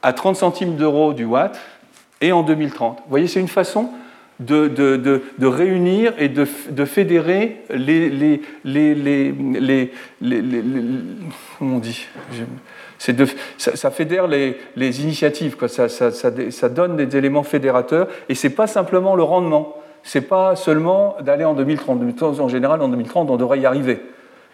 à 0.02 0.12
30 0.12 0.36
centimes 0.36 0.76
d'euros 0.76 1.12
du 1.14 1.24
watt, 1.24 1.58
et 2.20 2.32
en 2.32 2.42
2030. 2.42 2.98
Vous 2.98 3.10
voyez, 3.10 3.26
c'est 3.26 3.40
une 3.40 3.48
façon 3.48 3.90
de, 4.40 5.22
réunir 5.40 6.14
et 6.18 6.28
de, 6.28 6.44
fédérer 6.84 7.62
les, 7.70 8.42
comment 11.58 11.76
on 11.76 11.78
dit? 11.78 12.06
De, 13.08 13.26
ça, 13.58 13.90
fédère 13.90 14.28
les, 14.28 15.02
initiatives, 15.02 15.56
quoi. 15.56 15.68
Ça, 15.68 15.88
ça, 15.88 16.10
ça, 16.12 16.68
donne 16.68 16.96
des 16.96 17.16
éléments 17.16 17.42
fédérateurs, 17.42 18.08
et 18.28 18.34
c'est 18.34 18.50
pas 18.50 18.66
simplement 18.66 19.16
le 19.16 19.22
rendement, 19.22 19.76
c'est 20.02 20.22
pas 20.22 20.56
seulement 20.56 21.16
d'aller 21.20 21.44
en 21.44 21.54
2030. 21.54 22.40
En 22.40 22.48
général, 22.48 22.82
en 22.82 22.88
2030, 22.88 23.30
on 23.30 23.36
devrait 23.36 23.60
y 23.60 23.66
arriver. 23.66 24.00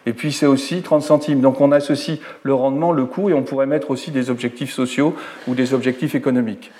Et 0.05 0.13
puis 0.13 0.31
c'est 0.31 0.45
aussi 0.45 0.81
30 0.81 1.01
centimes. 1.01 1.41
Donc 1.41 1.61
on 1.61 1.71
associe 1.71 2.19
le 2.43 2.53
rendement, 2.53 2.91
le 2.91 3.05
coût, 3.05 3.29
et 3.29 3.33
on 3.33 3.43
pourrait 3.43 3.65
mettre 3.65 3.91
aussi 3.91 4.11
des 4.11 4.29
objectifs 4.29 4.71
sociaux 4.71 5.15
ou 5.47 5.55
des 5.55 5.73
objectifs 5.73 6.15
économiques. 6.15 6.71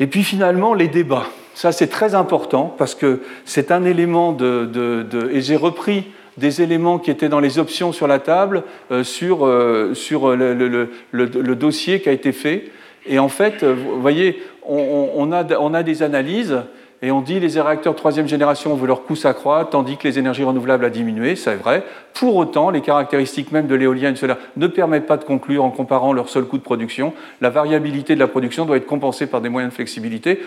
Et 0.00 0.06
puis 0.06 0.24
finalement, 0.24 0.74
les 0.74 0.88
débats. 0.88 1.26
Ça, 1.54 1.70
c'est 1.70 1.86
très 1.86 2.14
important 2.16 2.74
parce 2.76 2.94
que 2.94 3.20
c'est 3.44 3.70
un 3.70 3.84
élément 3.84 4.32
de, 4.32 5.06
Et 5.30 5.40
j'ai 5.40 5.56
repris 5.56 6.06
des 6.36 6.62
éléments 6.62 6.98
qui 6.98 7.12
étaient 7.12 7.28
dans 7.28 7.38
les 7.38 7.60
options 7.60 7.92
sur 7.92 8.08
la 8.08 8.18
table 8.18 8.64
euh, 8.90 9.04
sur, 9.04 9.46
euh, 9.46 9.94
sur 9.94 10.34
le, 10.34 11.54
dossier 11.54 12.00
qui 12.00 12.08
a 12.08 12.12
été 12.12 12.32
fait. 12.32 12.70
Et 13.06 13.20
en 13.20 13.28
fait, 13.28 13.62
vous 13.62 14.00
voyez, 14.00 14.42
on, 14.66 15.30
a, 15.30 15.44
on 15.58 15.74
a 15.74 15.82
des 15.84 16.02
analyses 16.02 16.62
Et 17.04 17.10
on 17.10 17.20
dit 17.20 17.38
les 17.38 17.60
réacteurs 17.60 17.94
troisième 17.94 18.26
génération, 18.26 18.72
on 18.72 18.76
veut 18.76 18.86
leur 18.86 19.02
coût 19.04 19.14
s'accroître, 19.14 19.68
tandis 19.68 19.98
que 19.98 20.08
les 20.08 20.18
énergies 20.18 20.42
renouvelables 20.42 20.86
a 20.86 20.88
diminué, 20.88 21.36
c'est 21.36 21.54
vrai. 21.54 21.84
Pour 22.14 22.34
autant, 22.34 22.70
les 22.70 22.80
caractéristiques 22.80 23.52
même 23.52 23.66
de 23.66 23.74
l'éolien 23.74 24.08
et 24.08 24.12
du 24.12 24.16
solaire 24.16 24.38
ne 24.56 24.66
permettent 24.66 25.04
pas 25.04 25.18
de 25.18 25.24
conclure 25.24 25.64
en 25.64 25.70
comparant 25.70 26.14
leur 26.14 26.30
seul 26.30 26.44
coût 26.44 26.56
de 26.56 26.62
production. 26.62 27.12
La 27.42 27.50
variabilité 27.50 28.14
de 28.14 28.20
la 28.20 28.26
production 28.26 28.64
doit 28.64 28.78
être 28.78 28.86
compensée 28.86 29.26
par 29.26 29.42
des 29.42 29.50
moyens 29.50 29.70
de 29.70 29.74
flexibilité. 29.74 30.40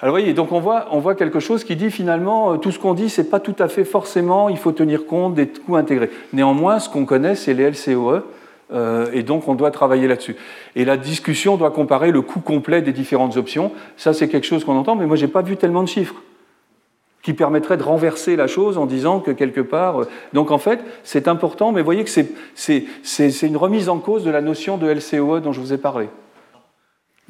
Alors 0.00 0.12
voyez, 0.12 0.32
donc 0.32 0.52
on 0.52 0.60
voit, 0.60 0.86
on 0.92 1.00
voit 1.00 1.16
quelque 1.16 1.40
chose 1.40 1.64
qui 1.64 1.74
dit 1.74 1.90
finalement, 1.90 2.52
euh, 2.52 2.56
tout 2.56 2.70
ce 2.70 2.78
qu'on 2.78 2.94
dit, 2.94 3.10
c'est 3.10 3.28
pas 3.28 3.40
tout 3.40 3.56
à 3.58 3.66
fait 3.66 3.84
forcément, 3.84 4.48
il 4.48 4.58
faut 4.58 4.70
tenir 4.70 5.06
compte 5.06 5.34
des 5.34 5.48
coûts 5.48 5.74
intégrés. 5.74 6.10
Néanmoins, 6.32 6.78
ce 6.78 6.88
qu'on 6.88 7.04
connaît, 7.04 7.34
c'est 7.34 7.52
les 7.52 7.68
LCOE, 7.68 8.22
et 9.12 9.22
donc 9.22 9.48
on 9.48 9.54
doit 9.54 9.70
travailler 9.70 10.06
là-dessus. 10.06 10.36
Et 10.76 10.84
la 10.84 10.96
discussion 10.96 11.56
doit 11.56 11.70
comparer 11.70 12.10
le 12.12 12.22
coût 12.22 12.40
complet 12.40 12.82
des 12.82 12.92
différentes 12.92 13.36
options. 13.36 13.72
Ça, 13.96 14.12
c'est 14.12 14.28
quelque 14.28 14.46
chose 14.46 14.64
qu'on 14.64 14.76
entend, 14.76 14.96
mais 14.96 15.06
moi, 15.06 15.16
j'ai 15.16 15.28
pas 15.28 15.42
vu 15.42 15.56
tellement 15.56 15.82
de 15.82 15.88
chiffres 15.88 16.16
qui 17.22 17.34
permettraient 17.34 17.76
de 17.76 17.82
renverser 17.82 18.36
la 18.36 18.46
chose 18.46 18.78
en 18.78 18.86
disant 18.86 19.20
que 19.20 19.30
quelque 19.30 19.60
part. 19.60 20.02
Euh, 20.02 20.08
donc 20.32 20.50
en 20.50 20.58
fait, 20.58 20.80
c'est 21.04 21.28
important, 21.28 21.72
mais 21.72 21.82
voyez 21.82 22.04
que 22.04 22.10
c'est 22.10 23.42
une 23.42 23.56
remise 23.56 23.88
en 23.88 23.98
cause 23.98 24.24
de 24.24 24.30
la 24.30 24.40
notion 24.40 24.76
de 24.76 24.86
LCOE 24.86 25.40
dont 25.40 25.52
je 25.52 25.60
vous 25.60 25.72
ai 25.72 25.78
parlé. 25.78 26.08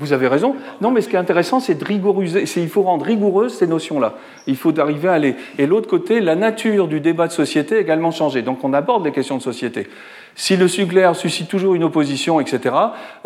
Vous 0.01 0.15
avez 0.15 0.29
raison. 0.29 0.57
Non, 0.81 0.91
mais 0.91 1.03
ce 1.03 1.09
qui 1.11 1.17
est 1.17 1.19
intéressant, 1.19 1.61
c'est 1.61 1.75
de 1.75 1.85
rigouriser. 1.85 2.45
Il 2.57 2.69
faut 2.71 2.83
rendre 2.83 3.05
rigoureuses 3.05 3.59
ces 3.59 3.67
notions-là. 3.67 4.15
Il 4.47 4.57
faut 4.57 4.79
arriver 4.81 5.09
à 5.09 5.13
aller. 5.13 5.37
Et 5.59 5.67
l'autre 5.67 5.89
côté, 5.89 6.21
la 6.21 6.37
nature 6.37 6.89
du 6.89 7.01
débat 7.01 7.27
de 7.27 7.33
société 7.33 7.77
a 7.77 7.81
également 7.81 8.11
changé. 8.11 8.41
Donc 8.41 8.65
on 8.65 8.73
aborde 8.73 9.05
les 9.05 9.13
questions 9.13 9.37
de 9.37 9.43
société. 9.43 9.87
Si 10.35 10.57
le 10.57 10.67
nucléaire 10.79 11.15
suscite 11.15 11.49
toujours 11.49 11.75
une 11.75 11.85
opposition, 11.85 12.41
etc., 12.41 12.75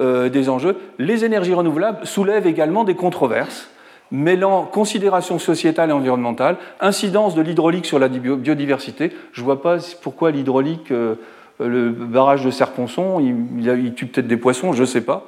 euh, 0.00 0.28
des 0.28 0.48
enjeux, 0.48 0.76
les 0.98 1.24
énergies 1.24 1.54
renouvelables 1.54 2.04
soulèvent 2.04 2.48
également 2.48 2.82
des 2.82 2.96
controverses 2.96 3.70
mêlant 4.10 4.64
considération 4.64 5.38
sociétale 5.38 5.90
et 5.90 5.92
environnementale, 5.92 6.56
incidence 6.80 7.34
de 7.34 7.42
l'hydraulique 7.42 7.86
sur 7.86 7.98
la 7.98 8.08
biodiversité. 8.08 9.12
Je 9.32 9.40
ne 9.40 9.44
vois 9.44 9.62
pas 9.62 9.78
pourquoi 10.02 10.30
l'hydraulique, 10.30 10.92
euh, 10.92 11.14
le 11.58 11.90
barrage 11.90 12.44
de 12.44 12.50
Serponçon, 12.50 13.20
il 13.20 13.94
tue 13.94 14.06
peut-être 14.06 14.26
des 14.26 14.36
poissons, 14.36 14.72
je 14.72 14.82
ne 14.82 14.86
sais 14.86 15.00
pas. 15.00 15.26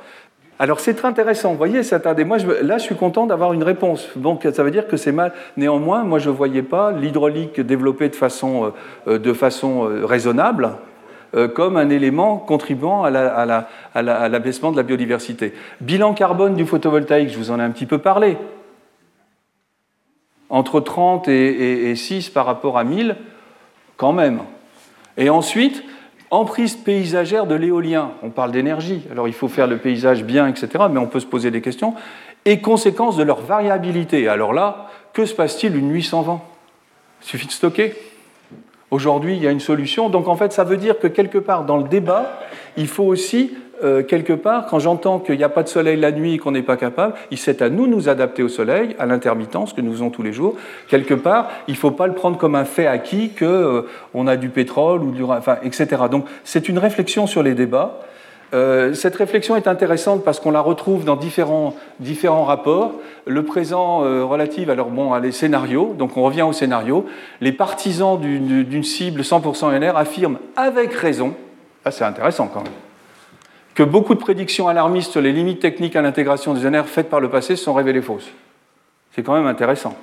Alors 0.59 0.81
c'est 0.81 0.95
très 0.95 1.09
intéressant, 1.09 1.51
vous 1.51 1.59
voyez, 1.59 1.83
moi, 2.25 2.39
là 2.63 2.79
je 2.79 2.83
suis 2.83 2.95
content 2.95 3.27
d'avoir 3.27 3.53
une 3.53 3.63
réponse. 3.63 4.09
Donc 4.17 4.49
ça 4.51 4.63
veut 4.63 4.71
dire 4.71 4.89
que 4.89 4.97
c'est 4.97 5.13
mal. 5.13 5.33
Néanmoins, 5.57 6.03
moi 6.03 6.19
je 6.19 6.31
ne 6.31 6.35
voyais 6.35 6.63
pas 6.63 6.93
l'hydraulique 6.93 7.61
développée 7.61 8.09
de 8.09 8.15
façon, 8.15 8.73
euh, 9.07 9.35
façon 9.35 9.85
euh, 9.85 10.07
raisonnable 10.07 10.77
euh, 11.35 11.47
comme 11.47 11.77
un 11.77 11.91
élément 11.91 12.39
contribuant 12.39 13.05
à 13.05 13.11
l'abaissement 14.03 14.73
de 14.73 14.77
la 14.77 14.83
biodiversité. 14.83 15.53
Bilan 15.83 16.15
carbone 16.15 16.55
du 16.55 16.65
photovoltaïque, 16.65 17.31
je 17.31 17.37
vous 17.37 17.51
en 17.51 17.61
ai 17.61 17.63
un 17.63 17.71
petit 17.71 17.87
peu 17.87 17.99
parlé. 17.99 18.39
Entre 20.49 20.81
30 20.81 21.29
et, 21.29 21.91
et 21.91 21.97
6 21.97 22.31
par 22.31 22.47
rapport 22.47 22.79
à 22.79 22.85
1000, 22.85 23.17
quand 23.99 24.13
même. 24.13 24.41
Et 25.19 25.29
ensuite, 25.29 25.83
Emprise 26.31 26.75
paysagère 26.75 27.47
de 27.47 27.55
l'éolien, 27.55 28.11
on 28.23 28.31
parle 28.31 28.51
d'énergie, 28.51 29.03
alors 29.13 29.29
il 29.29 29.35
faut 29.35 29.49
faire 29.49 29.69
le 29.69 29.79
paysage 29.79 30.25
bien, 30.25 30.49
etc., 30.49 30.85
mais 30.91 30.99
on 30.99 31.07
peut 31.07 31.21
se 31.21 31.27
poser 31.27 31.53
des 31.53 31.61
questions, 31.61 31.95
et 32.45 32.61
conséquences 32.61 33.17
de 33.17 33.23
leur 33.23 33.41
variabilité. 33.41 34.29
Alors 34.29 34.53
là, 34.53 34.89
que 35.13 35.25
se 35.25 35.35
passe-t-il 35.35 35.77
une 35.77 35.89
nuit 35.89 36.03
sans 36.03 36.23
vent 36.23 36.45
Il 37.23 37.27
suffit 37.27 37.47
de 37.47 37.53
stocker. 37.53 37.95
Aujourd'hui, 38.91 39.37
il 39.37 39.43
y 39.43 39.47
a 39.47 39.51
une 39.51 39.61
solution. 39.61 40.09
Donc 40.09 40.29
en 40.29 40.37
fait, 40.37 40.53
ça 40.53 40.65
veut 40.65 40.77
dire 40.77 40.99
que 40.99 41.07
quelque 41.07 41.39
part 41.39 41.65
dans 41.65 41.77
le 41.77 41.89
débat, 41.89 42.41
il 42.77 42.89
faut 42.89 43.05
aussi 43.05 43.53
euh, 43.83 44.03
quelque 44.03 44.33
part, 44.33 44.67
quand 44.67 44.79
j'entends 44.79 45.19
qu'il 45.19 45.37
n'y 45.37 45.45
a 45.45 45.49
pas 45.49 45.63
de 45.63 45.69
soleil 45.69 45.97
la 45.97 46.13
nuit 46.13 46.35
et 46.35 46.39
qu'on 46.39 46.53
n'est 46.53 46.63
pas 46.63 46.77
capable, 46.77 47.15
c'est 47.35 47.63
à 47.63 47.69
nous 47.69 47.87
de 47.87 47.93
nous 47.93 48.09
adapter 48.09 48.43
au 48.43 48.49
soleil, 48.49 48.97
à 48.99 49.07
l'intermittence 49.07 49.73
que 49.73 49.81
nous 49.81 49.93
faisons 49.93 50.11
tous 50.11 50.23
les 50.23 50.33
jours. 50.33 50.57
Quelque 50.89 51.15
part, 51.15 51.49
il 51.69 51.73
ne 51.73 51.79
faut 51.79 51.91
pas 51.91 52.07
le 52.07 52.15
prendre 52.15 52.39
comme 52.39 52.55
un 52.55 52.65
fait 52.65 52.87
acquis 52.87 53.31
qu'on 53.31 53.45
euh, 53.47 54.27
a 54.27 54.37
du 54.37 54.49
pétrole, 54.49 55.03
ou 55.03 55.15
etc. 55.63 56.03
Donc 56.11 56.27
c'est 56.45 56.69
une 56.69 56.79
réflexion 56.79 57.27
sur 57.27 57.43
les 57.43 57.55
débats. 57.55 58.01
Euh, 58.55 58.95
cette 58.95 59.17
réflexion 59.17 59.57
est 59.57 59.67
intéressante 59.67 60.25
parce 60.25 60.39
qu'on 60.39 60.53
la 60.53 60.61
retrouve 60.61 61.05
dans 61.05 61.17
différents, 61.17 61.75
rapports. 62.45 62.93
Le 63.27 63.45
présent 63.45 63.99
relatif, 64.27 64.69
alors 64.69 64.89
bon, 64.89 65.13
à 65.13 65.21
les 65.21 65.33
scénarios, 65.33 65.95
donc 65.99 66.17
on 66.17 66.23
revient 66.23 66.43
au 66.43 66.53
scénario. 66.53 67.07
Les 67.41 67.53
partisans 67.53 68.19
d'une 68.19 68.85
cible 68.85 69.23
100% 69.23 69.79
NR 69.79 69.97
affirment 69.97 70.39
avec 70.57 70.93
raison, 70.93 71.35
ah, 71.87 71.93
c'est 71.93 72.05
intéressant 72.05 72.49
quand 72.53 72.65
même, 72.65 72.73
que 73.77 73.83
beaucoup 73.83 74.15
de 74.15 74.21
prédictions 74.21 74.69
alarmistes 74.69 75.13
sur 75.13 75.21
les 75.21 75.33
limites 75.33 75.61
techniques 75.61 75.97
à 75.97 76.03
l'intégration 76.03 76.55
des 76.55 76.69
NR 76.69 76.87
faites 76.87 77.11
par 77.11 77.21
le 77.21 77.29
passé 77.29 77.57
se 77.57 77.65
sont 77.65 77.75
révélées 77.75 78.03
fausses. 78.03 78.31
C'est 79.15 79.23
quand 79.23 79.35
même 79.35 79.47
intéressant. 79.47 79.95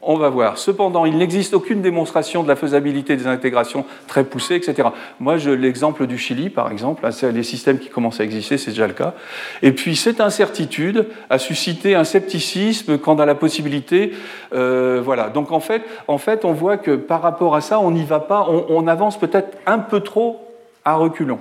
On 0.00 0.16
va 0.16 0.28
voir. 0.28 0.58
Cependant, 0.58 1.04
il 1.04 1.16
n'existe 1.16 1.54
aucune 1.54 1.80
démonstration 1.80 2.42
de 2.42 2.48
la 2.48 2.56
faisabilité 2.56 3.16
des 3.16 3.26
intégrations 3.28 3.84
très 4.08 4.24
poussées, 4.24 4.56
etc. 4.56 4.88
Moi, 5.20 5.36
l'exemple 5.36 6.06
du 6.08 6.18
Chili, 6.18 6.50
par 6.50 6.72
exemple, 6.72 7.06
c'est 7.12 7.30
les 7.30 7.42
systèmes 7.44 7.78
qui 7.78 7.88
commencent 7.88 8.20
à 8.20 8.24
exister, 8.24 8.58
c'est 8.58 8.70
déjà 8.70 8.88
le 8.88 8.94
cas. 8.94 9.14
Et 9.62 9.72
puis, 9.72 9.94
cette 9.94 10.20
incertitude 10.20 11.06
a 11.30 11.38
suscité 11.38 11.94
un 11.94 12.04
scepticisme 12.04 12.98
quant 12.98 13.16
à 13.16 13.26
la 13.26 13.34
possibilité. 13.36 14.12
Euh, 14.54 15.00
voilà. 15.04 15.30
Donc, 15.30 15.52
en 15.52 15.60
fait, 15.60 15.82
en 16.08 16.18
fait, 16.18 16.44
on 16.44 16.52
voit 16.52 16.78
que 16.78 16.96
par 16.96 17.22
rapport 17.22 17.54
à 17.54 17.60
ça, 17.60 17.78
on 17.78 17.92
n'y 17.92 18.04
va 18.04 18.20
pas, 18.20 18.46
on, 18.48 18.66
on 18.70 18.88
avance 18.88 19.18
peut-être 19.18 19.56
un 19.66 19.78
peu 19.78 20.00
trop 20.00 20.48
à 20.84 20.94
reculons. 20.94 21.38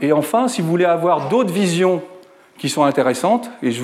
Et 0.00 0.12
enfin, 0.12 0.48
si 0.48 0.62
vous 0.62 0.68
voulez 0.68 0.84
avoir 0.84 1.28
d'autres 1.28 1.52
visions 1.52 2.02
qui 2.58 2.68
sont 2.68 2.84
intéressantes, 2.84 3.50
et 3.62 3.70
je 3.72 3.82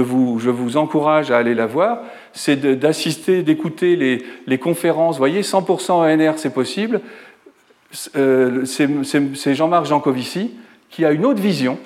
vous, 0.00 0.76
encourage 0.76 1.30
à 1.30 1.38
aller 1.38 1.54
la 1.54 1.66
voir, 1.66 2.02
c'est 2.32 2.56
d'assister, 2.78 3.42
d'écouter 3.42 4.24
les, 4.46 4.58
conférences. 4.58 5.16
Vous 5.16 5.20
voyez, 5.20 5.42
100% 5.42 5.92
ENR, 5.92 6.38
c'est 6.38 6.54
possible. 6.54 7.00
Euh, 8.16 8.64
c'est 8.64 9.54
Jean-Marc 9.54 9.86
Jancovici 9.86 10.52
qui 10.90 11.04
a 11.04 11.12
une 11.12 11.24
autre 11.24 11.40
vision. 11.40 11.78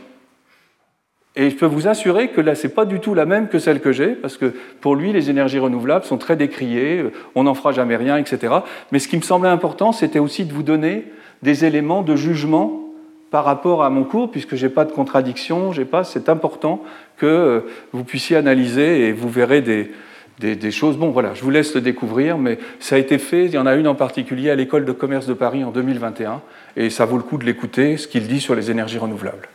Et 1.35 1.51
je 1.51 1.57
peux 1.57 1.67
vous 1.67 1.87
assurer 1.87 2.29
que 2.29 2.41
là, 2.41 2.55
ce 2.55 2.67
n'est 2.67 2.73
pas 2.73 2.87
du 2.87 2.99
tout 2.99 3.15
la 3.15 3.27
même 3.27 3.49
que 3.49 3.59
celle 3.59 3.81
que 3.81 3.93
j'ai, 3.93 4.09
parce 4.09 4.39
que 4.39 4.55
pour 4.81 4.97
lui, 4.97 5.13
les 5.13 5.29
énergies 5.29 5.59
renouvelables 5.59 6.05
sont 6.05 6.17
très 6.17 6.35
décriées, 6.35 7.05
on 7.35 7.43
n'en 7.43 7.55
fera 7.55 7.73
jamais 7.73 7.97
rien, 7.97 8.17
etc. 8.17 8.55
Mais 8.91 8.99
ce 8.99 9.07
qui 9.07 9.17
me 9.17 9.23
semblait 9.23 9.51
important, 9.51 9.93
c'était 9.93 10.19
aussi 10.19 10.47
de 10.47 10.53
vous 10.53 10.63
donner 10.63 11.05
des 11.43 11.67
éléments 11.67 12.03
de 12.03 12.17
jugement 12.17 12.86
par 13.31 13.45
rapport 13.45 13.83
à 13.83 13.91
mon 13.91 14.05
cours, 14.05 14.31
puisque 14.31 14.55
je 14.55 14.67
n'ai 14.67 14.73
pas 14.73 14.85
de 14.85 14.93
contradiction, 14.93 15.73
c'est 16.05 16.29
important 16.29 16.83
que 17.17 17.27
euh, 17.27 17.61
vous 17.93 18.05
puissiez 18.05 18.37
analyser 18.37 19.09
et 19.09 19.13
vous 19.13 19.29
verrez 19.29 19.63
des, 19.63 19.91
des, 20.39 20.71
choses. 20.71 20.97
Bon, 20.97 21.11
voilà, 21.11 21.35
je 21.35 21.43
vous 21.43 21.51
laisse 21.51 21.75
le 21.75 21.81
découvrir, 21.81 22.39
mais 22.39 22.59
ça 22.79 22.97
a 22.97 22.99
été 22.99 23.19
fait. 23.19 23.47
Il 23.47 23.53
y 23.53 23.59
en 23.59 23.67
a 23.67 23.75
une 23.75 23.89
en 23.89 23.95
particulier 23.95 24.51
à 24.51 24.55
l'école 24.55 24.85
de 24.85 24.93
commerce 24.93 25.27
de 25.27 25.35
Paris 25.35 25.65
en 25.65 25.71
2021, 25.71 26.41
et 26.77 26.91
ça 26.91 27.05
vaut 27.05 27.17
le 27.17 27.23
coup 27.23 27.39
de 27.39 27.45
l'écouter, 27.45 27.97
ce 27.97 28.07
qu'il 28.07 28.27
dit 28.29 28.41
sur 28.41 28.55
les 28.55 28.71
énergies 28.71 28.99
renouvelables. 28.99 29.49